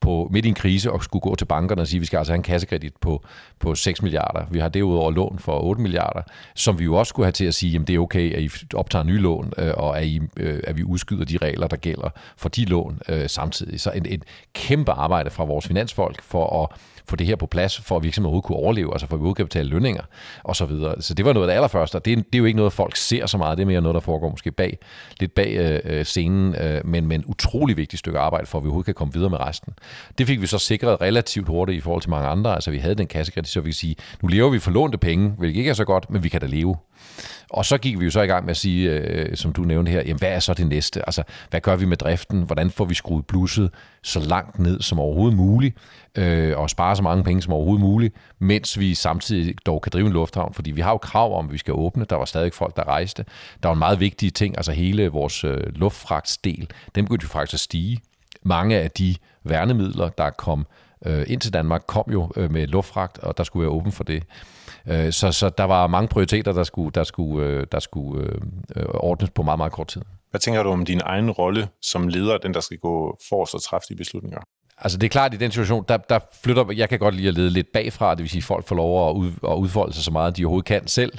på, 0.00 0.28
midt 0.32 0.46
i 0.46 0.48
en 0.48 0.54
krise 0.54 0.92
og 0.92 1.04
skulle 1.04 1.22
gå 1.22 1.34
til 1.34 1.44
bankerne 1.44 1.82
og 1.82 1.86
sige, 1.86 1.98
at 1.98 2.00
vi 2.00 2.06
skal 2.06 2.16
altså 2.16 2.32
have 2.32 2.36
en 2.36 2.42
kassekredit 2.42 2.92
på, 3.00 3.24
på 3.58 3.74
6 3.74 4.02
milliarder. 4.02 4.46
Vi 4.50 4.58
har 4.58 4.68
derudover 4.68 5.10
lån 5.10 5.38
for 5.38 5.60
8 5.60 5.82
milliarder, 5.82 6.22
som 6.54 6.78
vi 6.78 6.84
jo 6.84 6.94
også 6.94 7.10
skulle 7.10 7.26
have 7.26 7.32
til 7.32 7.44
at 7.44 7.54
sige, 7.54 7.80
at 7.80 7.86
det 7.88 7.94
er 7.94 7.98
okay, 7.98 8.34
at 8.34 8.42
I 8.42 8.50
optager 8.74 9.02
nye 9.02 9.18
lån, 9.18 9.52
øh, 9.58 9.72
og 9.76 9.98
at, 9.98 10.06
I, 10.06 10.20
øh, 10.36 10.60
at 10.64 10.76
vi 10.76 10.84
udskyder 10.84 11.24
de 11.24 11.36
regler, 11.36 11.66
der 11.66 11.76
gælder 11.76 12.08
for 12.36 12.48
de 12.48 12.64
lån 12.64 13.00
øh, 13.08 13.28
samtidig. 13.28 13.80
Så 13.80 13.92
et, 13.94 14.06
et 14.06 14.24
kæmpe 14.54 14.92
arbejde 14.92 15.30
fra 15.30 15.44
vores 15.44 15.66
finansfolk 15.66 16.22
for 16.22 16.62
at 16.62 16.68
få 17.10 17.16
det 17.16 17.26
her 17.26 17.36
på 17.36 17.46
plads, 17.46 17.80
for 17.80 17.96
at 17.96 18.02
virksomheden 18.02 18.26
overhovedet 18.26 18.46
kunne 18.46 18.56
overleve, 18.58 18.92
altså 18.92 19.06
for 19.06 19.16
at 19.16 19.24
vi 19.24 19.32
kan 19.36 19.46
betale 19.46 19.68
lønninger 19.68 20.02
og 20.44 20.56
så 20.56 20.64
videre. 20.64 21.02
Så 21.02 21.14
det 21.14 21.24
var 21.24 21.32
noget 21.32 21.46
af 21.46 21.50
det 21.50 21.54
allerførste, 21.54 21.96
og 21.96 22.04
det, 22.04 22.16
det 22.18 22.34
er 22.34 22.38
jo 22.38 22.44
ikke 22.44 22.56
noget, 22.56 22.72
folk 22.72 22.96
ser 22.96 23.26
så 23.26 23.38
meget, 23.38 23.58
det 23.58 23.62
er 23.62 23.66
mere 23.66 23.80
noget, 23.80 23.94
der 23.94 24.00
foregår 24.00 24.30
måske 24.30 24.52
bag, 24.52 24.78
lidt 25.20 25.34
bag 25.34 25.56
øh, 25.56 25.80
øh, 25.84 26.04
scenen, 26.04 26.54
øh, 26.54 26.86
men, 26.86 27.06
men 27.06 27.24
utrolig 27.26 27.76
vigtigt 27.76 27.98
stykke 27.98 28.18
arbejde, 28.18 28.46
for 28.46 28.58
at 28.58 28.64
vi 28.64 28.66
overhovedet 28.66 28.84
kan 28.84 28.94
komme 28.94 29.14
videre 29.14 29.30
med 29.30 29.40
resten. 29.40 29.72
Det 30.18 30.26
fik 30.26 30.40
vi 30.40 30.46
så 30.46 30.58
sikret 30.58 31.00
relativt 31.00 31.48
hurtigt 31.48 31.78
i 31.78 31.80
forhold 31.80 32.02
til 32.02 32.10
mange 32.10 32.28
andre, 32.28 32.54
altså 32.54 32.70
vi 32.70 32.78
havde 32.78 32.94
den 32.94 33.06
kassekredit, 33.06 33.48
så 33.48 33.60
vi 33.60 33.70
kan 33.70 33.74
sige, 33.74 33.96
nu 34.22 34.28
lever 34.28 34.50
vi 34.50 34.58
for 34.58 34.70
lånte 34.70 34.98
penge, 34.98 35.28
hvilket 35.38 35.58
ikke 35.58 35.70
er 35.70 35.74
så 35.74 35.84
godt, 35.84 36.10
men 36.10 36.24
vi 36.24 36.28
kan 36.28 36.40
da 36.40 36.46
leve. 36.46 36.76
Og 37.50 37.64
så 37.64 37.78
gik 37.78 38.00
vi 38.00 38.04
jo 38.04 38.10
så 38.10 38.22
i 38.22 38.26
gang 38.26 38.44
med 38.44 38.50
at 38.50 38.56
sige, 38.56 38.90
øh, 38.90 39.36
som 39.36 39.52
du 39.52 39.62
nævnte 39.62 39.92
her, 39.92 39.98
jamen 40.00 40.18
hvad 40.18 40.28
er 40.28 40.38
så 40.38 40.54
det 40.54 40.66
næste? 40.66 41.08
Altså, 41.08 41.22
hvad 41.50 41.60
gør 41.60 41.76
vi 41.76 41.84
med 41.84 41.96
driften? 41.96 42.42
Hvordan 42.42 42.70
får 42.70 42.84
vi 42.84 42.94
skruet 42.94 43.26
blusset 43.26 43.70
så 44.02 44.20
langt 44.20 44.58
ned 44.58 44.80
som 44.80 44.98
overhovedet 44.98 45.36
muligt? 45.36 45.76
Øh, 46.14 46.58
og 46.58 46.70
spare 46.70 46.96
så 46.96 47.02
mange 47.02 47.24
penge 47.24 47.42
som 47.42 47.52
overhovedet 47.52 47.80
muligt, 47.80 48.14
mens 48.38 48.78
vi 48.78 48.94
samtidig 48.94 49.54
dog 49.66 49.82
kan 49.82 49.90
drive 49.92 50.06
en 50.06 50.12
lufthavn, 50.12 50.54
fordi 50.54 50.70
vi 50.70 50.80
har 50.80 50.90
jo 50.90 50.98
krav 50.98 51.38
om, 51.38 51.46
at 51.46 51.52
vi 51.52 51.58
skal 51.58 51.74
åbne. 51.74 52.04
Der 52.04 52.16
var 52.16 52.24
stadig 52.24 52.54
folk, 52.54 52.76
der 52.76 52.88
rejste. 52.88 53.24
Der 53.62 53.68
var 53.68 53.72
en 53.74 53.78
meget 53.78 54.00
vigtig 54.00 54.34
ting, 54.34 54.56
altså 54.56 54.72
hele 54.72 55.08
vores 55.08 55.44
øh, 55.44 55.60
luftfragtsdel, 55.74 56.70
den 56.94 57.04
begyndte 57.04 57.24
jo 57.24 57.28
faktisk 57.28 57.54
at 57.54 57.60
stige. 57.60 58.00
Mange 58.42 58.78
af 58.78 58.90
de 58.90 59.14
værnemidler, 59.44 60.08
der 60.08 60.30
kom 60.30 60.66
øh, 61.06 61.24
ind 61.26 61.40
til 61.40 61.52
Danmark, 61.52 61.82
kom 61.86 62.04
jo 62.12 62.32
øh, 62.36 62.52
med 62.52 62.66
luftfragt, 62.66 63.18
og 63.18 63.38
der 63.38 63.44
skulle 63.44 63.60
være 63.60 63.70
åben 63.70 63.92
for 63.92 64.04
det. 64.04 64.22
Øh, 64.86 65.12
så, 65.12 65.32
så 65.32 65.50
der 65.58 65.64
var 65.64 65.86
mange 65.86 66.08
prioriteter, 66.08 66.52
der 66.52 66.64
skulle, 66.64 66.90
der 66.90 67.04
skulle, 67.04 67.46
øh, 67.46 67.66
der 67.72 67.78
skulle 67.78 68.24
øh, 68.24 68.40
øh, 68.76 68.84
ordnes 68.94 69.30
på 69.30 69.42
meget, 69.42 69.58
meget 69.58 69.72
kort 69.72 69.86
tid. 69.86 70.02
Hvad 70.30 70.40
tænker 70.40 70.62
du 70.62 70.70
om 70.70 70.84
din 70.84 71.00
egen 71.04 71.30
rolle 71.30 71.68
som 71.82 72.08
leder, 72.08 72.38
den 72.38 72.54
der 72.54 72.60
skal 72.60 72.78
gå 72.78 73.18
forrest 73.28 73.54
og 73.54 73.62
træffe 73.62 73.86
de 73.88 73.96
beslutninger? 73.96 74.40
Altså 74.82 74.98
det 74.98 75.06
er 75.06 75.10
klart, 75.10 75.34
at 75.34 75.40
i 75.40 75.44
den 75.44 75.50
situation, 75.50 75.84
der, 75.88 75.96
der 75.96 76.18
flytter, 76.44 76.64
jeg 76.76 76.88
kan 76.88 76.98
godt 76.98 77.14
lide 77.14 77.28
at 77.28 77.34
lede 77.34 77.50
lidt 77.50 77.72
bagfra, 77.72 78.14
det 78.14 78.22
vil 78.22 78.30
sige, 78.30 78.38
at 78.38 78.44
folk 78.44 78.66
får 78.66 78.76
lov 78.76 79.10
at, 79.10 79.14
ud, 79.14 79.32
at 79.48 79.54
udfolde 79.54 79.92
sig 79.92 80.04
så 80.04 80.10
meget, 80.10 80.36
de 80.36 80.44
overhovedet 80.44 80.66
kan 80.66 80.86
selv. 80.86 81.12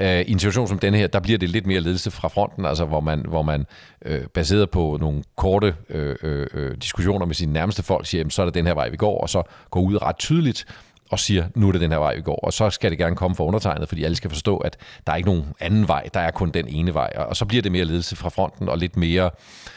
I 0.00 0.32
en 0.32 0.38
situation 0.38 0.68
som 0.68 0.78
denne 0.78 0.98
her, 0.98 1.06
der 1.06 1.20
bliver 1.20 1.38
det 1.38 1.48
lidt 1.48 1.66
mere 1.66 1.80
ledelse 1.80 2.10
fra 2.10 2.28
fronten, 2.28 2.64
altså 2.64 2.84
hvor 2.84 3.00
man, 3.00 3.24
hvor 3.28 3.42
man 3.42 3.66
uh, 4.06 4.16
baseret 4.34 4.70
på 4.70 4.96
nogle 5.00 5.22
korte 5.36 5.74
uh, 5.94 6.30
uh, 6.54 6.72
diskussioner 6.82 7.26
med 7.26 7.34
sine 7.34 7.52
nærmeste 7.52 7.82
folk, 7.82 8.06
siger, 8.06 8.28
så 8.28 8.42
er 8.42 8.46
det 8.46 8.54
den 8.54 8.66
her 8.66 8.74
vej, 8.74 8.88
vi 8.88 8.96
går, 8.96 9.20
og 9.20 9.28
så 9.28 9.42
går 9.70 9.80
ud 9.80 10.02
ret 10.02 10.16
tydeligt 10.18 10.66
og 11.10 11.18
siger, 11.18 11.48
nu 11.54 11.68
er 11.68 11.72
det 11.72 11.80
den 11.80 11.92
her 11.92 11.98
vej, 11.98 12.16
vi 12.16 12.22
går. 12.22 12.40
Og 12.42 12.52
så 12.52 12.70
skal 12.70 12.90
det 12.90 12.98
gerne 12.98 13.16
komme 13.16 13.34
fra 13.34 13.44
undertegnet, 13.44 13.88
fordi 13.88 14.04
alle 14.04 14.16
skal 14.16 14.30
forstå, 14.30 14.56
at 14.56 14.76
der 15.06 15.12
er 15.12 15.16
ikke 15.16 15.28
nogen 15.28 15.44
anden 15.60 15.88
vej, 15.88 16.08
der 16.14 16.20
er 16.20 16.30
kun 16.30 16.50
den 16.50 16.68
ene 16.68 16.94
vej. 16.94 17.12
Og 17.16 17.36
så 17.36 17.44
bliver 17.44 17.62
det 17.62 17.72
mere 17.72 17.84
ledelse 17.84 18.16
fra 18.16 18.28
fronten, 18.28 18.68
og 18.68 18.78
lidt 18.78 18.96
mere 18.96 19.30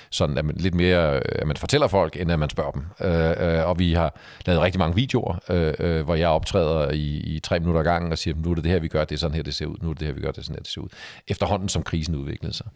sådan, 0.09 0.37
at 0.37 0.45
man, 0.45 0.55
lidt 0.55 0.75
mere, 0.75 1.15
øh, 1.15 1.21
at 1.31 1.47
man 1.47 1.57
fortæller 1.57 1.87
folk, 1.87 2.21
end 2.21 2.31
at 2.31 2.39
man 2.39 2.49
spørger 2.49 2.71
dem. 2.71 2.85
Øh, 3.01 3.57
øh, 3.57 3.67
og 3.67 3.79
vi 3.79 3.93
har 3.93 4.15
lavet 4.45 4.61
rigtig 4.61 4.79
mange 4.79 4.95
videoer, 4.95 5.35
øh, 5.49 5.73
øh, 5.79 6.05
hvor 6.05 6.15
jeg 6.15 6.29
optræder 6.29 6.91
i, 6.91 7.17
i 7.17 7.39
tre 7.39 7.59
minutter 7.59 7.83
gangen 7.83 8.11
og 8.11 8.17
siger, 8.17 8.35
nu 8.37 8.51
er 8.51 8.55
det 8.55 8.63
det 8.63 8.71
her, 8.71 8.79
vi 8.79 8.87
gør, 8.87 9.05
det 9.05 9.15
er 9.15 9.19
sådan 9.19 9.35
her, 9.35 9.43
det 9.43 9.55
ser 9.55 9.65
ud. 9.65 9.77
Nu 9.81 9.89
er 9.89 9.93
det 9.93 9.99
det 9.99 10.07
her, 10.07 10.13
vi 10.13 10.21
gør, 10.21 10.31
det 10.31 10.37
er 10.37 10.41
sådan 10.41 10.55
her, 10.55 10.63
det 10.63 10.71
ser 10.71 10.81
ud. 10.81 10.89
Efterhånden, 11.27 11.69
som 11.69 11.83
krisen 11.83 12.15
udviklede 12.15 12.53
sig. 12.53 12.67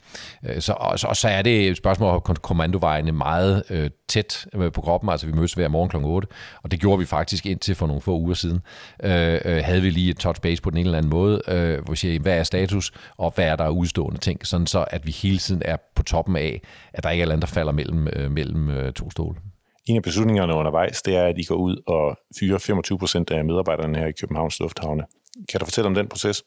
Øh, 0.46 0.62
så, 0.62 0.74
og, 0.74 1.00
så, 1.00 1.08
og 1.08 1.18
så 1.18 1.28
er 1.28 1.42
det 1.42 1.68
et 1.68 1.78
spørgsmål 1.78 2.10
om 2.10 2.36
kommandovejene 2.36 3.12
meget 3.12 3.64
øh, 3.70 3.90
tæt 4.08 4.46
øh, 4.54 4.72
på 4.72 4.82
kroppen. 4.82 5.10
Altså, 5.10 5.26
vi 5.26 5.32
mødes 5.32 5.54
hver 5.54 5.68
morgen 5.68 5.90
kl. 5.90 5.98
8, 5.98 6.28
og 6.64 6.72
det 6.72 6.80
gjorde 6.80 7.00
vi 7.00 7.06
faktisk 7.06 7.46
indtil 7.46 7.76
for 7.76 7.88
nogle 7.88 8.02
få 8.02 8.18
uger 8.18 8.34
siden. 8.44 8.60
Øh, 9.04 9.40
øh, 9.46 9.62
havde 9.64 9.82
vi 9.82 9.90
lige 9.90 10.10
et 10.10 10.18
touch 10.18 10.42
base 10.42 10.62
på 10.62 10.70
den 10.70 10.78
ene 10.78 10.88
eller 10.88 10.98
anden 10.98 11.10
måde, 11.10 11.42
øh, 11.48 11.84
hvor 11.84 11.92
vi 11.92 11.98
siger, 11.98 12.20
hvad 12.20 12.38
er 12.38 12.44
status, 12.44 12.92
og 13.18 13.32
hvad 13.36 13.46
er 13.46 13.56
der 13.56 13.70
udstående 13.70 14.20
ting, 14.20 14.48
sådan 14.48 14.68
så 14.68 14.86
at 14.88 15.06
vi 15.06 15.12
hele 15.12 15.38
tiden 15.38 15.62
er 15.66 15.78
på 15.96 16.04
toppen 16.04 16.36
af, 16.36 16.62
at 16.94 17.04
der 17.04 17.10
ikke 17.10 17.24
er 17.24 17.28
andet, 17.28 17.42
der 17.42 17.54
falder 17.54 17.72
mellem, 17.72 18.08
øh, 18.08 18.32
mellem 18.32 18.70
øh, 18.70 18.94
to 18.94 19.12
stole. 19.12 19.36
En 19.86 19.96
af 19.96 20.04
beslutningerne 20.04 20.54
undervejs, 20.54 21.02
det 21.02 21.16
er, 21.16 21.26
at 21.26 21.38
I 21.38 21.44
går 21.44 21.56
ud 21.56 21.76
og 21.88 22.18
fyrer 22.40 22.58
25 22.58 23.00
procent 23.00 23.32
af 23.32 23.46
medarbejderne 23.46 23.98
her 23.98 24.08
i 24.08 24.12
Københavns 24.12 24.60
Lufthavne. 24.60 25.04
Kan 25.50 25.60
du 25.60 25.66
fortælle 25.66 25.88
om 25.88 25.96
den 25.96 26.08
proces? 26.08 26.44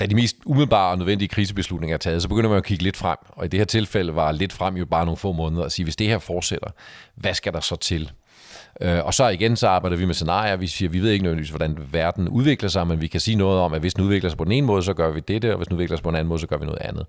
Da 0.00 0.06
de 0.06 0.14
mest 0.14 0.36
umiddelbare 0.46 0.90
og 0.90 0.98
nødvendige 0.98 1.28
krisebeslutninger 1.28 1.94
er 1.94 1.98
taget, 1.98 2.22
så 2.22 2.28
begynder 2.28 2.50
man 2.50 2.58
at 2.58 2.64
kigge 2.64 2.84
lidt 2.84 2.96
frem. 2.96 3.18
Og 3.28 3.44
i 3.44 3.48
det 3.48 3.60
her 3.60 3.64
tilfælde 3.64 4.14
var 4.14 4.32
lidt 4.32 4.52
frem 4.52 4.76
jo 4.76 4.86
bare 4.86 5.04
nogle 5.04 5.16
få 5.16 5.32
måneder 5.32 5.64
at 5.64 5.72
sige, 5.72 5.84
hvis 5.84 5.96
det 5.96 6.06
her 6.06 6.18
fortsætter, 6.18 6.70
hvad 7.14 7.34
skal 7.34 7.52
der 7.52 7.60
så 7.60 7.76
til? 7.76 8.12
Øh, 8.80 9.04
og 9.04 9.14
så 9.14 9.28
igen, 9.28 9.56
så 9.56 9.68
arbejder 9.68 9.96
vi 9.96 10.04
med 10.04 10.14
scenarier. 10.14 10.56
Vi 10.56 10.66
siger, 10.66 10.88
vi 10.88 11.00
ved 11.00 11.10
ikke 11.10 11.22
nødvendigvis, 11.22 11.50
hvordan 11.50 11.78
verden 11.92 12.28
udvikler 12.28 12.68
sig, 12.68 12.86
men 12.86 13.00
vi 13.00 13.06
kan 13.06 13.20
sige 13.20 13.36
noget 13.36 13.60
om, 13.60 13.72
at 13.72 13.80
hvis 13.80 13.94
den 13.94 14.04
udvikler 14.04 14.30
sig 14.30 14.38
på 14.38 14.44
den 14.44 14.52
ene 14.52 14.66
måde, 14.66 14.82
så 14.82 14.94
gør 14.94 15.10
vi 15.10 15.20
det, 15.20 15.44
og 15.44 15.56
hvis 15.56 15.68
den 15.68 15.74
udvikler 15.74 15.96
sig 15.96 16.02
på 16.02 16.08
en 16.08 16.14
anden 16.14 16.28
måde, 16.28 16.40
så 16.40 16.46
gør 16.46 16.56
vi 16.56 16.64
noget 16.64 16.80
andet. 16.82 17.06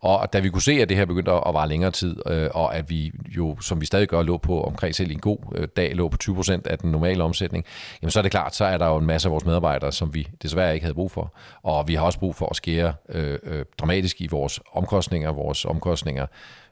Og 0.00 0.32
da 0.32 0.40
vi 0.40 0.50
kunne 0.50 0.62
se, 0.62 0.72
at 0.72 0.88
det 0.88 0.96
her 0.96 1.04
begyndte 1.04 1.32
at 1.32 1.54
vare 1.54 1.68
længere 1.68 1.90
tid, 1.90 2.16
øh, 2.26 2.50
og 2.54 2.76
at 2.76 2.90
vi 2.90 3.12
jo, 3.36 3.60
som 3.60 3.80
vi 3.80 3.86
stadig 3.86 4.08
gør, 4.08 4.22
lå 4.22 4.36
på 4.36 4.62
omkring 4.62 4.94
selv 4.94 5.10
en 5.10 5.20
god 5.20 5.38
øh, 5.54 5.68
dag, 5.76 5.94
lå 5.94 6.08
på 6.08 6.18
20% 6.24 6.60
af 6.64 6.78
den 6.78 6.90
normale 6.90 7.24
omsætning, 7.24 7.64
jamen 8.02 8.10
så 8.10 8.20
er 8.20 8.22
det 8.22 8.30
klart, 8.30 8.54
så 8.54 8.64
er 8.64 8.78
der 8.78 8.86
jo 8.86 8.96
en 8.96 9.06
masse 9.06 9.28
af 9.28 9.32
vores 9.32 9.44
medarbejdere, 9.44 9.92
som 9.92 10.14
vi 10.14 10.28
desværre 10.42 10.74
ikke 10.74 10.84
havde 10.84 10.94
brug 10.94 11.10
for. 11.10 11.34
Og 11.62 11.88
vi 11.88 11.94
har 11.94 12.04
også 12.04 12.18
brug 12.18 12.34
for 12.36 12.46
at 12.46 12.56
skære 12.56 12.94
øh, 13.08 13.38
øh, 13.42 13.64
dramatisk 13.80 14.20
i 14.20 14.26
vores 14.26 14.60
omkostninger, 14.72 15.32
vores 15.32 15.64
omkostninger 15.64 16.26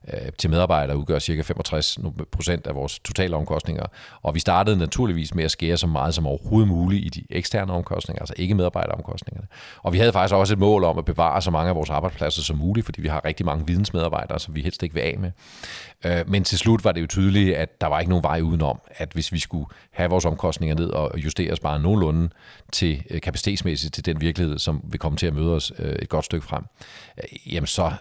Øh, 0.08 0.32
til 0.38 0.50
medarbejdere 0.50 0.96
udgør 0.96 1.18
cirka 1.18 1.42
65 1.42 1.98
procent 2.32 2.66
af 2.66 2.74
vores 2.74 2.98
totale 2.98 3.36
omkostninger. 3.36 3.86
Og 4.22 4.34
vi 4.34 4.40
startede 4.40 4.76
naturligvis 4.76 5.34
med 5.34 5.44
at 5.44 5.50
skære 5.50 5.76
så 5.76 5.86
meget 5.86 6.14
som 6.14 6.26
overhovedet 6.26 6.68
muligt 6.68 7.04
i 7.04 7.20
de 7.20 7.26
eksterne 7.30 7.72
omkostninger, 7.72 8.22
altså 8.22 8.34
ikke 8.36 8.54
medarbejderomkostningerne. 8.54 9.46
Og 9.82 9.92
vi 9.92 9.98
havde 9.98 10.12
faktisk 10.12 10.34
også 10.34 10.54
et 10.54 10.58
mål 10.58 10.84
om 10.84 10.98
at 10.98 11.04
bevare 11.04 11.42
så 11.42 11.50
mange 11.50 11.68
af 11.68 11.76
vores 11.76 11.90
arbejdspladser 11.90 12.42
som 12.42 12.56
muligt, 12.56 12.84
fordi 12.84 13.00
vi 13.00 13.08
har 13.08 13.24
rigtig 13.24 13.46
mange 13.46 13.66
vidensmedarbejdere, 13.66 14.38
som 14.38 14.54
vi 14.54 14.62
helst 14.62 14.82
ikke 14.82 14.94
vil 14.94 15.00
af 15.00 15.16
med. 15.18 15.30
Øh, 16.06 16.28
men 16.30 16.44
til 16.44 16.58
slut 16.58 16.84
var 16.84 16.92
det 16.92 17.00
jo 17.00 17.06
tydeligt, 17.06 17.56
at 17.56 17.80
der 17.80 17.86
var 17.86 18.00
ikke 18.00 18.10
nogen 18.10 18.22
vej 18.22 18.40
udenom, 18.40 18.80
at 18.88 19.12
hvis 19.12 19.32
vi 19.32 19.38
skulle 19.38 19.66
have 19.90 20.10
vores 20.10 20.24
omkostninger 20.24 20.76
ned 20.76 20.90
og 20.90 21.12
justere 21.16 21.52
os 21.52 21.60
bare 21.60 21.80
nogenlunde 21.80 22.28
til 22.72 23.02
øh, 23.10 23.20
kapacitetsmæssigt 23.20 23.94
til 23.94 24.06
den 24.06 24.20
virkelighed, 24.20 24.58
som 24.58 24.80
vil 24.84 25.00
komme 25.00 25.16
til 25.16 25.26
at 25.26 25.34
møde 25.34 25.54
os 25.54 25.72
et 25.78 26.08
godt 26.08 26.24
stykke 26.24 26.46
frem, 26.46 26.64
jamen 27.46 27.66
så, 27.66 27.92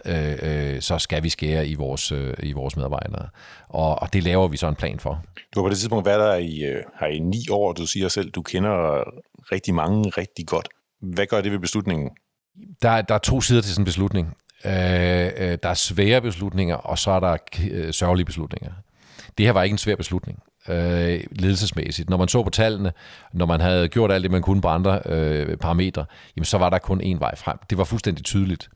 så 0.80 0.98
skal 0.98 1.22
vi 1.22 1.28
skære 1.28 1.66
i 1.66 1.74
vores 1.74 1.92
vores, 1.92 2.12
øh, 2.12 2.34
i 2.42 2.52
vores 2.52 2.76
medarbejdere. 2.76 3.28
Og, 3.68 4.02
og 4.02 4.12
det 4.12 4.22
laver 4.22 4.48
vi 4.48 4.56
så 4.56 4.68
en 4.68 4.74
plan 4.74 4.98
for. 5.00 5.24
Du 5.54 5.60
har 5.60 5.64
på 5.64 5.70
det 5.70 5.78
tidspunkt 5.78 6.06
været 6.06 6.20
der 6.20 6.34
i, 6.34 6.62
øh, 6.62 6.82
her 7.00 7.06
i 7.06 7.18
ni 7.18 7.48
år, 7.50 7.72
du 7.72 7.86
siger 7.86 8.08
selv, 8.08 8.30
du 8.30 8.42
kender 8.42 9.04
rigtig 9.52 9.74
mange 9.74 10.10
rigtig 10.10 10.46
godt. 10.46 10.68
Hvad 11.00 11.26
gør 11.26 11.40
det 11.40 11.52
ved 11.52 11.58
beslutningen? 11.58 12.10
Der, 12.82 13.02
der 13.02 13.14
er 13.14 13.18
to 13.18 13.40
sider 13.40 13.60
til 13.60 13.72
sådan 13.72 13.82
en 13.82 13.84
beslutning. 13.84 14.34
Øh, 14.64 14.72
øh, 15.36 15.58
der 15.62 15.68
er 15.68 15.74
svære 15.74 16.20
beslutninger, 16.20 16.76
og 16.76 16.98
så 16.98 17.10
er 17.10 17.20
der 17.20 17.36
øh, 17.70 17.92
sørgelige 17.92 18.26
beslutninger. 18.26 18.72
Det 19.38 19.46
her 19.46 19.52
var 19.52 19.62
ikke 19.62 19.74
en 19.74 19.78
svær 19.78 19.96
beslutning 19.96 20.42
øh, 20.68 21.20
ledelsesmæssigt. 21.32 22.10
Når 22.10 22.16
man 22.16 22.28
så 22.28 22.42
på 22.42 22.50
tallene, 22.50 22.92
når 23.32 23.46
man 23.46 23.60
havde 23.60 23.88
gjort 23.88 24.12
alt 24.12 24.22
det, 24.22 24.30
man 24.30 24.42
kunne 24.42 24.60
på 24.60 24.68
andre 24.68 25.00
øh, 25.06 25.56
parametre, 25.56 26.04
jamen, 26.36 26.44
så 26.44 26.58
var 26.58 26.70
der 26.70 26.78
kun 26.78 27.00
én 27.00 27.18
vej 27.18 27.36
frem. 27.36 27.58
Det 27.70 27.78
var 27.78 27.84
fuldstændig 27.84 28.24
tydeligt. 28.24 28.68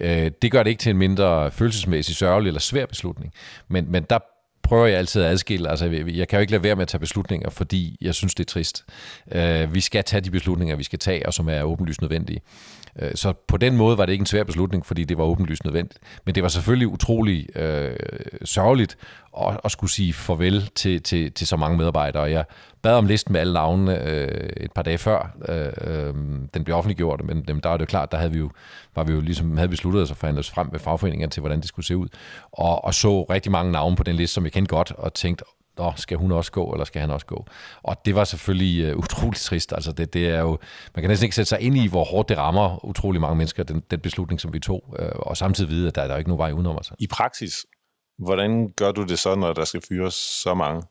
Øh, 0.00 0.30
det 0.42 0.52
gør 0.52 0.62
det 0.62 0.70
ikke 0.70 0.80
til 0.80 0.90
en 0.90 0.98
mindre 0.98 1.50
følelsesmæssig 1.50 2.16
sørgelig 2.16 2.48
eller 2.48 2.60
svær 2.60 2.86
beslutning, 2.86 3.32
men, 3.68 3.92
men 3.92 4.02
der 4.10 4.18
prøver 4.62 4.86
jeg 4.86 4.98
altid 4.98 5.22
at 5.22 5.30
adskille. 5.30 5.70
Altså, 5.70 5.86
jeg 6.06 6.28
kan 6.28 6.36
jo 6.36 6.40
ikke 6.40 6.52
lade 6.52 6.62
være 6.62 6.76
med 6.76 6.82
at 6.82 6.88
tage 6.88 6.98
beslutninger, 6.98 7.50
fordi 7.50 7.96
jeg 8.00 8.14
synes, 8.14 8.34
det 8.34 8.44
er 8.44 8.48
trist. 8.48 8.84
Øh, 9.32 9.74
vi 9.74 9.80
skal 9.80 10.04
tage 10.04 10.20
de 10.20 10.30
beslutninger, 10.30 10.76
vi 10.76 10.82
skal 10.82 10.98
tage, 10.98 11.26
og 11.26 11.34
som 11.34 11.48
er 11.48 11.62
åbenlyst 11.62 12.00
nødvendige. 12.00 12.40
Øh, 12.98 13.10
så 13.14 13.32
på 13.32 13.56
den 13.56 13.76
måde 13.76 13.98
var 13.98 14.06
det 14.06 14.12
ikke 14.12 14.22
en 14.22 14.26
svær 14.26 14.44
beslutning, 14.44 14.86
fordi 14.86 15.04
det 15.04 15.18
var 15.18 15.24
åbenlyst 15.24 15.64
nødvendigt. 15.64 16.00
Men 16.24 16.34
det 16.34 16.42
var 16.42 16.48
selvfølgelig 16.48 16.88
utrolig 16.88 17.56
øh, 17.56 17.96
sørgeligt 18.44 18.96
at, 19.40 19.60
at 19.64 19.70
skulle 19.70 19.90
sige 19.90 20.12
farvel 20.12 20.70
til, 20.74 21.02
til, 21.02 21.32
til 21.32 21.46
så 21.46 21.56
mange 21.56 21.78
medarbejdere. 21.78 22.22
Jeg 22.22 22.44
bad 22.82 22.94
om 22.94 23.06
listen 23.06 23.32
med 23.32 23.40
alle 23.40 23.52
navnene 23.52 24.02
øh, 24.02 24.50
et 24.56 24.72
par 24.72 24.82
dage 24.82 24.98
før 24.98 25.36
øh, 25.48 25.72
øh, 25.80 26.14
den 26.54 26.64
blev 26.64 26.76
offentliggjort, 26.76 27.24
men 27.24 27.42
dem, 27.42 27.60
der 27.60 27.68
var 27.68 27.76
det 27.76 27.80
jo 27.80 27.86
klart, 27.86 28.12
der 28.12 28.18
havde 28.18 28.32
vi 28.32 28.38
jo, 28.38 28.50
var 28.94 29.04
vi 29.04 29.12
jo 29.12 29.20
ligesom, 29.20 29.56
havde 29.56 29.68
besluttet 29.68 30.02
os 30.02 30.10
at 30.10 30.16
forhandle 30.16 30.40
os 30.40 30.50
frem 30.50 30.68
med 30.72 30.80
fagforeningerne 30.80 31.30
til, 31.30 31.40
hvordan 31.40 31.60
det 31.60 31.68
skulle 31.68 31.86
se 31.86 31.96
ud. 31.96 32.08
Og, 32.52 32.84
og 32.84 32.94
så 32.94 33.22
rigtig 33.22 33.52
mange 33.52 33.72
navne 33.72 33.96
på 33.96 34.02
den 34.02 34.16
liste, 34.16 34.34
som 34.34 34.44
jeg 34.44 34.52
kendte 34.52 34.74
godt, 34.74 34.92
og 34.98 35.14
tænkte, 35.14 35.44
Nå, 35.78 35.92
skal 35.96 36.16
hun 36.16 36.32
også 36.32 36.52
gå, 36.52 36.72
eller 36.72 36.84
skal 36.84 37.00
han 37.00 37.10
også 37.10 37.26
gå? 37.26 37.46
Og 37.82 37.96
det 38.04 38.14
var 38.14 38.24
selvfølgelig 38.24 38.96
uh, 38.96 38.98
utroligt 39.04 39.42
trist. 39.42 39.72
Altså 39.72 39.92
det, 39.92 40.14
det 40.14 40.28
er 40.28 40.40
jo, 40.40 40.58
man 40.94 41.02
kan 41.02 41.08
næsten 41.08 41.24
ikke 41.24 41.36
sætte 41.36 41.48
sig 41.48 41.60
ind 41.60 41.76
i, 41.76 41.88
hvor 41.88 42.04
hårdt 42.04 42.28
det 42.28 42.38
rammer 42.38 42.84
utrolig 42.84 43.20
mange 43.20 43.36
mennesker, 43.36 43.62
den, 43.62 43.82
den 43.90 44.00
beslutning, 44.00 44.40
som 44.40 44.52
vi 44.52 44.60
tog, 44.60 44.84
uh, 44.88 44.96
og 45.14 45.36
samtidig 45.36 45.70
vide, 45.70 45.88
at 45.88 45.94
der, 45.94 46.06
der 46.06 46.14
er 46.14 46.18
ikke 46.18 46.30
nogen 46.30 46.38
vej 46.38 46.52
udenom 46.52 46.78
os. 46.78 46.92
I 46.98 47.06
praksis, 47.06 47.54
hvordan 48.18 48.72
gør 48.76 48.92
du 48.92 49.04
det 49.04 49.18
så, 49.18 49.34
når 49.34 49.52
der 49.52 49.64
skal 49.64 49.82
fyres 49.88 50.14
så 50.14 50.54
mange? 50.54 50.82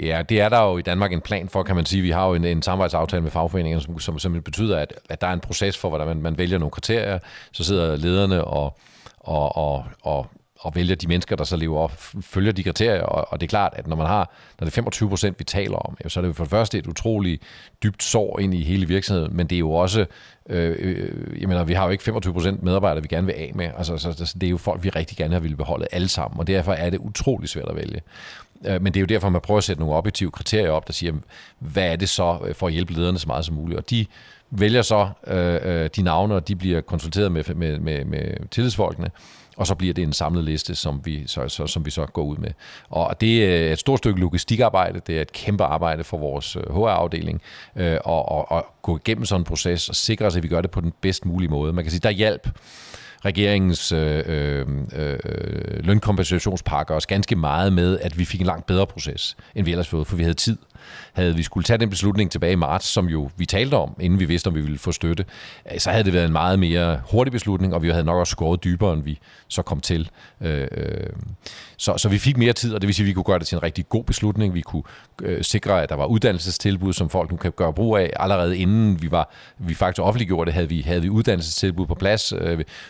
Ja, 0.00 0.22
det 0.28 0.40
er 0.40 0.48
der 0.48 0.62
jo 0.62 0.78
i 0.78 0.82
Danmark 0.82 1.12
en 1.12 1.20
plan 1.20 1.48
for, 1.48 1.62
kan 1.62 1.76
man 1.76 1.86
sige. 1.86 2.02
Vi 2.02 2.10
har 2.10 2.26
jo 2.26 2.34
en, 2.34 2.44
en 2.44 2.62
samarbejdsaftale 2.62 3.22
med 3.22 3.30
fagforeningerne, 3.30 3.82
som, 3.82 3.98
som, 3.98 4.18
som 4.18 4.42
betyder, 4.42 4.78
at, 4.78 4.94
at 5.08 5.20
der 5.20 5.26
er 5.26 5.32
en 5.32 5.40
proces 5.40 5.78
for, 5.78 5.88
hvordan 5.88 6.06
man, 6.06 6.22
man 6.22 6.38
vælger 6.38 6.58
nogle 6.58 6.70
kriterier. 6.70 7.18
Så 7.52 7.64
sidder 7.64 7.96
lederne 7.96 8.44
og, 8.44 8.78
og, 9.18 9.56
og, 9.56 9.84
og 10.02 10.26
og 10.62 10.74
vælger 10.74 10.94
de 10.94 11.06
mennesker, 11.06 11.36
der 11.36 11.44
så 11.44 11.56
lever 11.56 11.78
op, 11.78 11.92
følger 12.20 12.52
de 12.52 12.62
kriterier, 12.62 13.02
og, 13.02 13.32
og 13.32 13.40
det 13.40 13.46
er 13.46 13.48
klart, 13.48 13.72
at 13.76 13.86
når 13.86 13.96
man 13.96 14.06
har, 14.06 14.32
når 14.60 14.64
det 14.64 14.72
er 14.72 14.74
25 14.74 15.08
procent, 15.08 15.38
vi 15.38 15.44
taler 15.44 15.76
om, 15.76 15.96
så 16.08 16.20
er 16.20 16.22
det 16.22 16.28
jo 16.28 16.32
for 16.32 16.44
det 16.44 16.50
første 16.50 16.78
et 16.78 16.86
utroligt 16.86 17.42
dybt 17.82 18.02
sår 18.02 18.38
ind 18.38 18.54
i 18.54 18.62
hele 18.62 18.88
virksomheden, 18.88 19.36
men 19.36 19.46
det 19.46 19.56
er 19.56 19.60
jo 19.60 19.72
også, 19.72 20.06
øh, 20.48 20.76
øh, 20.78 21.40
jeg 21.40 21.48
mener, 21.48 21.64
vi 21.64 21.72
har 21.72 21.84
jo 21.84 21.90
ikke 21.90 22.04
25 22.04 22.32
procent 22.32 22.62
medarbejdere, 22.62 23.02
vi 23.02 23.08
gerne 23.08 23.26
vil 23.26 23.32
af 23.32 23.52
med, 23.54 23.70
altså 23.76 23.98
så, 23.98 24.12
så, 24.12 24.34
det 24.40 24.46
er 24.46 24.50
jo 24.50 24.58
folk, 24.58 24.84
vi 24.84 24.88
rigtig 24.88 25.16
gerne 25.16 25.32
har 25.34 25.40
ville 25.40 25.56
beholde 25.56 25.86
alle 25.92 26.08
sammen, 26.08 26.40
og 26.40 26.46
derfor 26.46 26.72
er 26.72 26.90
det 26.90 26.98
utrolig 26.98 27.48
svært 27.48 27.68
at 27.68 27.76
vælge. 27.76 28.00
Øh, 28.66 28.82
men 28.82 28.94
det 28.94 28.96
er 28.96 29.02
jo 29.02 29.06
derfor, 29.06 29.28
man 29.28 29.40
prøver 29.40 29.58
at 29.58 29.64
sætte 29.64 29.80
nogle 29.80 29.96
objektive 29.96 30.30
kriterier 30.30 30.70
op, 30.70 30.86
der 30.86 30.92
siger, 30.92 31.12
hvad 31.58 31.92
er 31.92 31.96
det 31.96 32.08
så 32.08 32.38
øh, 32.46 32.54
for 32.54 32.66
at 32.66 32.72
hjælpe 32.72 32.92
lederne 32.92 33.18
så 33.18 33.26
meget 33.26 33.44
som 33.44 33.54
muligt, 33.54 33.78
og 33.78 33.90
de 33.90 34.06
vælger 34.50 34.82
så 34.82 35.08
øh, 35.26 35.58
øh 35.62 35.90
de 35.96 36.02
navne, 36.02 36.34
og 36.34 36.48
de 36.48 36.56
bliver 36.56 36.80
konsulteret 36.80 37.32
med, 37.32 37.54
med, 37.54 37.78
med, 37.78 38.04
med 38.04 38.48
tillidsfolkene, 38.50 39.10
og 39.62 39.66
så 39.66 39.74
bliver 39.74 39.94
det 39.94 40.02
en 40.02 40.12
samlet 40.12 40.44
liste, 40.44 40.74
som 40.74 41.00
vi 41.04 41.22
så, 41.26 41.48
så, 41.48 41.66
som 41.66 41.84
vi 41.84 41.90
så 41.90 42.06
går 42.06 42.22
ud 42.22 42.36
med. 42.36 42.50
Og 42.88 43.20
det 43.20 43.44
er 43.44 43.72
et 43.72 43.78
stort 43.78 43.98
stykke 43.98 44.20
logistikarbejde, 44.20 45.00
det 45.06 45.16
er 45.16 45.22
et 45.22 45.32
kæmpe 45.32 45.64
arbejde 45.64 46.04
for 46.04 46.18
vores 46.18 46.56
øh, 46.56 46.62
HR-afdeling, 46.62 47.42
øh, 47.76 47.98
og, 48.04 48.28
og, 48.28 48.52
og 48.52 48.66
gå 48.82 48.96
igennem 48.96 49.24
sådan 49.24 49.40
en 49.40 49.44
proces 49.44 49.88
og 49.88 49.94
sikre 49.94 50.26
os, 50.26 50.36
at 50.36 50.42
vi 50.42 50.48
gør 50.48 50.60
det 50.60 50.70
på 50.70 50.80
den 50.80 50.92
bedst 51.00 51.26
mulige 51.26 51.50
måde. 51.50 51.72
Man 51.72 51.84
kan 51.84 51.90
sige, 51.90 52.00
der 52.00 52.10
hjælp 52.10 52.48
regeringens 53.24 53.92
øh, 53.92 54.22
øh, 54.26 54.66
øh, 54.92 55.84
lønkompensationspakker 55.84 56.94
også 56.94 57.08
ganske 57.08 57.36
meget 57.36 57.72
med, 57.72 57.98
at 57.98 58.18
vi 58.18 58.24
fik 58.24 58.40
en 58.40 58.46
langt 58.46 58.66
bedre 58.66 58.86
proces, 58.86 59.36
end 59.54 59.64
vi 59.64 59.70
ellers 59.70 59.88
fået, 59.88 60.06
for 60.06 60.16
vi 60.16 60.22
havde 60.22 60.34
tid 60.34 60.56
havde 61.12 61.36
vi 61.36 61.42
skulle 61.42 61.64
tage 61.64 61.78
den 61.78 61.90
beslutning 61.90 62.30
tilbage 62.30 62.52
i 62.52 62.56
marts, 62.56 62.86
som 62.86 63.06
jo 63.06 63.30
vi 63.36 63.46
talte 63.46 63.74
om, 63.74 63.96
inden 64.00 64.20
vi 64.20 64.24
vidste, 64.24 64.48
om 64.48 64.54
vi 64.54 64.60
ville 64.60 64.78
få 64.78 64.92
støtte, 64.92 65.24
øh, 65.72 65.80
så 65.80 65.90
havde 65.90 66.04
det 66.04 66.12
været 66.12 66.26
en 66.26 66.32
meget 66.32 66.58
mere 66.58 67.00
hurtig 67.10 67.32
beslutning, 67.32 67.74
og 67.74 67.82
vi 67.82 67.90
havde 67.90 68.04
nok 68.04 68.16
også 68.16 68.30
skåret 68.30 68.64
dybere, 68.64 68.92
end 68.92 69.02
vi 69.02 69.18
så 69.48 69.62
kom 69.62 69.80
til. 69.80 70.10
Øh, 70.40 70.68
øh, 70.70 71.06
så, 71.76 71.96
så 71.96 72.08
vi 72.08 72.18
fik 72.18 72.36
mere 72.36 72.52
tid, 72.52 72.74
og 72.74 72.80
det 72.80 72.86
vil 72.86 72.94
sige, 72.94 73.04
at 73.04 73.08
vi 73.08 73.12
kunne 73.12 73.24
gøre 73.24 73.38
det 73.38 73.46
til 73.46 73.56
en 73.56 73.62
rigtig 73.62 73.88
god 73.88 74.04
beslutning. 74.04 74.54
Vi 74.54 74.60
kunne 74.60 74.82
sikre, 75.42 75.82
at 75.82 75.88
der 75.88 75.94
var 75.94 76.06
uddannelsestilbud, 76.06 76.92
som 76.92 77.10
folk 77.10 77.30
nu 77.30 77.36
kan 77.36 77.52
gøre 77.52 77.72
brug 77.72 77.96
af. 77.96 78.12
Allerede 78.16 78.58
inden 78.58 79.02
vi 79.02 79.10
var 79.10 79.30
vi 79.58 79.74
faktisk 79.74 80.02
offentliggjorde 80.02 80.46
det, 80.46 80.54
havde 80.54 80.68
vi, 80.68 80.80
havde 80.80 81.02
vi 81.02 81.08
uddannelsestilbud 81.08 81.86
på 81.86 81.94
plads. 81.94 82.32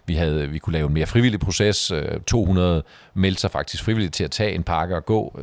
Vi, 0.07 0.15
havde, 0.15 0.49
vi 0.49 0.59
kunne 0.59 0.73
lave 0.73 0.87
en 0.87 0.95
mere 0.95 1.07
frivillig 1.07 1.41
proces. 1.41 1.93
200 2.27 2.83
meldte 3.15 3.41
sig 3.41 3.51
faktisk 3.51 3.85
frivilligt 3.85 4.15
til 4.15 4.25
at 4.25 4.31
tage 4.31 4.55
en 4.55 4.63
pakke 4.63 4.97
og 4.97 5.05
gå. 5.05 5.41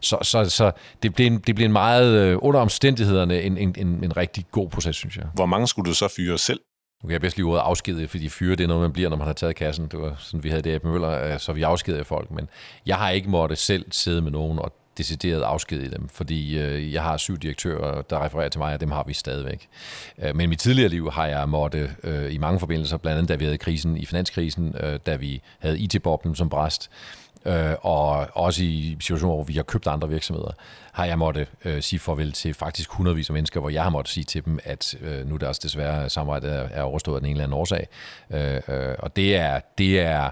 Så, 0.00 0.18
så, 0.22 0.44
så 0.44 0.72
det, 1.02 1.14
blev 1.14 1.26
en, 1.26 1.39
det 1.46 1.54
blev 1.54 1.64
en 1.64 1.72
meget, 1.72 2.34
under 2.34 2.60
omstændighederne, 2.60 3.42
en, 3.42 3.58
en, 3.58 3.74
en, 3.78 4.04
en 4.04 4.16
rigtig 4.16 4.46
god 4.50 4.68
proces, 4.68 4.96
synes 4.96 5.16
jeg. 5.16 5.26
Hvor 5.34 5.46
mange 5.46 5.66
skulle 5.66 5.88
du 5.88 5.94
så 5.94 6.08
fyre 6.16 6.38
selv? 6.38 6.60
Nu 7.02 7.06
kan 7.06 7.12
jeg 7.12 7.20
bedst 7.20 7.36
lige 7.36 7.46
ordet 7.46 7.60
afskedige, 7.60 8.08
fordi 8.08 8.28
fyre 8.28 8.56
det 8.56 8.64
er 8.64 8.68
noget, 8.68 8.82
man 8.82 8.92
bliver, 8.92 9.08
når 9.08 9.16
man 9.16 9.26
har 9.26 9.34
taget 9.34 9.56
kassen. 9.56 9.88
Det 9.90 10.00
var 10.00 10.16
sådan, 10.18 10.44
vi 10.44 10.48
havde 10.48 10.62
det 10.62 10.82
i 10.82 10.86
Møller, 10.86 11.38
så 11.38 11.52
vi 11.52 11.62
afskedede 11.62 12.04
folk. 12.04 12.30
Men 12.30 12.48
jeg 12.86 12.96
har 12.96 13.10
ikke 13.10 13.30
måttet 13.30 13.58
selv 13.58 13.84
sidde 13.92 14.22
med 14.22 14.30
nogen 14.30 14.58
og 14.58 14.72
decideret 14.98 15.42
afskedige 15.42 15.90
dem, 15.90 16.08
fordi 16.08 16.58
øh, 16.58 16.92
jeg 16.92 17.02
har 17.02 17.16
syv 17.16 17.38
direktører, 17.38 18.02
der 18.02 18.24
refererer 18.24 18.48
til 18.48 18.58
mig, 18.58 18.74
og 18.74 18.80
dem 18.80 18.90
har 18.90 19.04
vi 19.06 19.14
stadigvæk. 19.14 19.68
Øh, 20.22 20.36
men 20.36 20.44
i 20.44 20.46
mit 20.46 20.58
tidligere 20.58 20.88
liv 20.88 21.10
har 21.10 21.26
jeg 21.26 21.48
måttet 21.48 21.94
øh, 22.02 22.34
i 22.34 22.38
mange 22.38 22.60
forbindelser, 22.60 22.96
blandt 22.96 23.18
andet 23.18 23.28
da 23.28 23.34
vi 23.34 23.44
havde 23.44 23.58
krisen 23.58 23.96
i 23.96 24.04
finanskrisen, 24.04 24.74
øh, 24.80 24.98
da 25.06 25.16
vi 25.16 25.42
havde 25.58 25.78
IT-boblen 25.78 26.34
som 26.34 26.48
bræst, 26.48 26.90
øh, 27.44 27.74
og 27.82 28.28
også 28.34 28.62
i 28.64 28.96
situationer, 29.00 29.34
hvor 29.34 29.44
vi 29.44 29.52
har 29.52 29.62
købt 29.62 29.86
andre 29.86 30.08
virksomheder, 30.08 30.52
har 30.92 31.04
jeg 31.04 31.18
måtte 31.18 31.46
øh, 31.64 31.82
sige 31.82 32.00
farvel 32.00 32.32
til 32.32 32.54
faktisk 32.54 32.90
hundredvis 32.90 33.30
af 33.30 33.34
mennesker, 33.34 33.60
hvor 33.60 33.70
jeg 33.70 33.82
har 33.82 33.90
måttet 33.90 34.12
sige 34.12 34.24
til 34.24 34.44
dem, 34.44 34.58
at 34.64 34.94
øh, 35.00 35.28
nu 35.28 35.36
deres 35.36 35.58
desværre 35.58 36.10
samarbejde 36.10 36.48
er, 36.48 36.68
er 36.68 36.82
overstået 36.82 37.16
af 37.16 37.24
en 37.24 37.30
eller 37.30 37.44
anden 37.44 37.58
årsag. 37.58 37.88
Øh, 38.30 38.60
øh, 38.68 38.94
og 38.98 39.16
det 39.16 39.36
er, 39.36 39.60
det 39.78 40.00
er, 40.00 40.30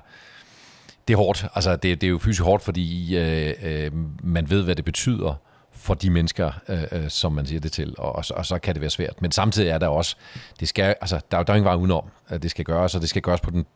det 1.09 1.15
er 1.15 1.19
hårdt. 1.19 1.47
Altså, 1.55 1.77
det, 1.77 2.01
det 2.01 2.07
er 2.07 2.11
jo 2.11 2.19
fysisk 2.19 2.43
hårdt, 2.43 2.63
fordi 2.63 3.17
øh, 3.17 3.55
øh, 3.63 3.91
man 4.23 4.51
ved, 4.51 4.65
hvad 4.65 4.77
det 4.77 4.85
betyder 4.85 5.35
for 5.73 5.95
de 5.95 6.11
mennesker, 6.11 6.53
øh, 6.69 6.83
øh 6.93 7.09
som 7.09 7.33
man 7.33 7.47
siger 7.47 7.61
det 7.61 7.73
til, 7.73 7.95
og, 7.99 8.17
og, 8.17 8.25
så, 8.25 8.35
og 8.35 8.47
så 8.47 8.59
kan 8.59 8.75
det 8.75 8.81
være 8.81 8.91
svært. 8.91 9.23
Men 9.23 9.33
samtidig 9.33 9.69
er 9.69 9.79
der 9.79 9.89
også, 9.89 10.17
det 10.61 10.69
skal, 10.69 10.95
altså, 11.01 11.21
der, 11.31 11.43
der 11.43 11.53
er 11.53 11.57
ingen 11.57 11.65
vej 11.65 11.75
udenom, 11.75 12.05
at 12.29 12.43
det 12.43 12.51
skal 12.51 12.65
gøres, 12.65 12.95
og 12.95 13.01
det 13.01 13.09
skal 13.09 13.23
gøres 13.23 13.41
på 13.41 13.51
den 13.51 13.67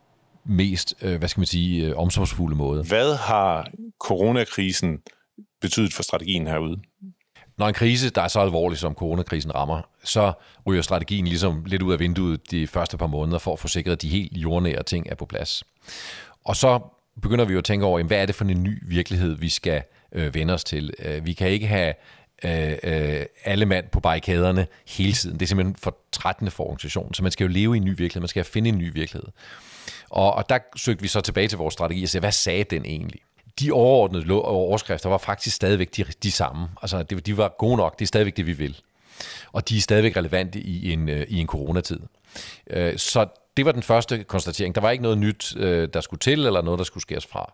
mest, 0.44 0.94
øh, 1.02 1.18
hvad 1.18 1.28
skal 1.28 1.40
man 1.40 1.46
sige, 1.46 1.86
øh, 1.86 1.96
omsorgsfulde 1.96 2.56
måde. 2.56 2.82
Hvad 2.82 3.16
har 3.16 3.70
coronakrisen 4.00 4.98
betydet 5.60 5.92
for 5.92 6.02
strategien 6.02 6.46
herude? 6.46 6.80
Når 7.58 7.68
en 7.68 7.74
krise, 7.74 8.10
der 8.10 8.22
er 8.22 8.28
så 8.28 8.40
alvorlig, 8.40 8.78
som 8.78 8.94
coronakrisen 8.94 9.54
rammer, 9.54 9.82
så 10.04 10.32
ryger 10.66 10.82
strategien 10.82 11.26
ligesom 11.26 11.64
lidt 11.64 11.82
ud 11.82 11.92
af 11.92 12.00
vinduet 12.00 12.50
de 12.50 12.66
første 12.66 12.98
par 12.98 13.06
måneder 13.06 13.38
for 13.38 13.52
at 13.52 13.58
få 13.58 13.68
sikret, 13.68 13.92
at 13.92 14.02
de 14.02 14.08
helt 14.08 14.32
jordnære 14.32 14.82
ting 14.82 15.06
er 15.10 15.14
på 15.14 15.26
plads. 15.26 15.64
Og 16.44 16.56
så 16.56 16.80
begynder 17.22 17.44
vi 17.44 17.52
jo 17.52 17.58
at 17.58 17.64
tænke 17.64 17.86
over, 17.86 17.98
jamen, 17.98 18.08
hvad 18.08 18.22
er 18.22 18.26
det 18.26 18.34
for 18.34 18.44
en 18.44 18.62
ny 18.62 18.82
virkelighed, 18.86 19.34
vi 19.34 19.48
skal 19.48 19.82
øh, 20.12 20.34
vende 20.34 20.54
os 20.54 20.64
til. 20.64 20.94
Øh, 20.98 21.26
vi 21.26 21.32
kan 21.32 21.48
ikke 21.48 21.66
have 21.66 21.94
øh, 22.44 22.76
øh, 22.82 23.26
alle 23.44 23.66
mand 23.66 23.86
på 23.92 24.00
barrikaderne 24.00 24.66
hele 24.88 25.12
tiden. 25.12 25.34
Det 25.38 25.42
er 25.42 25.46
simpelthen 25.46 25.76
for 25.76 25.96
trættende 26.12 26.50
for 26.50 26.64
organisationen. 26.64 27.14
Så 27.14 27.22
man 27.22 27.32
skal 27.32 27.44
jo 27.44 27.52
leve 27.52 27.74
i 27.74 27.78
en 27.78 27.84
ny 27.84 27.88
virkelighed. 27.88 28.20
Man 28.20 28.28
skal 28.28 28.44
finde 28.44 28.68
en 28.68 28.78
ny 28.78 28.92
virkelighed. 28.92 29.28
Og, 30.12 30.34
og 30.34 30.48
der 30.48 30.58
søgte 30.76 31.02
vi 31.02 31.08
så 31.08 31.20
tilbage 31.20 31.48
til 31.48 31.58
vores 31.58 31.74
strategi 31.74 32.02
og 32.02 32.08
sagde, 32.08 32.22
hvad 32.22 32.32
sagde 32.32 32.64
den 32.64 32.84
egentlig? 32.84 33.20
De 33.60 33.72
overordnede 33.72 34.42
overskrifter 34.42 35.08
var 35.08 35.18
faktisk 35.18 35.56
stadigvæk 35.56 35.96
de, 35.96 36.04
de 36.22 36.32
samme. 36.32 36.68
Altså, 36.82 37.02
de, 37.02 37.20
de 37.20 37.36
var 37.36 37.54
gode 37.58 37.76
nok. 37.76 37.98
Det 37.98 38.04
er 38.04 38.06
stadigvæk 38.06 38.36
det, 38.36 38.46
vi 38.46 38.52
vil. 38.52 38.80
Og 39.52 39.68
de 39.68 39.76
er 39.76 39.80
stadigvæk 39.80 40.16
relevante 40.16 40.60
i 40.60 40.92
en, 40.92 41.08
øh, 41.08 41.26
i 41.28 41.38
en 41.38 41.46
coronatid. 41.46 42.00
Øh, 42.70 42.98
så 42.98 43.26
det 43.56 43.64
var 43.64 43.72
den 43.72 43.82
første 43.82 44.24
konstatering. 44.24 44.74
Der 44.74 44.80
var 44.80 44.90
ikke 44.90 45.02
noget 45.02 45.18
nyt, 45.18 45.56
øh, 45.56 45.88
der 45.92 46.00
skulle 46.00 46.20
til, 46.20 46.46
eller 46.46 46.62
noget, 46.62 46.78
der 46.78 46.84
skulle 46.84 47.02
skæres 47.02 47.26
fra. 47.26 47.52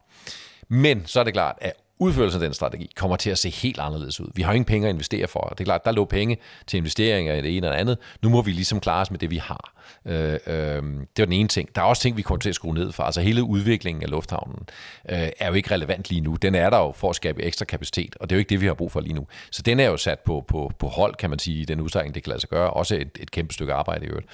Men 0.69 1.07
så 1.07 1.21
er 1.21 1.25
det 1.25 1.33
klart, 1.33 1.57
at 1.61 1.73
udførelsen 1.99 2.43
af 2.43 2.47
den 2.47 2.55
strategi 2.55 2.91
kommer 2.97 3.17
til 3.17 3.31
at 3.31 3.39
se 3.39 3.51
helt 3.51 3.79
anderledes 3.79 4.21
ud. 4.21 4.27
Vi 4.35 4.43
har 4.43 4.53
ingen 4.53 4.65
penge 4.65 4.89
at 4.89 4.95
investere 4.95 5.27
for. 5.27 5.49
Det 5.49 5.61
er 5.61 5.65
klart, 5.65 5.85
der 5.85 5.93
lå 5.93 6.05
penge 6.05 6.39
til 6.67 6.77
investeringer 6.77 7.35
i 7.35 7.43
det 7.43 7.57
ene 7.57 7.67
eller 7.67 7.79
andet. 7.79 7.99
Nu 8.23 8.29
må 8.29 8.43
vi 8.43 8.51
ligesom 8.51 8.81
klare 8.81 9.01
os 9.01 9.11
med 9.11 9.19
det, 9.19 9.31
vi 9.31 9.37
har. 9.37 9.73
Øh, 10.05 10.39
øh, 10.47 10.83
det 11.17 11.19
var 11.19 11.25
den 11.25 11.33
ene 11.33 11.49
ting. 11.49 11.75
Der 11.75 11.81
er 11.81 11.87
også 11.87 12.03
ting, 12.03 12.17
vi 12.17 12.23
kommer 12.23 12.41
til 12.41 12.49
at 12.49 12.55
skrue 12.55 12.75
ned 12.75 12.93
for. 12.93 13.03
Altså 13.03 13.21
hele 13.21 13.43
udviklingen 13.43 14.03
af 14.03 14.11
lufthavnen 14.11 14.69
øh, 15.11 15.29
er 15.39 15.49
jo 15.49 15.55
ikke 15.55 15.71
relevant 15.71 16.11
lige 16.11 16.21
nu. 16.21 16.35
Den 16.35 16.55
er 16.55 16.71
der 16.71 16.79
jo 16.79 16.93
for 16.93 17.11
at 17.11 17.17
skabe 17.17 17.43
ekstra 17.43 17.65
kapacitet, 17.65 18.17
og 18.21 18.31
det 18.31 18.35
er 18.35 18.39
jo 18.39 18.39
ikke 18.39 18.51
det, 18.51 18.61
vi 18.61 18.67
har 18.67 18.75
brug 18.75 18.93
for 18.93 19.01
lige 19.01 19.15
nu. 19.15 19.27
Så 19.51 19.63
den 19.63 19.81
er 19.81 19.87
jo 19.87 19.97
sat 19.97 20.19
på, 20.19 20.45
på, 20.49 20.73
på 20.79 20.89
hold, 20.89 21.15
kan 21.15 21.31
man 21.31 21.39
sige, 21.39 21.61
i 21.61 21.65
den 21.65 21.81
udstrækning, 21.81 22.15
det 22.15 22.23
kan 22.23 22.31
lade 22.31 22.41
sig 22.41 22.51
gøre. 22.51 22.71
Også 22.71 22.95
et, 22.95 23.19
et 23.21 23.31
kæmpe 23.31 23.55
stykke 23.55 23.73
arbejde 23.73 24.07
i 24.07 24.09
øvrigt. 24.09 24.27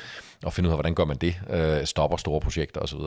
Og 0.45 0.53
finde 0.53 0.69
ud 0.69 0.73
af, 0.73 0.77
hvordan 0.77 0.95
gør 0.95 1.05
man 1.05 1.17
det. 1.17 1.35
Øh, 1.51 1.87
stopper 1.87 2.17
store 2.17 2.41
projekter 2.41 2.81
osv. 2.81 2.99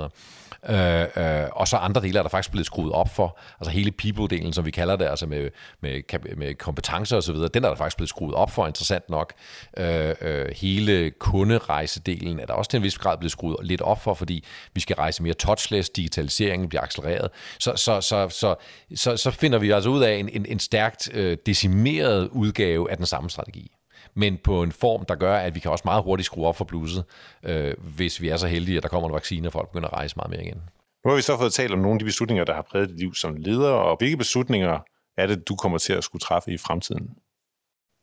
Øh, 0.70 1.02
øh, 1.16 1.48
og 1.52 1.68
så 1.68 1.78
andre 1.78 2.02
dele 2.02 2.20
er 2.20 2.24
der 2.24 2.30
faktisk 2.30 2.52
blevet 2.52 2.66
skruet 2.66 2.92
op 2.92 3.16
for. 3.16 3.38
Altså 3.60 3.72
hele 3.72 3.92
people-delen, 4.04 4.47
som 4.54 4.66
vi 4.66 4.72
kalder 4.72 4.96
det, 4.96 5.06
altså 5.06 5.26
med, 5.26 5.50
med, 5.82 6.36
med 6.38 6.54
kompetencer 6.54 7.18
osv., 7.18 7.36
den 7.36 7.64
er 7.64 7.70
der 7.70 7.76
faktisk 7.76 7.98
blevet 7.98 8.10
skruet 8.10 8.36
op 8.36 8.52
for, 8.52 8.68
interessant 8.68 9.10
nok. 9.10 9.34
Øh, 9.78 10.16
øh, 10.22 10.46
hele 10.56 11.12
kunderejsedelen 11.12 12.40
er 12.40 12.46
der 12.46 12.54
også 12.54 12.72
til 12.72 12.78
en 12.78 12.84
vis 12.84 12.98
grad 12.98 13.18
blevet 13.18 13.32
skruet 13.32 13.58
lidt 13.62 13.82
op 13.82 14.04
for, 14.04 14.14
fordi 14.14 14.46
vi 14.74 14.80
skal 14.80 14.96
rejse 14.96 15.24
mere 15.24 15.34
touchless, 15.34 15.90
digitaliseringen 15.90 16.70
bliver 16.70 16.82
accelereret. 16.82 17.30
Så, 17.60 17.74
så, 17.76 18.02
så, 18.02 18.30
så, 18.30 18.56
så, 18.96 19.18
så 19.18 19.32
finder 19.32 19.60
vi 19.60 19.72
altså 19.72 19.90
ud 19.90 20.04
af 20.04 20.14
en, 20.14 20.30
en, 20.30 20.46
en 20.46 20.60
stærkt 20.60 21.10
øh, 21.14 21.38
decimeret 21.46 22.30
udgave 22.32 22.92
af 22.92 22.98
den 22.98 23.06
samme 23.06 23.30
strategi 23.30 23.72
men 24.18 24.38
på 24.44 24.64
en 24.64 24.72
form, 24.72 25.06
der 25.06 25.16
gør, 25.16 25.38
at 25.38 25.56
vi 25.56 25.60
kan 25.60 25.72
også 25.72 25.82
meget 25.86 26.04
hurtigt 26.04 26.26
skrue 26.26 26.48
op 26.48 26.56
for 26.56 26.66
bluset, 26.66 27.04
øh, 27.44 27.74
hvis 27.96 28.22
vi 28.22 28.30
er 28.30 28.38
så 28.38 28.48
heldige, 28.48 28.78
at 28.78 28.84
der 28.84 28.90
kommer 28.90 29.10
en 29.10 29.14
vaccine, 29.14 29.48
og 29.48 29.52
folk 29.52 29.70
begynder 29.70 29.88
at 29.88 29.94
rejse 29.94 30.16
meget 30.16 30.30
mere 30.30 30.44
igen. 30.44 30.62
Nu 31.06 31.10
har 31.10 31.16
vi 31.16 31.22
så 31.22 31.38
fået 31.38 31.54
talt 31.54 31.74
om 31.74 31.80
nogle 31.80 31.96
af 31.96 32.00
de 32.00 32.06
beslutninger, 32.06 32.44
der 32.46 32.54
har 32.54 32.62
præget 32.62 32.90
dit 32.90 33.00
liv 33.00 33.14
som 33.14 33.36
leder, 33.36 33.70
og 33.70 33.98
hvilke 33.98 34.18
beslutninger 34.18 34.80
er 35.18 35.28
det, 35.28 35.48
du 35.48 35.56
kommer 35.56 35.78
til 35.78 35.94
at 35.94 36.04
skulle 36.04 36.20
træffe 36.20 36.52
i 36.52 36.58
fremtiden? 36.58 37.10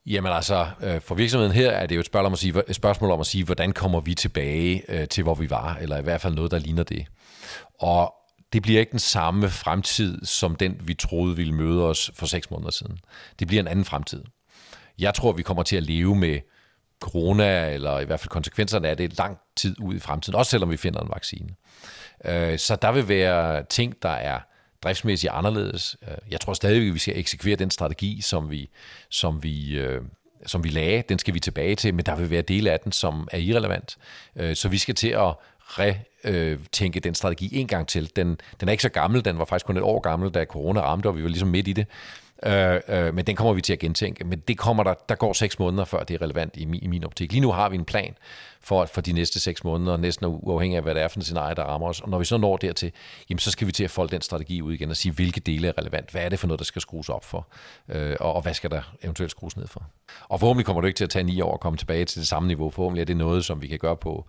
Jamen 0.06 0.32
altså, 0.32 0.66
øh, 0.82 1.00
for 1.00 1.14
virksomheden 1.14 1.52
her 1.52 1.70
er 1.70 1.86
det 1.86 1.94
jo 1.94 2.00
et 2.00 2.06
spørgsmål 2.06 2.26
om 2.26 2.32
at 2.32 2.38
sige, 2.38 2.62
et 2.68 2.74
spørgsmål 2.74 3.10
om 3.10 3.20
at 3.20 3.26
sige 3.26 3.44
hvordan 3.44 3.72
kommer 3.72 4.00
vi 4.00 4.14
tilbage 4.14 4.82
øh, 4.88 5.08
til, 5.08 5.22
hvor 5.22 5.34
vi 5.34 5.50
var, 5.50 5.76
eller 5.76 5.98
i 5.98 6.02
hvert 6.02 6.20
fald 6.20 6.34
noget, 6.34 6.50
der 6.50 6.58
ligner 6.58 6.82
det. 6.82 7.06
Og 7.80 8.14
det 8.52 8.62
bliver 8.62 8.80
ikke 8.80 8.90
den 8.90 8.98
samme 8.98 9.50
fremtid, 9.50 10.24
som 10.24 10.56
den, 10.56 10.80
vi 10.84 10.94
troede 10.94 11.36
ville 11.36 11.54
møde 11.54 11.84
os 11.84 12.10
for 12.14 12.26
seks 12.26 12.50
måneder 12.50 12.70
siden. 12.70 12.98
Det 13.38 13.46
bliver 13.46 13.62
en 13.62 13.68
anden 13.68 13.84
fremtid. 13.84 14.22
Jeg 14.98 15.14
tror, 15.14 15.32
vi 15.32 15.42
kommer 15.42 15.62
til 15.62 15.76
at 15.76 15.82
leve 15.82 16.16
med 16.16 16.40
corona, 17.00 17.70
eller 17.70 17.98
i 17.98 18.04
hvert 18.04 18.20
fald 18.20 18.28
konsekvenserne 18.28 18.88
af 18.88 18.96
det, 18.96 19.18
lang 19.18 19.38
tid 19.56 19.76
ud 19.80 19.94
i 19.94 19.98
fremtiden, 19.98 20.38
også 20.38 20.50
selvom 20.50 20.70
vi 20.70 20.76
finder 20.76 21.00
en 21.00 21.10
vaccine. 21.14 21.48
Øh, 22.24 22.58
så 22.58 22.76
der 22.76 22.92
vil 22.92 23.08
være 23.08 23.64
ting, 23.64 23.94
der 24.02 24.08
er 24.08 24.40
driftsmæssigt 24.82 25.32
anderledes. 25.32 25.96
Øh, 26.02 26.32
jeg 26.32 26.40
tror 26.40 26.52
stadig, 26.52 26.88
at 26.88 26.94
vi 26.94 26.98
skal 26.98 27.18
eksekvere 27.18 27.56
den 27.56 27.70
strategi, 27.70 28.20
som 28.20 28.50
vi, 28.50 28.70
som 29.08 29.42
vi, 29.42 29.78
øh, 29.78 30.00
som 30.46 30.64
vi 30.64 30.68
lagde. 30.68 31.02
Den 31.08 31.18
skal 31.18 31.34
vi 31.34 31.40
tilbage 31.40 31.74
til, 31.74 31.94
men 31.94 32.06
der 32.06 32.16
vil 32.16 32.30
være 32.30 32.42
dele 32.42 32.70
af 32.70 32.80
den, 32.80 32.92
som 32.92 33.28
er 33.32 33.38
irrelevant. 33.38 33.96
Øh, 34.36 34.56
så 34.56 34.68
vi 34.68 34.78
skal 34.78 34.94
til 34.94 35.08
at 35.08 35.34
retænke 35.64 36.98
øh, 36.98 37.04
den 37.04 37.14
strategi 37.14 37.56
en 37.56 37.66
gang 37.66 37.88
til. 37.88 38.16
Den, 38.16 38.38
den 38.60 38.68
er 38.68 38.72
ikke 38.72 38.82
så 38.82 38.88
gammel, 38.88 39.24
den 39.24 39.38
var 39.38 39.44
faktisk 39.44 39.66
kun 39.66 39.76
et 39.76 39.82
år 39.82 40.00
gammel, 40.00 40.30
da 40.30 40.44
corona 40.44 40.80
ramte, 40.80 41.06
og 41.06 41.16
vi 41.16 41.22
var 41.22 41.28
ligesom 41.28 41.48
midt 41.48 41.68
i 41.68 41.72
det. 41.72 41.86
Øh, 42.46 42.80
øh, 42.88 43.14
men 43.14 43.26
den 43.26 43.36
kommer 43.36 43.52
vi 43.52 43.60
til 43.60 43.72
at 43.72 43.78
gentænke. 43.78 44.24
Men 44.24 44.38
det 44.38 44.58
kommer 44.58 44.82
der, 44.82 44.94
der 45.08 45.14
går 45.14 45.32
seks 45.32 45.58
måneder, 45.58 45.84
før 45.84 46.04
det 46.04 46.14
er 46.14 46.22
relevant 46.22 46.56
i 46.56 46.64
min, 46.64 46.82
i 46.82 46.86
min 46.86 47.04
optik. 47.04 47.32
Lige 47.32 47.40
nu 47.40 47.52
har 47.52 47.68
vi 47.68 47.76
en 47.76 47.84
plan 47.84 48.14
for, 48.60 48.84
for 48.84 49.00
de 49.00 49.12
næste 49.12 49.40
seks 49.40 49.64
måneder, 49.64 49.96
næsten 49.96 50.26
uafhængig 50.26 50.76
af, 50.76 50.82
hvad 50.82 50.94
det 50.94 51.02
er 51.02 51.08
for 51.08 51.18
en 51.18 51.22
scenarie, 51.22 51.54
der 51.54 51.62
rammer 51.62 51.88
os. 51.88 52.00
Og 52.00 52.08
når 52.08 52.18
vi 52.18 52.24
så 52.24 52.36
når 52.36 52.56
dertil, 52.56 52.92
jamen, 53.30 53.38
så 53.38 53.50
skal 53.50 53.66
vi 53.66 53.72
til 53.72 53.84
at 53.84 53.90
folde 53.90 54.12
den 54.12 54.22
strategi 54.22 54.62
ud 54.62 54.72
igen 54.72 54.90
og 54.90 54.96
sige, 54.96 55.12
hvilke 55.12 55.40
dele 55.40 55.68
er 55.68 55.78
relevant. 55.78 56.10
Hvad 56.10 56.22
er 56.22 56.28
det 56.28 56.38
for 56.38 56.46
noget, 56.46 56.58
der 56.58 56.64
skal 56.64 56.82
skrues 56.82 57.08
op 57.08 57.24
for? 57.24 57.48
Øh, 57.88 58.16
og, 58.20 58.32
og 58.32 58.42
hvad 58.42 58.54
skal 58.54 58.70
der 58.70 58.94
eventuelt 59.02 59.30
skrues 59.30 59.56
ned 59.56 59.66
for? 59.66 59.82
Og 60.28 60.40
forhåbentlig 60.40 60.66
kommer 60.66 60.80
det 60.80 60.88
ikke 60.88 60.98
til 60.98 61.04
at 61.04 61.10
tage 61.10 61.22
ni 61.22 61.40
år 61.40 61.54
at 61.54 61.60
komme 61.60 61.76
tilbage 61.76 62.04
til 62.04 62.20
det 62.20 62.28
samme 62.28 62.46
niveau. 62.46 62.70
Forhåbentlig 62.70 63.00
er 63.00 63.06
det 63.06 63.16
noget, 63.16 63.44
som 63.44 63.62
vi 63.62 63.66
kan 63.66 63.78
gøre 63.78 63.96
på 63.96 64.26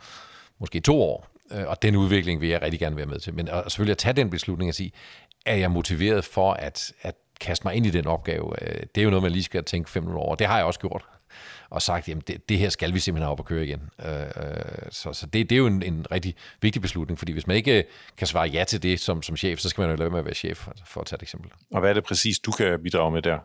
måske 0.59 0.79
to 0.79 1.01
år. 1.01 1.27
Øh, 1.51 1.67
og 1.67 1.81
den 1.81 1.95
udvikling 1.95 2.41
vil 2.41 2.49
jeg 2.49 2.61
rigtig 2.61 2.79
gerne 2.79 2.97
være 2.97 3.05
med 3.05 3.19
til. 3.19 3.33
Men 3.33 3.49
og 3.49 3.71
selvfølgelig 3.71 3.91
at 3.91 3.97
tage 3.97 4.13
den 4.13 4.29
beslutning 4.29 4.69
og 4.69 4.75
sige, 4.75 4.91
er 5.45 5.55
jeg 5.55 5.71
motiveret 5.71 6.25
for 6.25 6.53
at, 6.53 6.93
at 7.01 7.15
kaste 7.39 7.67
mig 7.67 7.75
ind 7.75 7.85
i 7.85 7.89
den 7.89 8.07
opgave. 8.07 8.53
Øh, 8.61 8.83
det 8.95 9.01
er 9.01 9.03
jo 9.03 9.09
noget, 9.09 9.23
man 9.23 9.31
lige 9.31 9.43
skal 9.43 9.63
tænke 9.63 9.89
fem 9.89 10.03
minutter 10.03 10.21
over. 10.21 10.35
Det 10.35 10.47
har 10.47 10.57
jeg 10.57 10.65
også 10.65 10.79
gjort. 10.79 11.05
Og 11.69 11.81
sagt, 11.81 12.09
jamen 12.09 12.23
det, 12.27 12.49
det 12.49 12.57
her 12.57 12.69
skal 12.69 12.93
vi 12.93 12.99
simpelthen 12.99 13.31
op 13.31 13.39
og 13.39 13.45
køre 13.45 13.65
igen. 13.65 13.89
Øh, 14.05 14.21
øh, 14.21 14.25
så 14.91 15.13
så 15.13 15.25
det, 15.25 15.49
det 15.49 15.55
er 15.55 15.59
jo 15.59 15.67
en, 15.67 15.83
en 15.83 16.05
rigtig 16.11 16.35
vigtig 16.61 16.81
beslutning, 16.81 17.19
fordi 17.19 17.31
hvis 17.31 17.47
man 17.47 17.55
ikke 17.55 17.83
kan 18.17 18.27
svare 18.27 18.47
ja 18.47 18.63
til 18.63 18.83
det 18.83 18.99
som, 18.99 19.21
som 19.21 19.37
chef, 19.37 19.59
så 19.59 19.69
skal 19.69 19.81
man 19.81 19.89
jo 19.91 19.95
lade 19.95 20.09
med 20.09 20.19
at 20.19 20.25
være 20.25 20.33
chef, 20.33 20.67
for 20.85 21.01
at 21.01 21.07
tage 21.07 21.17
et 21.17 21.21
eksempel. 21.21 21.51
Og 21.71 21.79
hvad 21.79 21.89
er 21.89 21.93
det 21.93 22.03
præcis, 22.03 22.39
du 22.39 22.51
kan 22.51 22.83
bidrage 22.83 23.11
med 23.11 23.21
der? 23.21 23.39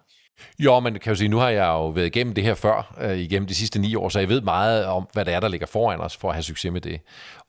Jo, 0.59 0.81
men 0.81 0.99
kan 0.99 1.11
jo 1.13 1.17
sige, 1.17 1.29
nu 1.29 1.37
har 1.37 1.49
jeg 1.49 1.67
jo 1.67 1.89
været 1.89 2.07
igennem 2.07 2.35
det 2.35 2.45
her 2.45 2.55
før, 2.55 2.95
øh, 3.01 3.19
igennem 3.19 3.47
de 3.47 3.55
sidste 3.55 3.79
ni 3.79 3.95
år, 3.95 4.09
så 4.09 4.19
jeg 4.19 4.29
ved 4.29 4.41
meget 4.41 4.87
om, 4.87 5.09
hvad 5.13 5.25
det 5.25 5.35
er, 5.35 5.41
der 5.41 5.49
ligger 5.49 5.67
foran 5.67 6.01
os 6.01 6.17
for 6.17 6.29
at 6.29 6.35
have 6.35 6.43
succes 6.43 6.73
med 6.73 6.81
det. 6.81 7.01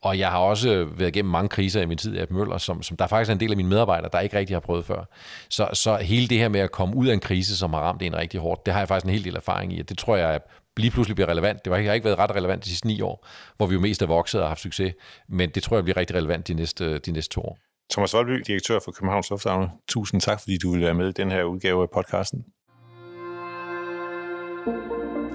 Og 0.01 0.19
jeg 0.19 0.29
har 0.29 0.37
også 0.37 0.87
været 0.91 1.09
igennem 1.09 1.31
mange 1.31 1.49
kriser 1.49 1.81
i 1.81 1.85
min 1.85 1.97
tid 1.97 2.17
i 2.17 2.25
Møller, 2.29 2.57
som, 2.57 2.83
som 2.83 2.97
der 2.97 3.07
faktisk 3.07 3.29
er 3.29 3.33
en 3.33 3.39
del 3.39 3.51
af 3.51 3.57
mine 3.57 3.69
medarbejdere, 3.69 4.09
der 4.13 4.19
ikke 4.19 4.37
rigtig 4.37 4.55
har 4.55 4.61
prøvet 4.61 4.85
før. 4.85 5.03
Så, 5.49 5.69
så 5.73 5.95
hele 5.95 6.27
det 6.27 6.37
her 6.37 6.49
med 6.49 6.59
at 6.59 6.71
komme 6.71 6.95
ud 6.95 7.07
af 7.07 7.13
en 7.13 7.19
krise, 7.19 7.57
som 7.57 7.73
har 7.73 7.81
ramt 7.81 8.01
en 8.01 8.15
rigtig 8.15 8.39
hårdt, 8.39 8.65
det 8.65 8.73
har 8.73 8.81
jeg 8.81 8.87
faktisk 8.87 9.05
en 9.05 9.11
hel 9.11 9.23
del 9.23 9.35
erfaring 9.35 9.73
i, 9.73 9.79
og 9.79 9.89
det 9.89 9.97
tror 9.97 10.15
jeg 10.15 10.39
lige 10.77 10.91
pludselig 10.91 11.15
bliver 11.15 11.29
relevant. 11.29 11.65
Det 11.65 11.85
har 11.85 11.93
ikke 11.93 12.05
været 12.05 12.19
ret 12.19 12.35
relevant 12.35 12.63
de 12.63 12.69
sidste 12.69 12.87
ni 12.87 13.01
år, 13.01 13.27
hvor 13.57 13.65
vi 13.65 13.73
jo 13.73 13.79
mest 13.79 14.01
er 14.01 14.05
vokset 14.05 14.41
og 14.41 14.45
har 14.45 14.49
haft 14.49 14.61
succes, 14.61 14.93
men 15.29 15.49
det 15.49 15.63
tror 15.63 15.77
jeg 15.77 15.83
bliver 15.83 15.97
rigtig 15.97 16.15
relevant 16.15 16.47
de 16.47 16.53
næste, 16.53 16.99
de 16.99 17.11
næste 17.11 17.33
to 17.33 17.41
år. 17.41 17.57
Thomas 17.91 18.13
Voldby, 18.13 18.43
direktør 18.47 18.79
for 18.83 18.91
Københavns 18.91 19.29
Lufthavne. 19.29 19.69
Tusind 19.87 20.21
tak, 20.21 20.39
fordi 20.39 20.57
du 20.57 20.71
vil 20.71 20.81
være 20.81 20.93
med 20.93 21.09
i 21.09 21.11
den 21.11 21.31
her 21.31 21.43
udgave 21.43 21.81
af 21.81 21.89
podcasten. 21.93 22.45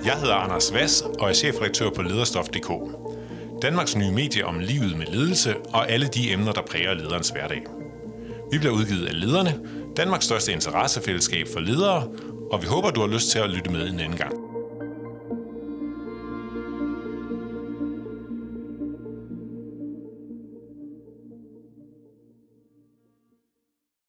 Jeg 0.04 0.14
hedder 0.20 0.34
Anders 0.34 0.72
Vass 0.72 1.02
og 1.20 1.28
er 1.28 1.32
chefredaktør 1.32 1.90
på 1.90 2.02
lederstof.dk. 2.02 2.70
Danmarks 3.62 3.96
nye 3.96 4.12
medie 4.12 4.44
om 4.44 4.58
livet 4.58 4.98
med 4.98 5.06
ledelse 5.06 5.56
og 5.72 5.90
alle 5.90 6.06
de 6.06 6.32
emner, 6.32 6.52
der 6.52 6.62
præger 6.62 6.94
lederens 6.94 7.28
hverdag. 7.28 7.62
Vi 8.52 8.58
bliver 8.58 8.74
udgivet 8.74 9.06
af 9.06 9.20
Lederne, 9.20 9.60
Danmarks 9.96 10.24
største 10.24 10.52
interessefællesskab 10.52 11.46
for 11.52 11.60
ledere, 11.60 12.08
og 12.52 12.62
vi 12.62 12.66
håber, 12.66 12.90
du 12.90 13.00
har 13.00 13.08
lyst 13.08 13.30
til 13.30 13.38
at 13.38 13.50
lytte 13.50 13.70
med 13.70 13.88
en 13.88 14.00
anden 14.00 14.18
gang. 14.18 14.34